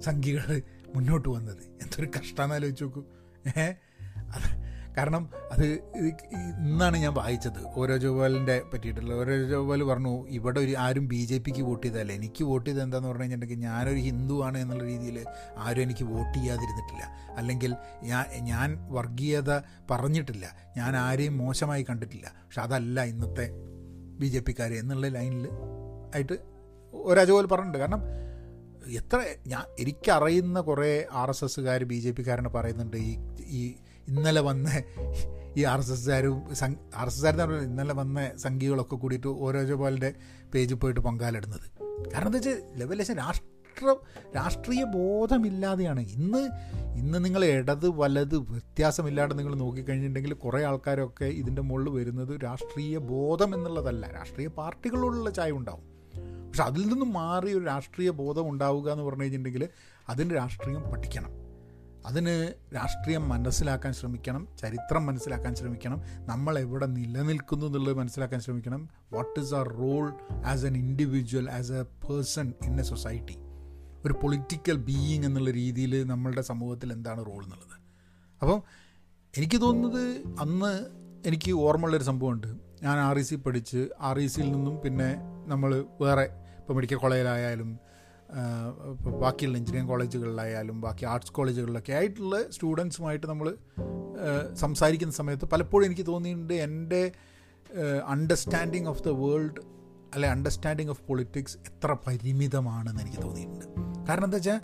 സംഖ്യകൾ 0.00 0.62
മുന്നോട്ട് 0.94 1.28
വന്നത്. 1.28 1.62
എന്തൊരു 1.82 2.08
കഷ്ടമെന്ന് 2.16 2.54
ആലോചിച്ച് 2.54 2.84
നോക്കൂ. 2.84 3.02
അത് 4.34 4.48
കാരണം 4.98 5.30
അത് 5.52 5.64
ഇന്നാണ് 6.60 6.96
ഞാൻ 6.96 7.12
വായിച്ചത്. 7.14 7.58
ഓരോ 7.76 7.96
ജോപാലിന്റെ 7.96 8.62
പറ്റിയിട്ടുള്ള 8.74 9.14
ഓരോ 9.14 9.34
ജോപാൽ 9.42 9.82
പറഞ്ഞു 9.82 10.28
ഇവിടെ 10.28 10.60
ഒരു 10.60 10.74
ആരും 10.76 11.08
ബി 11.08 11.24
ജെ 11.24 11.38
പിക്ക് 11.38 11.62
വോട്ട് 11.62 11.86
ചെയ്തതല്ല 11.86 12.12
എനിക്ക് 12.12 12.44
വോട്ട് 12.44 12.70
ചെയ്തത് 12.70 12.82
എന്താന്ന് 12.82 13.08
പറഞ്ഞു 13.08 13.22
കഴിഞ്ഞിട്ടുണ്ടെങ്കിൽ 13.22 13.66
ഞാനൊരു 13.68 13.98
ഹിന്ദുവാണ് 13.98 14.58
എന്നുള്ള 14.58 14.84
രീതിയിൽ 14.84 15.24
ആരും 15.58 15.82
എനിക്ക് 15.82 16.04
വോട്ട് 16.04 16.38
ചെയ്യാതിരുന്നിട്ടില്ല. 16.38 17.04
അല്ലെങ്കിൽ 17.36 17.74
ഞാൻ 18.02 18.24
ഞാൻ 18.44 18.78
വർഗീയത 18.88 19.60
പറഞ്ഞിട്ടില്ല. 19.90 20.56
ഞാൻ 20.76 20.96
ആരെയും 20.96 21.38
മോശമായി 21.38 21.86
കണ്ടിട്ടില്ല. 21.88 22.26
പക്ഷെ 22.44 22.60
അതല്ല 22.60 23.04
ഇന്നത്തെ 23.04 23.46
ബി 24.18 24.26
ജെ 24.26 24.40
പിക്കാർ 24.40 24.72
എന്നുള്ള 24.72 25.08
ലൈനിൽ 25.08 25.48
ആയിട്ട് 26.14 26.36
ഒരജോൽ 26.94 27.46
പറഞ്ഞിട്ടുണ്ട്. 27.46 27.78
കാരണം 27.78 28.02
എത്ര 28.94 29.18
ഞാൻ 29.46 29.64
എനിക്കറിയുന്ന 29.78 30.60
കുറേ 30.60 31.06
ആർ 31.12 31.30
എസ് 31.30 31.44
എസ്സുകാർ 31.44 31.84
ബി 31.84 31.94
ജെ 31.94 32.10
പിക്കാരനെ 32.10 32.48
പറയുന്നുണ്ട്. 32.48 32.96
ഈ 32.96 33.12
ഈ 33.46 33.62
ഇന്നലെ 34.08 34.40
വന്ന 34.40 34.68
ഈ 35.56 35.64
ആർ 35.64 35.80
എസ് 35.80 35.92
എസ്സുകാരും 35.92 36.36
ആർ 36.96 37.06
എസ് 37.06 37.16
എസ്സുകാരെന്ന് 37.16 37.44
പറഞ്ഞാൽ 37.44 37.64
ഇന്നലെ 37.64 37.94
വന്ന 37.94 38.30
സംഘികളൊക്കെ 38.36 38.96
കൂടിയിട്ട് 38.96 39.26
ഓരോ 39.26 39.62
ജോപാലിന്റെ 39.62 40.14
പേജിൽ 40.54 40.74
പോയിട്ട് 40.74 41.00
പങ്കാലിടുന്നത് 41.00 41.66
കാരണം 42.12 42.26
എന്താ 42.26 42.38
വെച്ചാൽ 42.38 42.62
ലെവലേശം 42.76 43.14
രാഷ്ട്ര 43.14 43.55
രാഷ്ട്ര 43.84 44.36
രാഷ്ട്രീയ 44.36 44.84
ബോധമില്ലാതെയാണ്. 44.84 46.00
ഇന്ന് 46.00 46.50
ഇന്ന് 46.94 47.24
നിങ്ങൾ 47.24 47.44
ഇടത് 47.44 47.88
വലത് 47.88 48.36
വ്യത്യാസമില്ലാതെ 48.36 49.34
നിങ്ങൾ 49.34 49.54
നോക്കിക്കഴിഞ്ഞിട്ടുണ്ടെങ്കിൽ 49.54 50.32
കുറേ 50.34 50.64
ആൾക്കാരൊക്കെ 50.64 51.24
ഇതിന്റെ 51.24 51.62
മുകളിൽ 51.62 51.88
വരുന്നത് 51.88 52.40
രാഷ്ട്രീയ 52.44 52.98
ബോധം 52.98 53.54
എന്നുള്ളതല്ല. 53.54 54.08
രാഷ്ട്രീയ 54.08 54.48
പാർട്ടികളോടുള്ള 54.48 55.30
ചായ 55.30 55.50
ഉണ്ടാവും. 55.50 55.96
പക്ഷെ 56.48 56.62
അതിൽ 56.62 56.86
നിന്നും 56.86 57.12
മാറി 57.12 57.52
ഒരു 57.52 57.64
രാഷ്ട്രീയ 57.64 58.10
ബോധം 58.10 58.50
ഉണ്ടാവുക 58.50 58.90
എന്ന് 58.90 59.04
പറഞ്ഞു 59.04 59.22
കഴിഞ്ഞിട്ടുണ്ടെങ്കിൽ 59.22 59.68
അതിന് 60.08 60.34
രാഷ്ട്രീയം 60.34 60.82
പഠിക്കണം. 60.82 61.30
അതിന് 62.06 62.52
രാഷ്ട്രീയം 62.74 63.28
മനസ്സിലാക്കാൻ 63.28 63.92
ശ്രമിക്കണം. 63.92 64.48
ചരിത്രം 64.60 65.06
മനസ്സിലാക്കാൻ 65.06 65.54
ശ്രമിക്കണം. 65.54 66.02
നമ്മൾ 66.26 66.58
എവിടെ 66.58 66.86
നിലനിൽക്കുന്നു 66.86 67.66
എന്നുള്ളത് 67.66 67.94
മനസ്സിലാക്കാൻ 67.94 68.40
ശ്രമിക്കണം. 68.40 68.88
What 69.12 69.40
is 69.40 69.54
our 69.54 69.68
role 69.68 70.14
as 70.44 70.64
an 70.64 70.76
individual 70.76 71.50
as 71.50 71.72
a 71.72 71.82
person 71.82 72.52
in 72.64 72.80
a 72.80 72.82
society 72.82 73.45
ഒരു 74.06 74.14
പൊളിറ്റിക്കൽ 74.22 74.76
ബീയിങ് 74.88 75.26
എന്നുള്ള 75.28 75.50
രീതിയിൽ 75.60 75.92
നമ്മളുടെ 76.12 76.42
സമൂഹത്തിൽ 76.50 76.88
എന്താണ് 76.96 77.20
റോൾ 77.30 77.40
എന്നുള്ളത്. 77.44 77.76
അപ്പം 78.42 78.58
എനിക്ക് 79.34 79.58
തോന്നുന്നത് 79.64 80.04
അന്ന് 80.44 80.72
എനിക്ക് 81.28 81.52
ഓർമ്മയുള്ളൊരു 81.66 82.06
സംഭവമുണ്ട്. 82.10 82.48
ഞാൻ 82.84 82.96
ആർ 83.06 83.18
ഇ 83.18 83.22
സി 83.22 83.36
പഠിച്ച് 83.44 83.80
ആർ 84.08 84.18
ഇ 84.18 84.26
സിയിൽ 84.32 84.48
നിന്നും 84.52 84.74
പിന്നെ 84.84 85.10
നമ്മൾ 85.52 85.70
വേറെ 86.02 86.24
ഇപ്പോൾ 86.60 86.74
മെഡിക്കൽ 86.74 86.98
കോളേജിലായാലും 87.02 87.70
ബാക്കിയുള്ള 89.22 89.56
എഞ്ചിനീയറിംഗ് 89.58 89.90
കോളേജുകളിലായാലും 89.92 90.76
ബാക്കി 90.80 91.04
ആർട്സ് 91.12 91.32
കോളേജുകളിലൊക്കെ 91.32 91.92
ആയിട്ടുള്ള 91.92 92.36
സ്റ്റുഡൻസുമായിട്ട് 92.50 93.26
നമ്മൾ 93.26 93.48
സംസാരിക്കുന്ന 94.54 95.14
സമയത്ത് 95.20 95.48
പലപ്പോഴും 95.52 95.86
എനിക്ക് 95.86 96.06
തോന്നിയിട്ടുണ്ട് 96.06 96.54
എന്റെ 96.66 97.02
അണ്ടർസ്റ്റാൻഡിങ് 98.14 98.88
ഓഫ് 98.92 99.02
ദ 99.02 99.12
വേൾഡ് 99.22 99.62
അല്ലെ 100.14 100.28
അണ്ടർസ്റ്റാൻഡിങ് 100.28 100.90
ഓഫ് 100.90 101.02
പൊളിറ്റിക്സ് 101.08 101.56
എത്ര 101.70 101.96
പരിമിതമാണെന്ന് 102.06 103.02
എനിക്ക് 103.02 103.22
തോന്നിയിട്ടുണ്ട്. 103.22 103.66
കാരണം 104.08 104.24
എന്താ 104.24 104.36
വെച്ചാൽ 104.36 104.60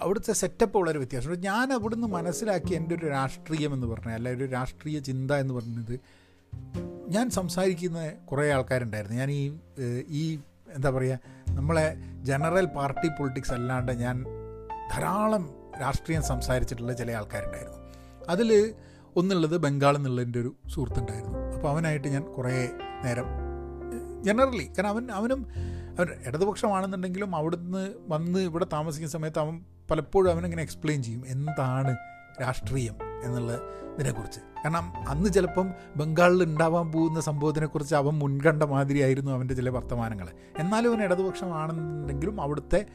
അവിടുത്തെ 0.00 0.32
സെറ്റപ്പ് 0.32 0.78
വളരെ 0.78 0.98
വ്യത്യാസമുണ്ട് 0.98 1.44
ഞാൻ 1.46 1.72
അവിടുന്ന് 1.72 2.08
മനസ്സിലാക്കി 2.08 2.74
എന്റെ 2.74 2.94
ഒരു 2.94 3.06
രാഷ്ട്രീയം 3.06 3.74
എന്ന് 3.74 3.86
പറഞ്ഞാൽ 3.86 4.14
അല്ല 4.14 4.28
ഒരു 4.28 4.44
രാഷ്ട്രീയ 4.44 4.98
ചിന്ത 4.98 5.32
എന്ന് 5.32 5.54
പറഞ്ഞത് 5.54 6.00
ഞാൻ 7.08 7.30
സംസാരിക്കുന്ന 7.30 8.10
കുറേ 8.30 8.50
ആൾക്കാരുണ്ടായിരുന്നു. 8.52 9.16
ഞാൻ 9.16 9.30
ഈ 9.30 9.42
ഈ 10.08 10.40
എന്താ 10.74 10.90
പറയുക 10.90 11.18
നമ്മളെ 11.48 11.86
ജനറൽ 12.22 12.66
പാർട്ടി 12.76 13.08
പൊളിറ്റിക്സ് 13.08 13.52
അല്ലാണ്ട് 13.52 13.92
ഞാൻ 13.92 14.24
ധാരാളം 14.92 15.44
രാഷ്ട്രീയം 15.80 16.22
സംസാരിച്ചിട്ടുള്ള 16.22 16.92
ചില 16.92 17.10
ആൾക്കാരുണ്ടായിരുന്നു. 17.12 17.78
അതിൽ 18.28 18.74
ഒന്നുള്ളത് 19.16 19.56
ബംഗാൾ 19.58 19.96
എന്നുള്ളതിന്റെ 19.96 20.40
ഒരു 20.40 20.50
സുഹൃത്തുണ്ടായിരുന്നു. 20.68 21.38
അപ്പോൾ 21.54 21.68
അവനായിട്ട് 21.68 22.08
ഞാൻ 22.08 22.22
കുറേ 22.36 22.54
നേരം 23.04 23.28
ജനറലി 24.22 24.64
കാരണം 24.64 24.88
അവൻ 24.88 25.10
അവനും 25.10 25.40
അവൻ 25.98 26.08
ഇടതുപക്ഷമാണെന്നുണ്ടെങ്കിലും 26.26 27.36
അവിടുന്ന് 27.36 27.94
വന്ന് 28.08 28.38
ഇവിടെ 28.38 28.66
താമസിക്കുന്ന 28.72 29.12
സമയത്ത് 29.12 29.38
അവൻ 29.38 29.64
പലപ്പോഴും 29.90 30.30
അവനിങ്ങനെ 30.30 30.62
എക്സ്പ്ലെയിൻ 30.62 31.02
ചെയ്യും 31.02 31.22
എന്താണ് 31.26 31.96
രാഷ്ട്രീയം 32.42 32.96
എന്നുള്ള 33.24 33.52
ഇതിനെക്കുറിച്ച്. 33.94 34.40
കാരണം 34.64 35.08
അന്ന് 35.08 35.28
ചിലപ്പം 35.30 35.72
ബംഗാളിൽ 35.96 36.42
ഉണ്ടാവാൻ 36.42 36.92
പോകുന്ന 36.92 37.20
സംഭവത്തിനെക്കുറിച്ച് 37.20 37.94
അവൻ 37.94 38.14
മുൻകണ്ട 38.18 38.62
മാതിരിയായിരുന്നു 38.62 39.30
അവന്റെ 39.30 39.54
ചില 39.54 39.68
വർത്തമാനങ്ങൾ. 39.68 40.28
എന്നാലും 40.58 40.90
അവൻ 40.90 41.02
ഇടതുപക്ഷമാണെന്നുണ്ടെങ്കിലും 41.02 42.40
അവിടുത്തെ 42.40 42.86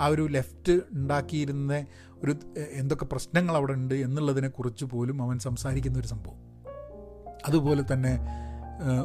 ആ 0.00 0.06
ഒരു 0.06 0.28
ലെഫ്റ്റ് 0.30 0.80
ഉണ്ടാക്കിയിരുന്ന 0.92 1.86
ഒരു 2.24 2.36
എന്തൊക്കെ 2.72 3.04
പ്രശ്നങ്ങൾ 3.04 3.56
അവിടെ 3.56 3.72
ഉണ്ട് 3.72 3.94
എന്നുള്ളതിനെക്കുറിച്ച് 3.94 4.84
പോലും 4.84 5.22
അവൻ 5.22 5.38
സംസാരിക്കുന്ന 5.38 5.98
ഒരു 5.98 6.06
സംഭവം. 6.06 6.40
അതുപോലെ 7.46 7.84
തന്നെ 7.92 8.18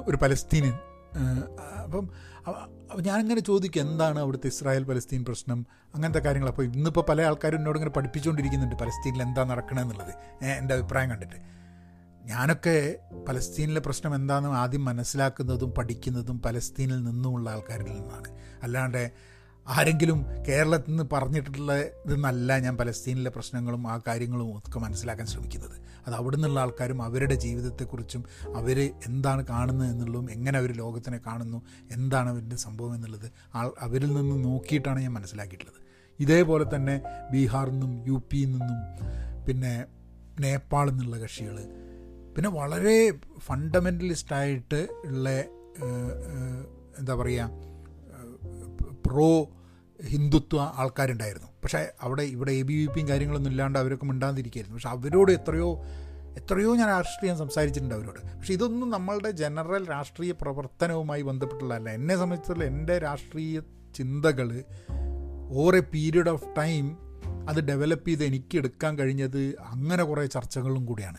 ഒരു 0.07 0.17
പലസ്തീനിയൻ 0.17 0.73
അപ്പം 1.83 2.09
ഞാനിങ്ങനെ 3.01 3.41
ചോദിക്കും 3.41 3.81
എന്താണ് 3.81 4.19
അവിടുത്തെ 4.19 4.47
ഇസ്രായേൽ 4.47 4.83
പലസ്തീൻ 4.83 5.25
പ്രശ്നം? 5.25 5.65
അങ്ങനത്തെ 5.95 6.19
കാര്യങ്ങൾ. 6.19 6.49
അപ്പോൾ 6.49 6.63
ഇന്നിപ്പോൾ 6.63 7.05
പല 7.09 7.21
ആൾക്കാരും 7.21 7.57
എന്നോട് 7.57 7.77
ഇങ്ങനെ 7.77 7.91
പഠിപ്പിച്ചുകൊണ്ടിരിക്കുന്നുണ്ട് 7.91 8.75
പലസ്തീനിൽ 8.75 9.21
എന്താ 9.21 9.43
നടക്കണമെന്നുള്ളത് 9.43 10.43
എന്റെ 10.43 10.73
അഭിപ്രായം 10.73 11.09
കണ്ടിട്ട്. 11.09 11.35
ഞാനൊക്കെ 12.23 12.95
പലസ്തീനിലെ 13.29 13.79
പ്രശ്നം 13.79 14.15
എന്താണെന്ന് 14.15 14.57
ആദ്യം 14.57 14.85
മനസ്സിലാക്കുന്നതും 14.85 15.71
പഠിക്കുന്നതും 15.71 16.41
പലസ്തീനിൽ 16.41 17.03
നിന്നുമുള്ള 17.03 17.49
ആൾക്കാരിൽ 17.49 17.83
നിന്നാണ്. 17.83 18.37
അല്ലാണ്ട് 18.63 19.11
ആരെങ്കിലും 19.65 20.19
കേരളത്തിൽ 20.47 20.91
നിന്ന് 20.91 21.05
പറഞ്ഞിട്ടുള്ള 21.13 21.71
ഇതെന്നല്ല 22.05 22.57
ഞാൻ 22.65 22.73
പലസ്തീനിലെ 22.81 23.31
പ്രശ്നങ്ങളും 23.35 23.83
ആ 23.93 23.95
കാര്യങ്ങളും 24.07 24.49
ഒക്കെ 24.57 24.79
മനസ്സിലാക്കാൻ 24.83 25.27
ശ്രമിക്കുന്നത്. 25.33 25.75
അത് 26.07 26.15
അവിടെ 26.19 26.35
നിന്നുള്ള 26.37 26.59
ആൾക്കാരും 26.63 26.99
അവരുടെ 27.07 27.35
ജീവിതത്തെക്കുറിച്ചും 27.35 28.23
അവർ 28.59 28.79
എന്താണ് 29.09 29.41
കാണുന്നത് 29.51 29.89
എന്നുള്ളതും 29.93 30.27
എങ്ങനെ 30.35 30.57
അവർ 30.61 30.71
ലോകത്തിനെ 30.81 31.19
കാണുന്നു 31.27 31.59
എന്താണ് 31.95 32.29
അവരുടെ 32.33 32.59
സംഭവം 32.65 32.93
എന്നുള്ളത് 32.97 33.27
ആൾ 33.59 33.69
അവരിൽ 33.87 34.11
നിന്ന് 34.19 34.37
നോക്കിയിട്ടാണ് 34.43 34.99
ഞാൻ 35.05 35.13
മനസ്സിലാക്കിയിട്ടുള്ളത്. 35.17 35.79
ഇതേപോലെ 36.19 36.65
തന്നെ 36.75 36.95
ബീഹാറിൽ 37.31 37.73
നിന്നും 37.73 37.93
യു 38.09 38.17
പിയിൽ 38.31 38.51
നിന്നും 38.57 38.79
പിന്നെ 39.47 39.73
നേപ്പാളിൽ 40.43 40.91
നിന്നുള്ള 40.91 41.17
കക്ഷികൾ 41.23 41.57
പിന്നെ 42.35 42.49
വളരെ 42.59 42.95
ഫണ്ടമെന്റലിസ്റ്റായിട്ട് 43.47 44.79
ഉള്ള 45.09 45.29
എന്താ 46.99 47.13
പറയുക 47.15 47.49
പ്രോ 49.05 49.49
ഹിന്ദുത്വ 50.07 50.59
ആൾക്കാരുണ്ടായിരുന്നു. 50.59 51.47
പക്ഷേ 51.47 51.91
അവിടെ 52.01 52.23
ഇവിടെ 52.23 52.51
എ 52.51 52.61
ബി 52.61 52.73
വി 52.73 52.85
പിയും 52.85 53.07
കാര്യങ്ങളൊന്നും 53.07 53.51
ഇല്ലാണ്ട് 53.51 53.79
അവരൊക്കെ 53.79 54.05
മിണ്ടാതിരിക്കുകയായിരുന്നു 54.05 54.75
പക്ഷെ 54.75 54.89
അവരോട് 54.89 55.31
എത്രയോ 55.31 55.83
എത്രയോ 56.37 56.75
ഞാൻ 56.75 56.87
രാഷ്ട്രീയം 56.87 57.37
സംസാരിച്ചിട്ടുണ്ട് 57.37 57.95
അവരോട്. 57.95 58.37
പക്ഷേ 58.37 58.53
ഇതൊന്നും 58.53 58.89
നമ്മളുടെ 58.89 59.31
ജനറൽ 59.31 59.89
രാഷ്ട്രീയ 59.89 60.31
പ്രവർത്തനവുമായി 60.31 61.21
ബന്ധപ്പെട്ടുള്ളതല്ല. 61.21 61.89
എന്നെ 61.89 62.15
സംബന്ധിച്ചുള്ള 62.15 62.63
എന്റെ 62.63 62.97
രാഷ്ട്രീയ 62.97 63.61
ചിന്തകൾ 63.95 64.63
over 65.51 65.75
a 65.75 65.79
period 65.79 66.29
of 66.29 66.45
time 66.57 66.97
അത് 67.49 67.59
ഡെവലപ്പ് 67.59 68.07
ചെയ്ത് 68.07 68.23
എനിക്ക് 68.23 68.57
എടുക്കാൻ 68.57 68.99
കഴിഞ്ഞത് 68.99 69.55
അങ്ങനെ 69.59 70.03
കുറേ 70.03 70.25
ചർച്ചകളും 70.25 70.85
കൂടിയാണ്. 70.85 71.17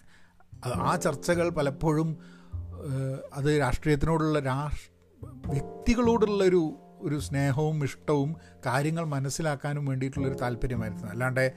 ആ 0.67 0.97
ചർച്ചകൾ 0.97 1.49
പലപ്പോഴും 1.49 2.17
അത് 3.35 3.59
രാഷ്ട്രീയത്തിനോടുള്ള 3.59 4.41
രാഷ് 4.41 4.91
വ്യക്തികളോടുള്ളൊരു 5.23 6.77
ഒരു 7.01 7.19
സ്നേഹവും 7.19 7.85
ഇഷ്ടവും 7.85 8.37
കാര്യങ്ങൾ 8.67 9.05
മനസ്സിലാക്കാനും 9.05 9.87
വേണ്ടിയിട്ടുള്ളൊരു 9.87 10.35
താല്പര്യമായിരുന്നു. 10.35 11.07
അല്ലാണ്ട് 11.07 11.53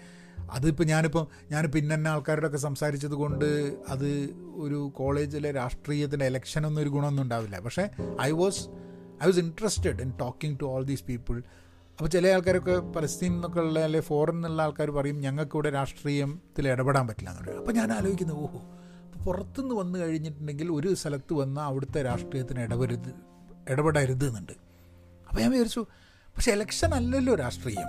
അതിപ്പോൾ 0.52 0.84
ഞാനിപ്പോൾ 0.84 1.28
ഞാനിപ്പോൾ 1.52 1.78
ഇന്ന 1.78 2.08
ആൾക്കാരോടൊക്കെ 2.08 2.58
സംസാരിച്ചത് 2.58 3.12
കൊണ്ട് 3.12 3.75
അത് 3.89 4.30
ഒരു 4.56 4.91
കോളേജിലെ 4.95 5.52
രാഷ്ട്രീയത്തിന്റെ 5.52 6.25
ഇലക്ഷനൊന്നും 6.25 6.82
ഒരു 6.82 6.89
ഗുണമൊന്നും 6.89 7.23
ഉണ്ടാവില്ല. 7.23 7.60
പക്ഷേ 7.60 7.89
I 8.21 8.32
was 8.32 8.67
I 9.23 9.25
was 9.25 9.39
interested 9.39 10.02
in 10.02 10.13
talking 10.19 10.60
to 10.62 10.65
all 10.65 10.84
these 10.84 11.04
people 11.04 11.43
അപ്പോൾ 11.91 12.10
ചില 12.10 12.28
ആൾക്കാരൊക്കെ 12.28 12.80
പലസ്തീൻ 12.80 13.34
എന്നൊക്കെ 13.34 13.60
ഉള്ള 13.60 13.80
അല്ലെങ്കിൽ 13.80 14.08
ഫോറിൻ 14.08 14.36
എന്നുള്ള 14.36 14.62
ആൾക്കാർ 14.62 14.91
പറയും 14.91 15.19
ഞങ്ങൾക്ക് 15.19 15.56
ഇവിടെ 15.56 15.69
രാഷ്ട്രീയത്തിൽ 15.69 16.67
ഇടപെടാൻ 16.67 17.08
പറ്റില്ല 17.08 17.30
എന്ന് 17.30 17.52
അപ്പോൾ 17.52 17.71
ഞാൻ 17.71 17.91
ആലോചിക്കുന്നത് 17.91 18.38
ഓഹോ 18.38 18.62
പുറത്തുനിന്ന് 19.25 19.75
വന്നു 19.75 19.99
കഴിഞ്ഞിട്ടുണ്ടെങ്കിൽ 19.99 20.71
ഒരു 20.71 20.93
സ്ഥലത്ത് 20.93 21.34
വന്നാൽ 21.34 21.63
അവിടുത്തെ 21.63 22.02
രാഷ്ട്രീയത്തിന് 22.02 22.60
ഇടപെരുത് 22.60 23.13
ഇടപെടരുത് 23.69 24.28
എന്നുണ്ട്. 24.28 24.68
അപ്പോൾ 25.30 25.42
ഞാൻ 25.42 25.52
വിചാരിച്ചു 25.52 25.80
പക്ഷേ 26.36 26.52
ഇലക്ഷൻ 26.52 26.94
അല്ലല്ലോ 26.94 27.36
രാഷ്ട്രീയം. 27.36 27.88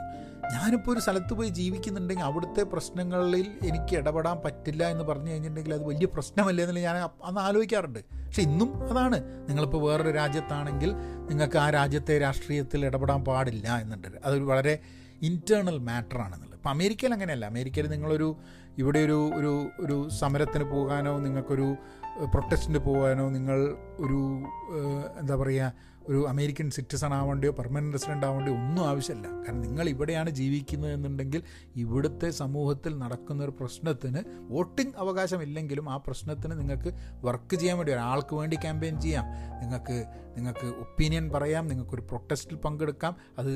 ഞാനിപ്പോൾ 0.52 0.92
ഒരു 0.92 1.00
സ്ഥലത്ത് 1.00 1.34
പോയി 1.34 1.48
ജീവിക്കുന്നുണ്ടെങ്കിൽ 1.48 2.24
അവിടുത്തെ 2.24 2.62
പ്രശ്നങ്ങളിൽ 2.62 3.46
എനിക്ക് 3.62 3.96
ഇടപെടാൻ 3.96 4.38
പറ്റില്ല 4.44 4.88
എന്ന് 4.90 5.04
പറഞ്ഞു 5.04 5.30
കഴിഞ്ഞിട്ടുണ്ടെങ്കിൽ 5.30 5.74
അത് 5.74 5.84
വലിയ 5.84 6.06
പ്രശ്നമല്ലേ 6.06 6.64
എന്നല്ല 6.64 6.80
ഞാൻ 6.80 6.96
അന്ന് 7.24 7.40
ആലോചിക്കാറുണ്ട്. 7.40 7.98
പക്ഷെ 7.98 8.42
ഇന്നും 8.42 8.90
അതാണ്. 8.90 9.48
നിങ്ങളിപ്പോൾ 9.48 9.90
വേറൊരു 9.90 10.10
രാജ്യത്താണെങ്കിൽ 10.10 10.92
നിങ്ങൾക്ക് 11.30 11.58
ആ 11.58 11.70
രാജ്യത്തെ 11.70 12.18
രാഷ്ട്രീയത്തിൽ 12.18 12.86
ഇടപെടാൻ 12.86 13.24
പാടില്ല 13.24 13.78
എന്നുണ്ട്. 13.80 14.08
അതൊരു 14.24 14.44
വളരെ 14.44 14.78
ഇന്റേർണൽ 15.22 15.78
മാറ്ററാണെന്നുള്ളത് 15.78 16.58
ഇപ്പോൾ 16.58 16.70
അമേരിക്കയിൽ 16.70 17.12
അങ്ങനെയല്ല. 17.12 17.46
അമേരിക്കയിൽ 17.46 17.86
നിങ്ങളൊരു 17.86 18.36
ഇവിടെ 18.78 18.98
ഒരു 18.98 19.30
ഒരു 19.34 19.70
ഒരു 19.80 20.08
സമരത്തിന് 20.20 20.64
പോകാനോ 20.64 21.18
നിങ്ങൾക്കൊരു 21.18 21.74
പ്രൊട്ടസ്റ്റിന് 22.24 22.78
പോകാനോ 22.78 23.28
നിങ്ങൾ 23.30 23.58
ഒരു 24.00 24.20
എന്താ 25.20 25.36
പറയുക 25.36 25.72
ഒരു 26.10 26.28
അമേരിക്കൻ 26.28 26.70
സിറ്റിസൺ 26.70 27.14
ആവേണ്ടിയോ 27.14 27.52
പെർമനന്റ് 27.52 27.92
റെസിഡന്റ് 27.92 28.26
ആവേണ്ടിയോ 28.26 28.56
ഒന്നും 28.56 28.88
ആവശ്യമില്ല. 28.88 29.26
കാരണം 29.28 29.60
നിങ്ങൾ 29.60 29.88
ഇവിടെയാണ് 29.88 30.30
ജീവിക്കുന്നത് 30.30 30.92
എന്നുണ്ടെങ്കിൽ 30.92 31.42
ഇവിടുത്തെ 31.76 32.30
സമൂഹത്തിൽ 32.30 32.98
നടക്കുന്ന 32.98 33.44
ഒരു 33.44 33.50
പ്രശ്നത്തിന് 33.60 34.18
വോട്ടിംഗ് 34.36 34.94
അവകാശമില്ലെങ്കിലും 34.96 35.90
ആ 35.90 35.96
പ്രശ്നത്തിന് 35.96 36.60
നിങ്ങൾക്ക് 36.60 36.94
വർക്ക് 37.22 37.56
ചെയ്യാൻ 37.56 37.76
വേണ്ടി 37.76 37.92
ഒരാൾക്ക് 37.92 38.34
വേണ്ടി 38.34 38.56
ക്യാമ്പയിൻ 38.56 39.00
ചെയ്യാം. 39.00 39.24
നിങ്ങൾക്ക് 39.60 40.04
നിങ്ങൾക്ക് 40.36 40.66
ഒപ്പീനിയൻ 40.66 41.30
പറയാം 41.30 41.68
നിങ്ങൾക്കൊരു 41.68 42.00
പ്രൊട്ടസ്റ്റിൽ 42.00 42.56
പങ്കെടുക്കാം. 42.56 43.16
അത് 43.38 43.52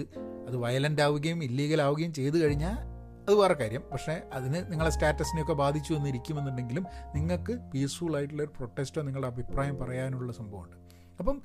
അത് 0.49 0.57
വയലന്റ് 0.57 1.03
ആവുകയും 1.03 1.45
ഇല്ലീഗൽ 1.45 1.83
ആവുകയും 1.83 2.13
ചെയ്തു 2.13 2.39
കഴിഞ്ഞാൽ 2.39 2.77
അത് 3.29 3.35
വേറെ 3.35 3.55
കാര്യം. 3.55 3.83
പക്ഷേ 3.93 4.23
അതിന് 4.33 4.73
നിങ്ങളെ 4.73 4.91
സ്റ്റാറ്റസിനെയൊക്കെ 4.91 5.53
ബാധിച്ചു 5.53 5.95
എന്നിരിക്കുമെന്നുണ്ടെങ്കിലും 5.95 6.87
നിങ്ങൾക്ക് 7.15 7.53
പീസ്ഫുൾ 7.53 8.17
ആയിട്ടുള്ള 8.17 8.43
ഒരു 8.43 8.51
പ്രൊട്ടസ്റ്റോ 8.57 9.03
നിങ്ങളുടെ 9.03 9.29
അഭിപ്രായം 9.29 9.79
പറയാനുള്ള 9.79 10.33
സംഭവമുണ്ട്. 10.33 10.77
അപ്പം 11.19 11.43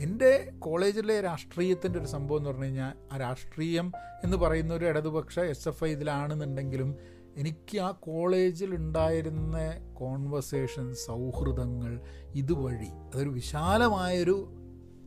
എന്റെ 0.00 0.52
കോളേജിലെ 0.58 1.20
രാഷ്ട്രീയത്തിന്റെ 1.20 1.98
ഒരു 1.98 2.06
സംഭവം 2.06 2.38
എന്ന് 2.38 2.50
പറഞ്ഞു 2.50 2.64
കഴിഞ്ഞാൽ 2.64 2.92
ആ 3.12 3.16
രാഷ്ട്രീയം 3.16 3.92
എന്ന് 4.24 4.36
പറയുന്ന 4.36 4.74
ഒരു 4.74 4.84
ഇടതുപക്ഷ 4.84 5.38
എസ് 5.38 5.68
എഫ് 5.68 5.84
ഐ 5.84 5.90
ഇതിലാണെന്നുണ്ടെങ്കിലും 5.90 6.96
എനിക്ക് 7.36 7.78
ആ 7.78 7.90
കോളേജിൽ 7.90 8.74
ഉണ്ടായിരുന്ന 8.74 9.58
കോൺവെർസേഷൻ 9.94 10.94
സൗഹൃദങ്ങൾ 10.94 12.00
ഇതുവഴി 12.34 12.86
അതൊരു 12.86 13.28
വിശാലമായൊരു 13.28 14.52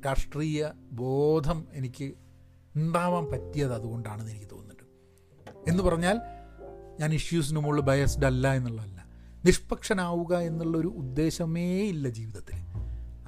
രാഷ്ട്രീയ 0.05 0.71
ബോധം 0.91 1.67
എനിക്ക് 1.73 2.13
ഉണ്ടാവാൻ 2.75 3.25
പറ്റിയത് 3.25 3.73
അതുകൊണ്ടാണെന്ന് 3.73 4.31
എനിക്ക് 4.31 4.47
തോന്നുന്നുണ്ട്. 4.51 4.83
എന്ന് 5.69 5.83
പറഞ്ഞാൽ 5.83 6.21
ഞാൻ 6.99 7.13
ഇഷ്യൂസിന് 7.13 7.59
മുകളിൽ 7.59 7.81
ബയസ്ഡ് 7.81 8.25
അല്ല 8.25 8.53
എന്നുള്ളതല്ല. 8.53 9.05
നിഷ്പക്ഷനാവുക 9.45 10.35
എന്നുള്ളൊരു 10.35 10.87
ഉദ്ദേശമേ 10.87 11.81
ഇല്ല 11.81 12.09
ജീവിതത്തിൽ. 12.09 12.68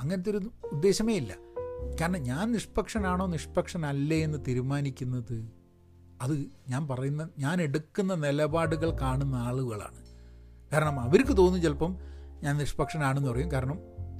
അങ്ങനത്തെ 0.01 0.29
ഒരു 0.29 0.51
ഉദ്ദേശമേ 0.71 1.13
ഇല്ല. 1.15 1.35
കാരണം 2.01 2.21
ഞാൻ 2.21 2.51
നിഷ്പക്ഷനാണോ 2.51 3.25
നിഷ്പക്ഷനല്ലേ 3.25 4.23
എന്ന് 4.23 4.37
തീരുമാനിക്കുന്നത്? 4.47 5.49
അത് 6.21 6.45
ഞാൻ 6.69 6.87
പറയുന്ന 6.87 7.29
ഞാൻ 7.39 7.61
എടുക്കുന്ന 7.61 8.15
നിലപാടുകൾ 8.15 8.97
കാണുന്ന 9.01 9.35
ആളുകളാണ്. 9.35 10.05
കാരണം 10.73 10.99
അവർക്ക് 10.99 11.37
തോന്നും 11.37 11.61
ചിലപ്പം 11.61 11.97
ഞാൻ 12.43 12.57
നിഷ്പക്ഷനാണെന്ന് 12.57 13.29
പറയും. 13.29 13.51
കാരണം 13.51 13.79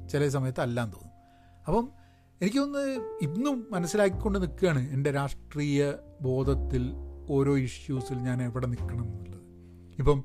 ചില 0.10 0.30
സമയത്ത് 0.30 0.62
അല്ലാൻ 0.62 0.88
തോന്നും. 0.88 1.12
അപ്പം 1.68 1.90
എനിക്കൊന്ന് 2.42 3.10
ഇന്നും 3.22 3.68
മനസ്സിലാക്കിക്കൊണ്ട് 3.72 4.42
നിൽക്കുകയാണ് 4.42 4.90
എന്റെ 4.90 5.12
രാഷ്ട്രീയ 5.12 5.94
ബോധത്തിൽ 6.22 6.94
ഓരോ 7.30 7.58
ഇഷ്യൂസിൽ 7.58 8.16
ഞാൻ 8.16 8.44
എവിടെ 8.44 8.68
നിൽക്കണം 8.68 9.06
എന്നുള്ളത്. 9.06 9.42
ഇപ്പം 10.00 10.24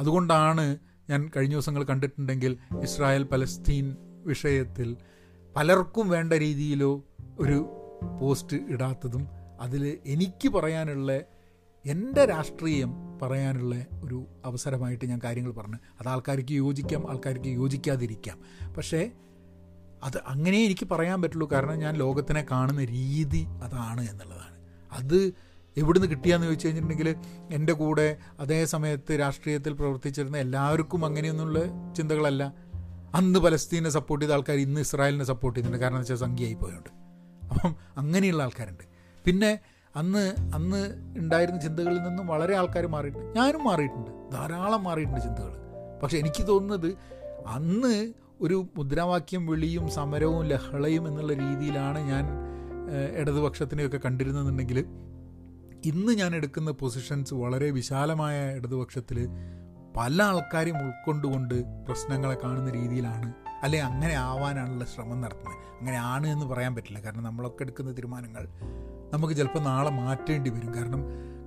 അതുകൊണ്ടാണ് 0.00 0.78
ഞാൻ 1.10 1.30
കഴിഞ്ഞ 1.36 1.52
ദിവസങ്ങൾ 1.52 1.84
കണ്ടിട്ടുണ്ടെങ്കിൽ 1.84 2.58
ഇസ്രായേൽ 2.82 3.22
പലസ്തീൻ 3.22 3.96
വിഷയത്തിൽ 4.24 4.96
പലർക്കും 5.56 6.08
വേണ്ട 6.08 6.32
രീതിയിലോ 6.32 7.04
ഒരു 7.38 7.70
പോസ്റ്റ് 8.20 8.56
ഇടാത്തതും 8.56 9.28
അതിൽ 9.60 9.98
എനിക്ക് 10.06 10.48
പറയാനുള്ള 10.48 11.20
എന്റെ 11.86 12.24
രാഷ്ട്രീയം 12.24 13.18
പറയാനുള്ള 13.22 13.86
ഒരു 14.02 14.26
അവസരമായിട്ട് 14.44 15.04
ഞാൻ 15.04 15.20
കാര്യങ്ങൾ 15.24 15.52
പറഞ്ഞു. 15.52 15.76
അത് 16.00 16.08
ആൾക്കാർക്ക് 16.08 16.52
യോജിക്കാം 16.52 17.10
ആൾക്കാർക്ക് 17.10 17.48
യോജിക്കാതിരിക്കാം. 17.48 18.38
പക്ഷേ 18.72 19.10
അത് 20.02 20.18
അങ്ങനെ 20.26 20.64
എനിക്ക് 20.64 20.86
പറയാൻ 20.86 21.22
പറ്റുള്ളൂ. 21.22 21.48
കാരണം 21.52 21.78
ഞാൻ 21.78 21.94
ലോകത്തിനെ 21.94 22.46
കാണുന്ന 22.50 22.84
രീതി 22.84 23.46
അതാണ് 23.62 24.10
എന്നുള്ളതാണ്. 24.10 24.54
അത് 24.92 25.32
എവിടുന്ന് 25.76 26.08
കിട്ടിയാന്ന് 26.08 26.46
ചോദിച്ചു 26.46 26.66
കഴിഞ്ഞിട്ടുണ്ടെങ്കിൽ 26.66 27.16
എന്റെ 27.50 27.72
കൂടെ 27.72 28.16
അതേ 28.40 28.64
സമയത്ത് 28.64 29.20
രാഷ്ട്രീയത്തിൽ 29.20 29.72
പ്രവർത്തിച്ചിരുന്ന 29.72 30.36
എല്ലാവർക്കും 30.36 31.04
അങ്ങനെയൊന്നുള്ള 31.04 31.60
ചിന്തകളല്ല. 31.96 32.63
അന്ന് 33.14 33.38
പലസ്തീനെ 33.38 33.90
സപ്പോർട്ട് 33.90 34.24
ചെയ്ത 34.24 34.34
ആൾക്കാർ 34.34 34.56
ഇന്ന് 34.56 34.80
ഇസ്രായേലിനെ 34.80 35.24
സപ്പോർട്ട് 35.24 35.58
ചെയ്യുന്നുണ്ട്. 35.58 35.84
കാരണം 35.84 35.98
വെച്ചാൽ 35.98 36.16
സംഖ്യയായി 36.16 36.54
പോയുണ്ട്. 36.54 36.90
അപ്പം 37.50 37.74
അങ്ങനെയുള്ള 37.96 38.42
ആൾക്കാരുണ്ട്. 38.42 38.84
പിന്നെ 39.26 39.58
അന്ന് 39.96 40.34
അന്ന് 40.54 40.80
ഉണ്ടായിരുന്ന 41.18 41.60
ചിന്തകളിൽ 41.60 42.02
നിന്നും 42.02 42.26
വളരെ 42.26 42.54
ആൾക്കാർ 42.56 42.86
മാറിയിട്ടുണ്ട്. 42.86 43.38
ഞാനും 43.38 43.64
മാറിയിട്ടുണ്ട്. 43.64 44.10
ധാരാളം 44.32 44.84
മാറിയിട്ടുണ്ട് 44.84 45.20
ചിന്തകൾ 45.20 45.52
പക്ഷെ 46.02 46.18
എനിക്ക് 46.18 46.48
തോന്നുന്നത് 46.48 46.96
അന്ന് 47.46 48.12
ഒരു 48.40 48.66
മുദ്രാവാക്യം 48.76 49.46
വിളിയും 49.46 49.88
സമരവും 49.88 50.46
ലഹളയും 50.46 51.08
എന്നുള്ള 51.08 51.32
രീതിയിലാണ് 51.32 51.98
ഞാൻ 51.98 52.24
ഇടതുപക്ഷത്തിനെയൊക്കെ 53.16 54.00
കണ്ടിരുന്നെന്നുണ്ടെങ്കിൽ 54.04 54.78
ഇന്ന് 55.84 56.12
ഞാൻ 56.12 56.34
എടുക്കുന്ന 56.34 56.70
പൊസിഷൻസ് 56.70 57.34
വളരെ 57.34 57.70
വിശാലമായ 57.70 58.56
ഇടതുപക്ഷത്തിൽ 58.56 59.28
പല 59.96 60.22
ആൾക്കാരും 60.22 60.78
ഉൾക്കൊണ്ടുകൊണ്ട് 60.78 61.86
പ്രശ്നങ്ങളെ 61.86 62.36
കാണുന്ന 62.44 62.70
രീതിയിലാണ് 62.70 63.32
അല്ലെ 63.62 63.82
അങ്ങനെ 63.82 64.14
ആവാനാണുള്ള 64.14 64.84
ശ്രമം 64.84 65.20
നടത്തുന്നത്. 65.20 65.52
അങ്ങനെ 65.52 65.96
ആണ് 65.96 66.26
എന്ന് 66.26 66.46
പറയാൻ 66.46 66.74
പറ്റില്ല. 66.74 67.00
കാരണം 67.00 67.22
നമ്മളൊക്കെ 67.22 67.62
എടുക്കുന്ന 67.62 67.92
തീരുമാനങ്ങൾ 67.92 68.48
നമുക്ക് 69.12 69.34
ചിലപ്പോൾ 69.34 69.58
നാളെ 69.58 69.90
മാറ്റേണ്ടി 69.90 70.50
വരും. 70.50 70.74
കാരണം 70.74 71.04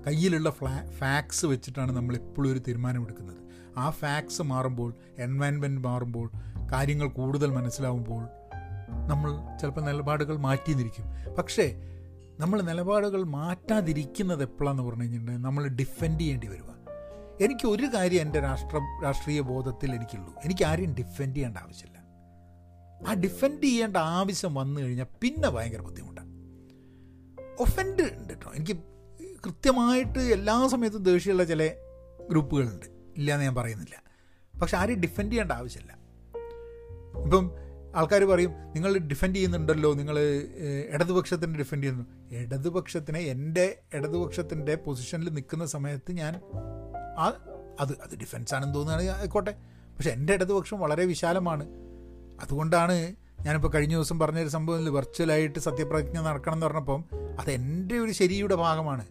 കയ്യിലുള്ള 0.07 0.49
ഫ്ലാ 0.49 0.89
ഫാക്സ് 0.89 1.45
വെച്ചിട്ടാണ് 1.45 1.91
നമ്മൾ 1.91 2.15
എപ്പോഴും 2.15 2.51
ഒരു 2.51 2.59
തീരുമാനം 2.59 3.03
എടുക്കുന്നത്. 3.03 3.37
ആ 3.77 3.89
ഫാക്സ് 3.89 4.41
മാറുമ്പോൾ 4.41 4.93
എൻവയൺമെന്റ് 5.17 5.87
മാറുമ്പോൾ 5.87 6.31
കാര്യങ്ങൾ 6.71 7.07
കൂടുതൽ 7.07 7.51
മനസ്സിലാവുമ്പോൾ 7.51 8.23
നമ്മൾ 9.07 9.57
ചിലപ്പോൾ 9.57 9.81
നിലപാടുകൾ 9.81 10.37
മാറ്റിയിരിക്കും 10.37 11.35
പക്ഷേ 11.35 11.75
നമ്മൾ 12.39 12.61
നിലപാടുകൾ 12.61 13.23
മാറ്റാതിരിക്കുന്നത് 13.23 14.41
എപ്പോഴാന്ന് 14.41 14.83
പറഞ്ഞു 14.83 15.01
കഴിഞ്ഞിട്ടുണ്ടെങ്കിൽ 15.01 15.43
നമ്മൾ 15.43 15.67
ഡിഫെൻഡ് 15.67 16.19
ചെയ്യേണ്ടി 16.19 16.47
വരിക. 16.47 16.76
എനിക്ക് 17.41 17.67
ഒരു 17.67 17.87
കാര്യം 17.95 18.21
എന്റെ 18.21 18.39
രാഷ്ട്ര 18.39 18.79
രാഷ്ട്രീയ 19.03 19.41
ബോധത്തിൽ 19.41 19.95
എനിക്കുള്ളൂ. 19.95 20.35
എനിക്ക് 20.45 20.63
ആരെയും 20.65 20.93
ഡിഫെൻഡ് 20.93 21.35
ചെയ്യേണ്ട 21.35 21.57
ആവശ്യമില്ല. 21.57 21.97
ആ 23.07 23.13
ഡിഫെൻഡ് 23.13 23.63
ചെയ്യേണ്ട 23.63 23.97
ആവശ്യം 23.97 24.53
വന്നു 24.53 24.81
കഴിഞ്ഞാൽ 24.81 25.05
പിന്നെ 25.21 25.49
ഭയങ്കര 25.49 25.81
ബുദ്ധിമുട്ടാണ്. 25.81 26.27
ഒഫൻഡ് 27.59 28.01
ഉണ്ട് 28.01 28.33
കേട്ടോ 28.33 28.51
എനിക്ക് 28.55 28.77
കൃത്യമായിട്ട് 29.45 30.19
എല്ലാ 30.19 30.67
സമയത്തും 30.67 31.03
ദേഷ്യമുള്ള 31.03 31.43
ചില 31.43 31.73
ഗ്രൂപ്പുകളുണ്ട്. 32.29 32.85
ഇല്ലയെന്ന് 33.17 33.45
ഞാൻ 33.45 33.55
പറയുന്നില്ല. 33.55 34.03
പക്ഷെ 34.61 34.77
ആരെയും 34.77 34.99
ഡിഫെൻഡ് 34.99 35.31
ചെയ്യേണ്ട 35.31 35.51
ആവശ്യമില്ല. 35.51 35.97
ഇപ്പം 37.23 37.51
ആൾക്കാർ 37.95 38.23
പറയും 38.23 38.51
നിങ്ങൾ 38.75 38.97
ഡിഫെൻഡ് 38.97 39.35
ചെയ്യുന്നുണ്ടല്ലോ 39.35 39.93
നിങ്ങൾ 39.93 40.19
ഇടതുപക്ഷത്തിനെ 40.93 41.59
ഡിഫെൻഡ് 41.59 41.83
ചെയ്യുന്നു. 41.83 42.35
ഇടതുപക്ഷത്തിനെ 42.35 43.19
എന്റെ 43.19 43.79
ഇടതുപക്ഷത്തിന്റെ 43.93 44.75
പൊസിഷനിൽ 44.75 45.29
നിൽക്കുന്ന 45.29 45.65
സമയത്ത് 45.65 46.11
ഞാൻ 46.11 46.33
അത് 47.17 47.91
അത് 48.01 48.19
ഡിഫൻസ് 48.19 48.55
ആണെന്ന് 48.55 48.75
തോന്നുകയാണെങ്കിൽ 48.75 49.13
ആയിക്കോട്ടെ. 49.13 49.51
പക്ഷെ 49.95 50.09
എന്റെ 50.09 50.33
ഇടതുപക്ഷം 50.33 50.79
വളരെ 50.79 51.05
വിശാലമാണ്. 51.05 51.65
അതുകൊണ്ടാണ് 52.41 53.15
ഞാനിപ്പോൾ 53.41 53.67
കഴിഞ്ഞ 53.67 53.93
ദിവസം 53.93 54.19
പറഞ്ഞൊരു 54.19 54.47
സംഭവത്തിൽ 54.47 54.89
വെർച്വലായിട്ട് 54.89 55.59
സത്യപ്രതിജ്ഞ 55.59 56.19
നടക്കണം 56.19 56.53
എന്ന് 56.53 56.65
പറഞ്ഞപ്പം 56.65 57.05
അത് 57.39 57.51
എന്റെ 57.51 57.95
ഒരു 57.95 58.11
ശരിയുടെ 58.11 58.55
ഭാഗമാണ്. 58.55 59.05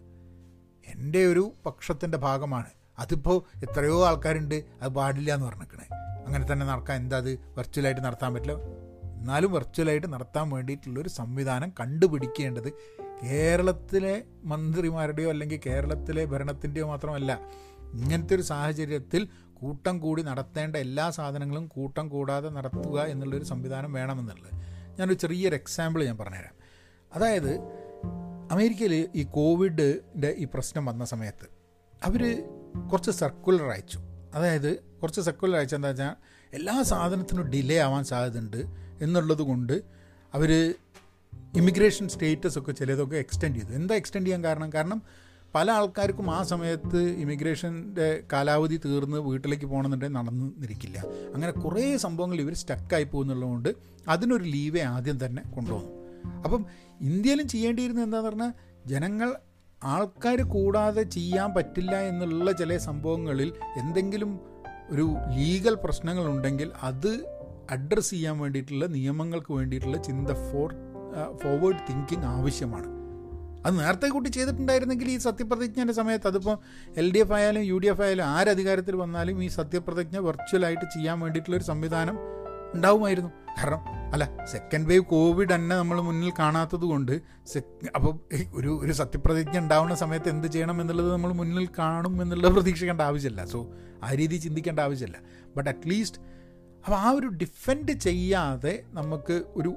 എന്റെ 0.87 1.25
ഒരു 1.25 1.51
പക്ഷത്തിന്റെ 1.65 2.17
ഭാഗമാണ്. 2.17 2.65
അതിപ്പോൾ 2.99 3.43
എത്രയോ 3.55 4.07
ആൾക്കാരുണ്ട് 4.07 4.63
അത് 4.81 4.91
പാടില്ല 4.91 5.33
എന്ന് 5.33 5.45
പറഞ്ഞിരിക്കണേ. 5.45 5.87
അങ്ങനെ 6.27 6.45
തന്നെ 6.51 6.65
നടക്കാൻ 6.65 7.01
എന്താ 7.01 7.17
അത് 7.17 7.39
വെർച്വലായിട്ട് 7.57 8.01
നടത്താൻ 8.01 8.33
പറ്റില്ല? 8.33 8.53
എന്നാലും 9.19 9.51
വെർച്വലായിട്ട് 9.51 10.13
നടത്താൻ 10.13 10.49
വേണ്ടിയിട്ടുള്ളൊരു 10.49 11.09
സംവിധാനം 11.09 11.71
കണ്ടുപിടിക്കേണ്ടത് 11.79 12.69
കേരളത്തിലെ 13.23 14.23
മന്ത്രിമാരുടെയോ 14.43 15.29
അല്ലെങ്കിൽ 15.29 15.59
കേരളത്തിലെ 15.65 16.25
ഭരണത്തിന്റെയോ 16.25 16.87
മാത്രമല്ല 16.87 17.39
ഇങ്ങനത്തെ 17.93 18.35
ഒരു 18.35 18.41
സാഹചര്യത്തിൽ 18.41 19.27
കൂട്ടം 19.53 19.99
കൂടി 19.99 20.21
നടത്തേണ്ട 20.21 20.75
എല്ലാ 20.75 21.09
സാധനങ്ങളും 21.09 21.67
കൂട്ടം 21.67 22.09
കൂടാതെ 22.09 22.49
നടത്തുക 22.49 23.01
എന്നുള്ളൊരു 23.01 23.43
സംവിധാനം 23.43 23.93
വേണമെന്നുള്ളത്. 23.93 24.53
ഞാനൊരു 24.99 25.13
ചെറിയൊരു 25.13 25.55
എക്സാമ്പിൾ 25.55 26.03
ഞാൻ 26.03 26.17
പറഞ്ഞുതരാം. 26.17 26.55
അതായത് 27.13 27.59
അമേരിക്കയിൽ 28.51 29.09
ഈ 29.15 29.23
കോവിഡിന്റെ 29.23 30.35
ഈ 30.37 30.47
പ്രശ്നം 30.53 30.85
വന്ന 30.85 31.05
സമയത്ത് 31.05 31.49
അവർ 32.03 32.47
കുറച്ച് 32.91 33.11
സർക്കുലർ 33.11 33.65
അയച്ചു. 33.65 33.99
അതായത് 34.33 34.77
കുറച്ച് 34.77 35.21
സർക്കുലർ 35.21 35.57
അയച്ച 35.57 35.75
എന്താ 35.75 35.87
വെച്ചാൽ 35.87 36.15
എല്ലാ 36.53 36.83
സാധനത്തിനും 36.83 37.49
ഡിലേ 37.49 37.77
ആവാൻ 37.77 38.03
സാധ്യതയുണ്ട് 38.03 38.57
എന്നുള്ളത് 39.01 39.41
കൊണ്ട് 39.41 39.81
അവർ 40.33 40.75
ഇമിഗ്രേഷൻ 41.55 42.09
സ്റ്റേറ്റസ് 42.09 42.59
ഒക്കെ 42.59 42.71
ചിലതൊക്കെ 42.71 43.17
എക്സ്റ്റെൻഡ് 43.17 43.55
ചെയ്തു. 43.55 43.73
എന്താ 43.73 43.95
എക്സ്റ്റെൻഡ് 43.95 44.27
ചെയ്യാൻ 44.27 44.43
കാരണം? 44.43 44.73
കാരണം 44.73 45.01
പല 45.57 45.71
ആൾക്കാർക്കും 45.71 46.31
ആ 46.31 46.43
സമയത്ത് 46.43 46.97
ഇമിഗ്രേഷന്റെ 46.97 48.23
കാലാവധി 48.33 48.79
തീർന്ന് 48.85 49.17
വീട്ടിലേക്ക് 49.17 49.65
പോകണമെന്നുണ്ടെങ്കിൽ 49.65 50.17
നടന്നിരിക്കില്ല. 50.17 50.97
അങ്ങനെ 51.35 51.51
കുറേ 51.51 51.97
സംഭവങ്ങൾ 51.97 52.41
ഇവർ 52.41 52.53
സ്റ്റക്കായി 52.53 53.03
പോകുന്നുള്ളതുകൊണ്ട് 53.03 53.69
അതിനൊരു 54.07 54.43
ലീവേ 54.43 54.81
ആദ്യം 54.81 55.25
തന്നെ 55.25 55.43
കൊണ്ടുവന്നു 55.55 55.91
അപ്പം 56.43 56.65
ഇന്ത്യയിലും 57.01 57.47
ചെയ്യേണ്ടിയിരുന്നത് 57.47 58.05
എന്താണെന്ന് 58.05 58.29
പറഞ്ഞാൽ 58.29 58.51
ജനങ്ങൾ 58.87 59.35
ആൾക്കാർ 59.83 60.41
കൂടാതെ 60.41 61.03
ചെയ്യാൻ 61.03 61.53
പറ്റില്ല 61.53 61.95
എന്നുള്ള 61.95 62.51
ചില 62.51 62.77
സംഭവങ്ങളിൽ 62.77 63.53
എന്തെങ്കിലും 63.77 64.39
ഒരു 64.89 65.15
ലീഗൽ 65.37 65.77
പ്രശ്നങ്ങളുണ്ടെങ്കിൽ 65.83 66.71
അത് 66.81 67.11
അഡ്രസ്സ് 67.71 68.11
ചെയ്യാൻ 68.11 68.39
വേണ്ടിയിട്ടുള്ള 68.39 68.85
നിയമങ്ങൾക്ക് 68.85 69.53
വേണ്ടിയിട്ടുള്ള 69.53 69.97
ചിന്ത 69.97 70.27
ഫോർ 70.27 70.73
ഫോർവേഡ് 71.43 71.81
തിങ്കിങ് 71.89 72.23
ആവശ്യമാണ്. 72.23 72.96
അത് 73.67 73.79
നേരത്തെ 73.79 74.07
കൂട്ടി 74.07 74.29
ചെയ്തിട്ടുണ്ടായിരുന്നെങ്കിൽ 74.29 75.07
ഈ 75.11 75.17
സത്യപ്രതിജ്ഞന്റെ 75.17 75.93
സമയത്ത് 75.93 76.27
അതിപ്പോൾ 76.27 76.57
എൽ 76.97 77.11
ഡി 77.11 77.19
എഫ് 77.19 77.33
ആയാലും 77.33 77.61
യു 77.61 77.77
ഡി 77.77 77.87
എഫ് 77.87 78.01
ആയാലും 78.01 78.25
ആരധികാരത്തിൽ 78.25 78.95
വന്നാലും 78.95 79.43
ഈ 79.43 79.47
സത്യപ്രതിജ്ഞ 79.47 80.17
വെർച്വലായിട്ട് 80.17 80.85
ചെയ്യാൻ 80.95 81.19
വേണ്ടിയിട്ടുള്ളൊരു 81.19 81.63
സംവിധാനം 81.63 82.17
ഉണ്ടാവുമായിരുന്നു. 82.75 83.29
കാരണം 83.59 83.81
അല്ല 84.13 84.45
സെക്കൻഡ് 84.45 84.87
വേവ് 84.87 85.05
കോവിഡ് 85.05 85.55
തന്നെ 85.55 85.75
നമ്മൾ 85.75 86.01
മുന്നിൽ 86.01 86.31
കാണാത്തത് 86.39 86.85
കൊണ്ട് 86.91 87.11
അപ്പോൾ 87.95 88.11
ഒരു 88.55 88.79
ഒരു 88.83 88.91
സത്യപ്രതിജ്ഞ 88.91 89.57
ഉണ്ടാവുന്ന 89.57 89.95
സമയത്ത് 89.95 90.29
എന്ത് 90.29 90.47
ചെയ്യണം 90.47 90.81
എന്നുള്ളത് 90.81 91.13
നമ്മൾ 91.13 91.31
മുന്നിൽ 91.33 91.67
കാണും 91.79 92.21
എന്നുള്ളത് 92.21 92.53
പ്രതീക്ഷിക്കേണ്ട 92.53 93.01
ആവശ്യമില്ല. 93.01 93.45
സോ 93.45 93.59
ആ 94.03 94.13
രീതി 94.13 94.35
ചിന്തിക്കേണ്ട 94.35 94.79
ആവശ്യമില്ല. 94.79 95.19
ബട്ട് 95.57 95.69
അറ്റ്ലീസ്റ്റ് 95.69 96.19
അപ്പോൾ 96.85 96.97
ആ 96.97 97.09
ഒരു 97.09 97.27
ഡിഫെൻഡ് 97.27 97.91
ചെയ്യാതെ 97.91 98.83
നമുക്ക് 98.99 99.43
ഒരു 99.55 99.73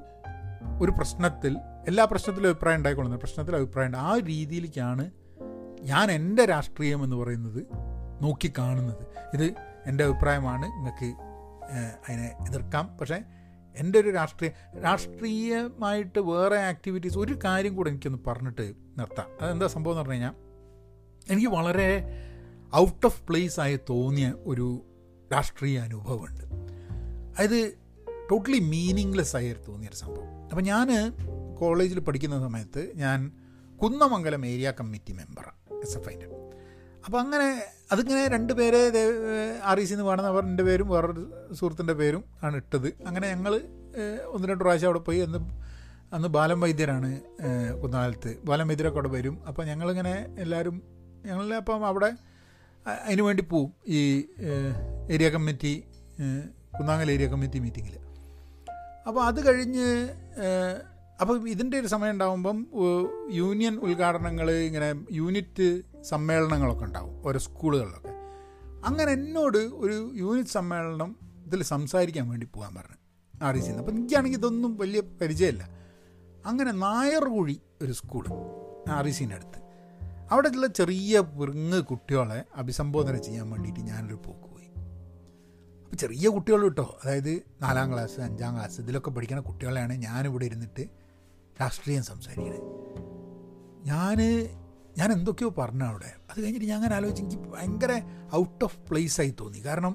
ഒരു 0.81 0.91
പ്രശ്നത്തിൽ 0.91 1.53
എല്ലാ 1.87 2.05
പ്രശ്നത്തിലും 2.05 2.49
അഭിപ്രായം 2.49 2.77
ഉണ്ടായിക്കൊള്ളുന്നത് 2.77 3.21
പ്രശ്നത്തിൽ 3.21 3.55
അഭിപ്രായം 3.55 3.97
ആ 3.97 4.19
രീതിയിലേക്കാണ് 4.19 5.11
ഞാൻ 5.81 6.11
എന്റെ 6.11 6.45
രാഷ്ട്രീയം 6.45 7.03
എന്ന് 7.03 7.15
പറയുന്നത് 7.15 7.67
നോക്കിക്കാണുന്നത്. 8.21 8.97
ഇത് 9.33 9.53
എന്റെ 9.85 10.03
അഭിപ്രായമാണ്. 10.03 10.65
നിങ്ങൾക്ക് 10.65 11.05
അതിനെ 12.09 12.37
എതിർക്കാം. 12.49 12.97
പക്ഷേ 12.97 13.21
എന്റെ 13.77 13.99
ഒരു 13.99 14.09
രാഷ്ട്രീയ 14.09 14.79
രാഷ്ട്രീയമായിട്ട് 14.83 16.19
വേറെ 16.19 16.57
ആക്ടിവിറ്റീസ് 16.57 17.17
ഒരു 17.17 17.39
കാര്യം 17.43 17.75
കൂടെ 17.75 17.89
എനിക്കൊന്ന് 17.89 18.19
പറഞ്ഞിട്ട് 18.27 18.73
നിർത്താം. 18.97 19.25
അതെന്താ 19.41 19.67
സംഭവം 19.67 19.91
എന്ന് 19.91 19.99
പറഞ്ഞു 19.99 20.13
കഴിഞ്ഞാൽ 20.13 20.33
എനിക്ക് 21.31 21.49
വളരെ 21.49 22.05
ഔട്ട് 22.75 23.05
ഓഫ് 23.05 23.27
പ്ലേസ് 23.27 23.59
ആയി 23.59 23.79
തോന്നിയ 23.89 24.33
ഒരു 24.45 24.81
രാഷ്ട്രീയ 25.33 25.79
അനുഭവമുണ്ട്. 25.79 26.43
അതായത് 27.37 27.73
ടോട്ടലി 28.31 28.59
മീനിങ്ലെസ് 28.59 29.35
ആയി 29.35 29.55
തോന്നിയൊരു 29.67 29.95
സംഭവം. 29.95 30.43
അപ്പം 30.49 30.63
ഞാൻ 30.63 30.91
കോളേജിൽ 31.61 31.99
പഠിക്കുന്ന 31.99 32.37
സമയത്ത് 32.39 32.81
ഞാൻ 32.95 33.19
കുന്നമംഗലം 33.81 34.43
ഏരിയ 34.45 34.69
കമ്മിറ്റി 34.79 35.13
മെമ്പറാണ് 35.13 35.59
എസ് 35.83 35.97
എഫ് 35.97 36.09
ഐന്റെ 36.09 36.27
അപ്പോൾ 37.05 37.19
അങ്ങനെ 37.19 37.47
അതിങ്ങനെ 37.91 38.23
രണ്ട് 38.27 38.51
പേരെ 38.53 38.79
ആർ 39.69 39.77
ഇ 39.79 39.85
സിന്ന് 39.91 40.03
വേണമെന്ന് 40.03 40.31
അവരുടെ 40.31 40.63
പേരും 40.63 40.87
വേറൊരു 40.89 41.23
സുഹൃത്തിന്റെ 41.53 41.93
പേരും 41.93 42.23
ആണ് 42.43 42.55
ഇട്ടത്. 42.55 42.87
അങ്ങനെ 43.07 43.25
ഞങ്ങൾ 43.33 43.53
ഒന്ന് 44.27 44.45
രണ്ട് 44.47 44.63
പ്രാവശ്യം 44.63 44.89
അവിടെ 44.89 45.01
പോയി 45.07 45.19
അന്ന് 45.19 45.39
അന്ന് 46.15 46.27
ബാലം 46.27 46.59
വൈദ്യരാണ് 46.61 47.09
കുന്നാലത്ത്. 47.81 48.31
ബാലം 48.45 48.67
വൈദ്യരൊക്കെ 48.67 48.99
അവിടെ 48.99 49.11
വരും. 49.17 49.35
അപ്പോൾ 49.47 49.63
ഞങ്ങളിങ്ങനെ 49.65 50.13
എല്ലാവരും 50.37 50.77
ഞങ്ങൾ 51.25 51.53
അപ്പം 51.53 51.85
അവിടെ 51.85 52.11
അതിനു 53.05 53.23
വേണ്ടി 53.23 53.43
പോവും 53.51 53.71
ഈ 53.87 53.99
area 55.11 55.27
committee 55.29 55.73
Kunnangal 56.77 57.09
area 57.11 57.27
committee 57.27 57.59
മീറ്റിങ്ങിൽ 57.59 57.95
അപ്പോൾ 59.07 59.21
അത് 59.25 59.39
കഴിഞ്ഞ് 59.47 59.87
അപ്പോൾ 61.21 61.49
ഇതിന്റെ 61.49 61.79
ഒരു 61.79 61.87
സമയം 61.87 62.11
ഉണ്ടാകുമ്പം 62.11 62.67
യൂണിയൻ 63.31 63.75
ഉദ്ഘാടനങ്ങൾ 63.77 64.51
ഇങ്ങനെ 64.51 65.05
യൂണിറ്റ് 65.11 65.81
സമ്മേളനങ്ങളൊക്കെ 66.01 66.83
ഉണ്ടാവും 66.83 67.27
ഓരോ 67.27 67.39
സ്കൂളുകളിലൊക്കെ. 67.39 68.09
അങ്ങനെ 68.85 69.11
എന്നോട് 69.11 69.57
ഒരു 69.57 70.11
യൂണിറ്റ് 70.15 70.49
സമ്മേളനം 70.49 71.15
ഇതിൽ 71.45 71.63
സംസാരിക്കാൻ 71.63 72.29
വേണ്ടി 72.29 72.47
പോകാൻ 72.55 72.75
പറഞ്ഞു 72.75 72.97
ആർ 73.43 73.55
ഡി 73.55 73.59
സിന്ന് 73.59 73.77
അപ്പം 73.77 73.97
എനിക്കാണെങ്കിൽ 73.97 74.37
ഇതൊന്നും 74.37 74.77
വലിയ 74.77 75.01
പരിചയമില്ല. 75.21 75.69
അങ്ങനെ 76.45 76.71
നായർകുഴി 76.71 77.61
ഒരു 77.81 77.91
സ്കൂൾ 77.91 78.25
ആർ 78.89 79.05
ഡി 79.05 79.09
സിന്റെ 79.09 79.35
അടുത്ത്. 79.35 79.59
അവിടെയുള്ള 80.31 80.67
ചെറിയ 80.67 81.19
വിറുങ്ങ് 81.19 81.81
കുട്ടികളെ 81.81 82.43
അഭിസംബോധന 82.55 83.17
ചെയ്യാൻ 83.17 83.49
വേണ്ടിയിട്ട് 83.49 83.79
ഞാനൊരു 83.79 84.15
പോക്ക് 84.15 84.55
പോയി. 84.55 84.67
അപ്പോൾ 85.83 85.95
ചെറിയ 85.95 86.27
കുട്ടികൾ 86.27 86.63
കിട്ടോ 86.63 86.99
അതായത് 87.03 87.43
നാലാം 87.61 87.93
ക്ലാസ് 87.93 88.19
അഞ്ചാം 88.19 88.55
ക്ലാസ് 88.55 88.81
ഇതിലൊക്കെ 88.81 89.09
പഠിക്കുന്ന 89.09 89.41
കുട്ടികളെയാണ് 89.41 89.93
ഞാനിവിടെ 89.93 90.45
ഇരുന്നിട്ട് 90.45 91.00
രാഷ്ട്രീയം 91.61 92.03
സംസാരിക്കുന്നത് 92.03 92.67
ഞാൻ 93.85 94.17
ഞാൻ 94.97 95.11
എന്തൊക്കെയോ 95.11 95.49
പറഞ്ഞു 95.57 95.85
അവിടെ. 95.85 96.09
അത് 96.31 96.43
കഴിഞ്ഞിട്ട് 96.43 96.67
ഞാൻ 96.67 96.75
അങ്ങനെ 96.75 96.95
ആലോചിച്ച് 96.95 97.21
എനിക്ക് 97.23 97.43
ഭയങ്കര 97.43 97.91
ഔട്ട് 98.35 98.63
ഓഫ് 98.63 98.77
പ്ലേസ് 98.89 99.21
ആയി 99.21 99.35
തോന്നി. 99.39 99.59
കാരണം 99.65 99.93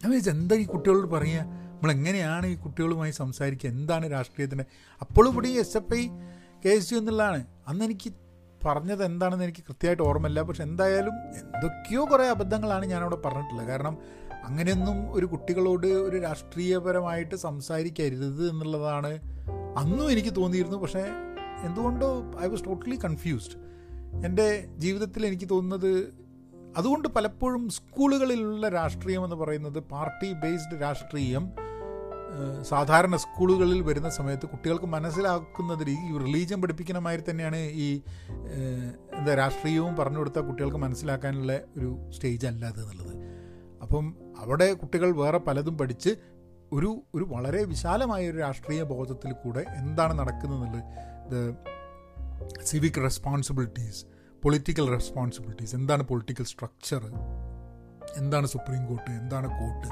ഞാൻ 0.00 0.10
വിചാരിച്ചു 0.10 0.30
എന്താ 0.30 0.56
ഈ 0.56 0.64
കുട്ടികളോട് 0.64 1.06
പറയുക? 1.06 1.40
നമ്മളെങ്ങനെയാണ് 1.74 2.46
ഈ 2.46 2.54
കുട്ടികളുമായി 2.54 3.10
സംസാരിക്കുക? 3.10 3.70
എന്താണ് 3.70 4.10
രാഷ്ട്രീയത്തിന്റെ? 4.12 4.64
അപ്പോഴും 5.00 5.32
ഇവിടെ 5.32 5.48
ഈ 5.48 5.56
S 5.58 5.76
F 5.76 5.94
I 5.94 6.08
K 6.64 6.68
S 6.68 6.92
U 6.92 6.98
എന്നുള്ളതാണ്. 6.98 7.46
അന്ന് 7.68 7.84
എനിക്ക് 7.84 8.10
പറഞ്ഞത് 8.66 9.04
എന്താണെന്ന് 9.04 9.44
എനിക്ക് 9.44 9.64
കൃത്യമായിട്ട് 9.68 10.02
ഓർമ്മയില്ല. 10.02 10.42
പക്ഷെ 10.42 10.62
എന്തായാലും 10.62 11.14
എന്തൊക്കെയോ 11.14 12.04
കുറേ 12.04 12.26
അബദ്ധങ്ങളാണ് 12.28 12.86
ഞാനവിടെ 12.86 13.16
പറഞ്ഞിട്ടുള്ളത്. 13.16 13.66
കാരണം 13.66 13.98
അങ്ങനെയൊന്നും 14.44 15.12
ഒരു 15.12 15.26
കുട്ടികളോട് 15.26 15.86
ഒരു 15.86 16.16
രാഷ്ട്രീയപരമായിട്ട് 16.16 17.34
സംസാരിക്കരുത് 17.34 18.50
എന്നുള്ളതാണ് 18.50 19.33
അന്നും 19.76 20.10
എനിക്ക് 20.10 20.36
തോന്നിയിരുന്നു 20.36 20.76
പക്ഷേ 20.76 21.04
എന്തുകൊണ്ടോ 21.64 22.08
ഐ 22.40 22.46
വാസ് 22.46 22.64
ടോട്ടലി 22.64 22.96
കൺഫ്യൂസ്ഡ് 23.04 23.56
എന്റെ 24.26 24.46
ജീവിതത്തിൽ 24.76 25.26
എനിക്ക് 25.26 25.48
തോന്നുന്നത് 25.50 26.12
അതുകൊണ്ട് 26.76 27.08
പലപ്പോഴും 27.08 27.68
സ്കൂളുകളിലുള്ള 27.68 28.68
രാഷ്ട്രീയം 28.68 29.24
എന്ന് 29.24 29.36
പറയുന്നത് 29.36 29.78
പാർട്ടി 29.78 30.32
ബേസ്ഡ് 30.32 30.80
രാഷ്ട്രീയം 30.80 31.44
സാധാരണ 32.62 33.16
സ്കൂളുകളിൽ 33.16 33.80
വരുന്ന 33.80 34.08
സമയത്ത് 34.08 34.46
കുട്ടികൾക്ക് 34.46 34.86
മനസ്സിലാക്കുന്നതിൽ 34.86 35.90
ഈ 35.90 36.18
റിലീജിയൻ 36.18 36.62
പഠിപ്പിക്കുന്ന 36.62 37.00
മാതിരി 37.00 37.30
തന്നെയാണ് 37.30 37.56
ഈ 37.56 37.88
എന്താ 39.18 39.34
രാഷ്ട്രീയവും 39.34 39.96
പറഞ്ഞു 39.96 40.18
കൊടുത്താൽ 40.18 40.40
കുട്ടികൾക്ക് 40.40 40.76
മനസ്സിലാക്കാനുള്ള 40.76 41.60
ഒരു 41.76 42.10
സ്റ്റേജ് 42.10 42.46
അല്ല 42.46 42.64
അത് 42.64 42.80
എന്നുള്ളത്. 42.80 43.14
അപ്പം 43.82 44.04
അവിടെ 44.38 44.72
കുട്ടികൾ 44.72 45.10
വേറെ 45.16 45.38
പലതും 45.38 45.78
പഠിച്ച് 45.78 46.10
ഒരു 46.72 47.02
ഒരു 47.14 47.24
വളരെ 47.24 47.64
വിശാലമായ 47.64 48.30
ഒരു 48.30 48.38
രാഷ്ട്രീയ 48.38 48.82
ബോധത്തിൽ 48.82 49.32
കൂടെ 49.32 49.64
എന്താണ് 49.76 50.18
നടക്കുന്നത് 50.18 50.80
the 51.30 51.54
civic 52.62 53.02
responsibilities 53.02 54.06
political 54.42 54.90
responsibilities 54.90 55.76
എന്താണ് 55.76 56.02
പൊളിറ്റിക്കൽ 56.02 56.44
സ്ട്രക്ചർ 56.44 57.02
എന്താണ് 58.16 58.46
സുപ്രീം 58.46 58.86
കോർട്ട് 58.86 59.10
എന്താണ് 59.10 59.48
കോർട്ട് 59.48 59.88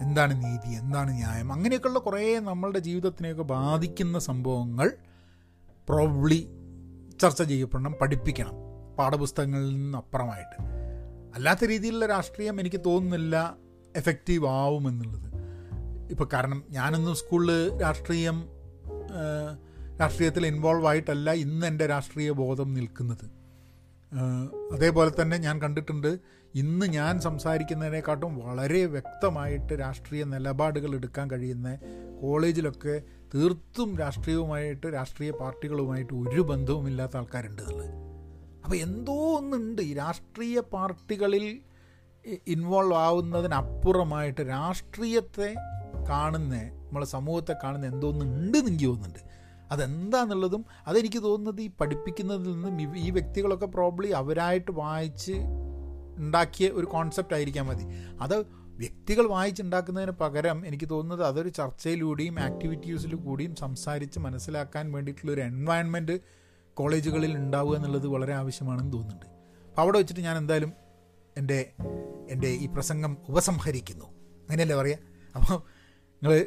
എന്താണ് 0.00 0.44
നീതി 0.44 0.68
എന്താണ് 0.74 1.10
ന്യായം 1.10 1.52
അങ്ങനെയൊക്കെയുള്ള 1.52 1.98
കുറേ 1.98 2.38
നമ്മളുടെ 2.38 2.78
ജീവിതത്തിനെയൊക്കെ 2.78 3.42
ബാധിക്കുന്ന 3.42 4.18
സംഭവങ്ങൾ 4.18 4.96
പ്രോബ്ലി 5.88 6.48
ചർച്ച 7.20 7.42
ചെയ്യപ്പെടണം 7.42 7.94
പഠിപ്പിക്കണം 8.00 8.54
പാഠപുസ്തകങ്ങളിൽ 8.98 9.74
നിന്നപ്പുറമായിട്ട് 9.74 10.56
അല്ലാത്ത 11.36 11.64
രീതിയിലുള്ള 11.64 12.06
രാഷ്ട്രീയം 12.06 12.60
എനിക്ക് 12.60 12.80
തോന്നുന്നില്ല 12.86 13.56
എഫക്റ്റീവ് 13.96 14.46
ആവുമെന്നുള്ളത്. 14.48 15.33
ഇപ്പോൾ 16.10 16.28
കാരണം 16.32 16.64
ഞാനൊന്നും 16.70 17.14
സ്കൂളിൽ 17.16 17.80
രാഷ്ട്രീയം 17.82 18.48
രാഷ്ട്രീയത്തിൽ 20.00 20.46
ഇൻവോൾവ് 20.46 20.86
ആയിട്ടല്ല 20.86 21.32
ഇന്ന് 21.32 21.66
എന്റെ 21.66 21.86
രാഷ്ട്രീയ 21.86 22.30
ബോധം 22.30 22.74
നിൽക്കുന്നത്. 22.74 23.44
അതേപോലെ 24.72 25.22
തന്നെ 25.22 25.36
ഞാൻ 25.36 25.62
കണ്ടിട്ടുണ്ട് 25.62 26.18
ഇന്ന് 26.54 26.86
ഞാൻ 26.86 27.20
സംസാരിക്കുന്നതിനെക്കാട്ടും 27.20 28.38
വളരെ 28.38 28.86
വ്യക്തമായിട്ട് 28.86 29.72
രാഷ്ട്രീയ 29.80 30.24
നിലപാടുകൾ 30.24 30.94
എടുക്കാൻ 30.94 31.30
കഴിയുന്ന 31.30 31.78
കോളേജിലൊക്കെ 32.22 33.02
തീർത്തും 33.34 33.98
രാഷ്ട്രീയവുമായിട്ട് 33.98 34.86
രാഷ്ട്രീയ 34.86 35.30
പാർട്ടികളുമായിട്ട് 35.30 36.14
ഒരു 36.14 36.40
ബന്ധവുമില്ലാത്ത 36.40 37.16
ആൾക്കാരുണ്ട് 37.16 37.62
എന്നുള്ളത് 37.62 37.90
അപ്പോൾ 38.64 38.76
എന്തോ 38.76 39.36
ഒന്നുണ്ട് 39.36 39.82
ഈ 39.82 39.94
രാഷ്ട്രീയ 39.94 40.60
പാർട്ടികളിൽ 40.60 41.60
ഇൻവോൾവ് 42.46 42.94
ആവുന്നതിനപ്പുറമായിട്ട് 42.94 44.40
രാഷ്ട്രീയത്തെ 44.40 45.54
കാണുന്ന 46.08 46.54
നമ്മളെ 46.54 47.06
സമൂഹത്തെ 47.06 47.54
കാണുന്ന 47.64 47.86
എന്തോന്നുണ്ട് 47.86 48.58
എനിക്ക് 48.58 48.84
തോന്നുന്നുണ്ട്. 48.84 49.18
അതെന്താന്നുള്ളതും 49.70 50.64
അതെനിക്ക് 50.86 51.22
തോന്നുന്നത് 51.22 51.62
ഈ 51.62 51.70
പഠിപ്പിക്കുന്നതിൽ 51.80 52.52
നിന്നും 52.52 52.96
ഈ 52.96 53.10
വ്യക്തികളൊക്കെ 53.10 53.66
പ്രോബ്ലി 53.66 54.08
അവരായിട്ട് 54.08 54.70
വായിച്ച് 54.70 55.32
ഉണ്ടാക്കിയ 56.16 56.68
ഒരു 56.68 56.86
കോൺസെപ്റ്റ് 56.86 57.34
ആയിരിക്കാൻ 57.34 57.66
മതി. 57.66 57.84
അത് 58.20 58.64
വ്യക്തികൾ 58.76 59.26
വായിച്ചുണ്ടാക്കുന്നതിന് 59.26 60.10
പകരം 60.10 60.66
എനിക്ക് 60.66 60.90
തോന്നുന്നത് 60.90 61.26
അതൊരു 61.26 61.48
ചർച്ചയിലൂടെയും 61.48 62.40
ആക്ടിവിറ്റീസിൽ 62.40 63.14
കൂടിയും 63.14 63.54
സംസാരിച്ച് 63.54 64.18
മനസ്സിലാക്കാൻ 64.18 64.92
വേണ്ടിയിട്ടുള്ള 64.92 65.32
ഒരു 65.32 65.40
എൻവയൺമെന്റ് 65.40 66.20
കോളേജുകളിൽ 66.74 67.36
ഉണ്ടാവുക 67.36 67.76
എന്നുള്ളത് 67.76 68.06
വളരെ 68.06 68.34
ആവശ്യമാണെന്ന് 68.34 68.92
തോന്നുന്നുണ്ട്. 68.92 69.26
അപ്പോൾ 69.68 69.82
അവിടെ 69.82 69.98
വെച്ചിട്ട് 69.98 70.20
ഞാൻ 70.20 70.36
എന്തായാലും 70.36 70.72
എന്റെ 71.36 71.72
എന്റെ 72.30 72.48
ഈ 72.48 72.66
പ്രസംഗം 72.66 73.16
ഉപസംഹരിക്കുന്നു. 73.28 74.04
അങ്ങനെയല്ലേ 74.04 74.76
പറയുക 74.76 74.98
അപ്പോൾ 75.36 75.73
നിങ്ങൾ 76.24 76.46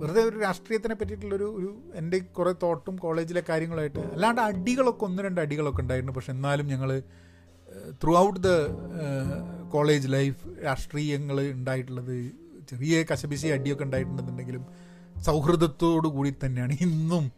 വെറുതെ 0.00 0.22
ഒരു 0.22 0.40
രാഷ്ട്രീയത്തിനെ 0.40 0.94
പറ്റിയിട്ടുള്ളൊരു 0.94 1.46
ഒരു 1.58 1.68
എന്റെ 1.94 2.18
കുറേ 2.18 2.54
തോട്ടും 2.62 2.96
കോളേജിലെ 2.96 3.42
കാര്യങ്ങളായിട്ട് 3.48 3.98
അല്ലാണ്ട് 3.98 4.40
അടികളൊക്കെ 4.40 5.04
ഒന്ന് 5.04 5.22
രണ്ട് 5.22 5.40
അടികളൊക്കെ 5.40 5.80
ഉണ്ടായിരുന്നു. 5.82 6.12
പക്ഷെ 6.12 6.32
എന്നാലും 6.32 6.66
ഞങ്ങൾ 6.66 7.02
through 8.02 8.18
out 8.18 8.40
the 8.40 8.50
college 9.68 10.08
life 10.12 10.64
രാഷ്ട്രീയങ്ങൾ 10.64 11.40
ഉണ്ടായിട്ടുള്ളത് 11.40 12.14
ചെറിയ 12.70 13.02
കശപിശി 13.12 13.48
അടിയൊക്കെ 13.48 13.84
ഉണ്ടായിട്ടുണ്ടെന്നുണ്ടെങ്കിലും 13.84 14.66
സൗഹൃദത്തോടു 15.24 16.08
കൂടി 16.08 16.34
തന്നെയാണ്. 16.44 16.72
ഇന്നും 16.80 17.32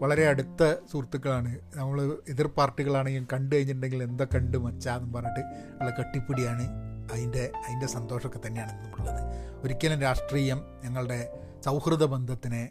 വളരെ 0.00 0.26
അടുത്ത 0.26 0.62
സുഹൃത്തുക്കളാണ്. 0.92 1.58
നമ്മൾ 1.74 1.98
എതിർ 2.28 2.46
പാർട്ടികളാണെങ്കിലും 2.46 3.28
കണ്ടു 3.32 3.56
കഴിഞ്ഞിട്ടുണ്ടെങ്കിൽ 3.56 4.02
എന്താ 4.02 4.26
കണ്ട് 4.34 4.56
മച്ചാന്ന് 4.58 5.14
പറഞ്ഞിട്ട് 5.14 5.42
ഉള്ള 5.80 5.90
കെട്ടിപ്പിടിയാണ്. 5.90 6.91
അതിന്റെ 7.12 7.52
അതിന്റെ 7.64 7.86
സന്തോഷമൊക്കെ 7.86 8.40
തന്നെയാണ് 8.46 8.72
നമുക്കുള്ളത് 8.78 9.22
ഒരിക്കലും 9.64 10.00
രാഷ്ട്രീയം 10.00 10.64
ഞങ്ങളുടെ 10.84 11.38
സൗഹൃദ 11.64 12.04
ബന്ധത്തിനെ 12.04 12.70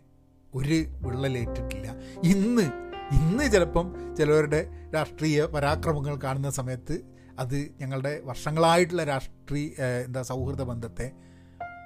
ഒരു 0.55 0.73
വിള്ളലേറ്റിട്ടില്ല. 0.73 1.87
ഇന്ന് 2.23 2.65
ഇന്ന് 3.11 3.51
ചിലപ്പം 3.51 4.15
ചിലവരുടെ 4.15 4.67
രാഷ്ട്രീയ 4.95 5.45
പരാക്രമങ്ങൾ 5.45 6.15
കാണുന്ന 6.15 6.49
സമയത്ത് 6.49 7.01
അത് 7.39 7.69
ഞങ്ങളുടെ 7.79 8.21
വർഷങ്ങളായിട്ടുള്ള 8.23 9.03
രാഷ്ട്രീയ 9.03 9.83
എന്താ 10.05 10.21
സൗഹൃദ 10.21 10.61
ബന്ധത്തെ 10.61 11.11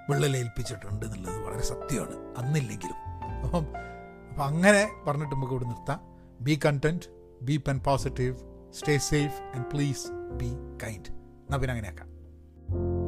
വിള്ളലേൽപ്പിച്ചിട്ടുണ്ട് 0.10 1.06
എന്നുള്ളത് 1.06 1.38
വളരെ 1.46 1.62
സത്യമാണ്. 1.62 2.38
അന്നില്ലെങ്കിലും. 2.38 2.98
അപ്പം 3.44 3.66
അപ്പം 4.30 4.46
അങ്ങനെ 4.46 4.90
പറഞ്ഞിട്ട് 5.08 5.36
നമുക്ക് 5.36 5.52
ഇവിടെ 5.52 5.66
നിർത്താം. 5.66 6.00
Be 6.42 6.60
content 6.66 7.06
be 7.42 7.58
pen 7.58 7.80
positive 7.80 8.36
stay 8.72 8.98
safe 8.98 9.42
and 9.56 9.66
please 9.66 10.08
be 10.12 10.50
kind 10.84 11.10
എന്നാൽ 11.10 11.58
പിന്നെ 11.58 11.72
അങ്ങനെയാക്കാം. 11.72 12.15
you 12.72 13.05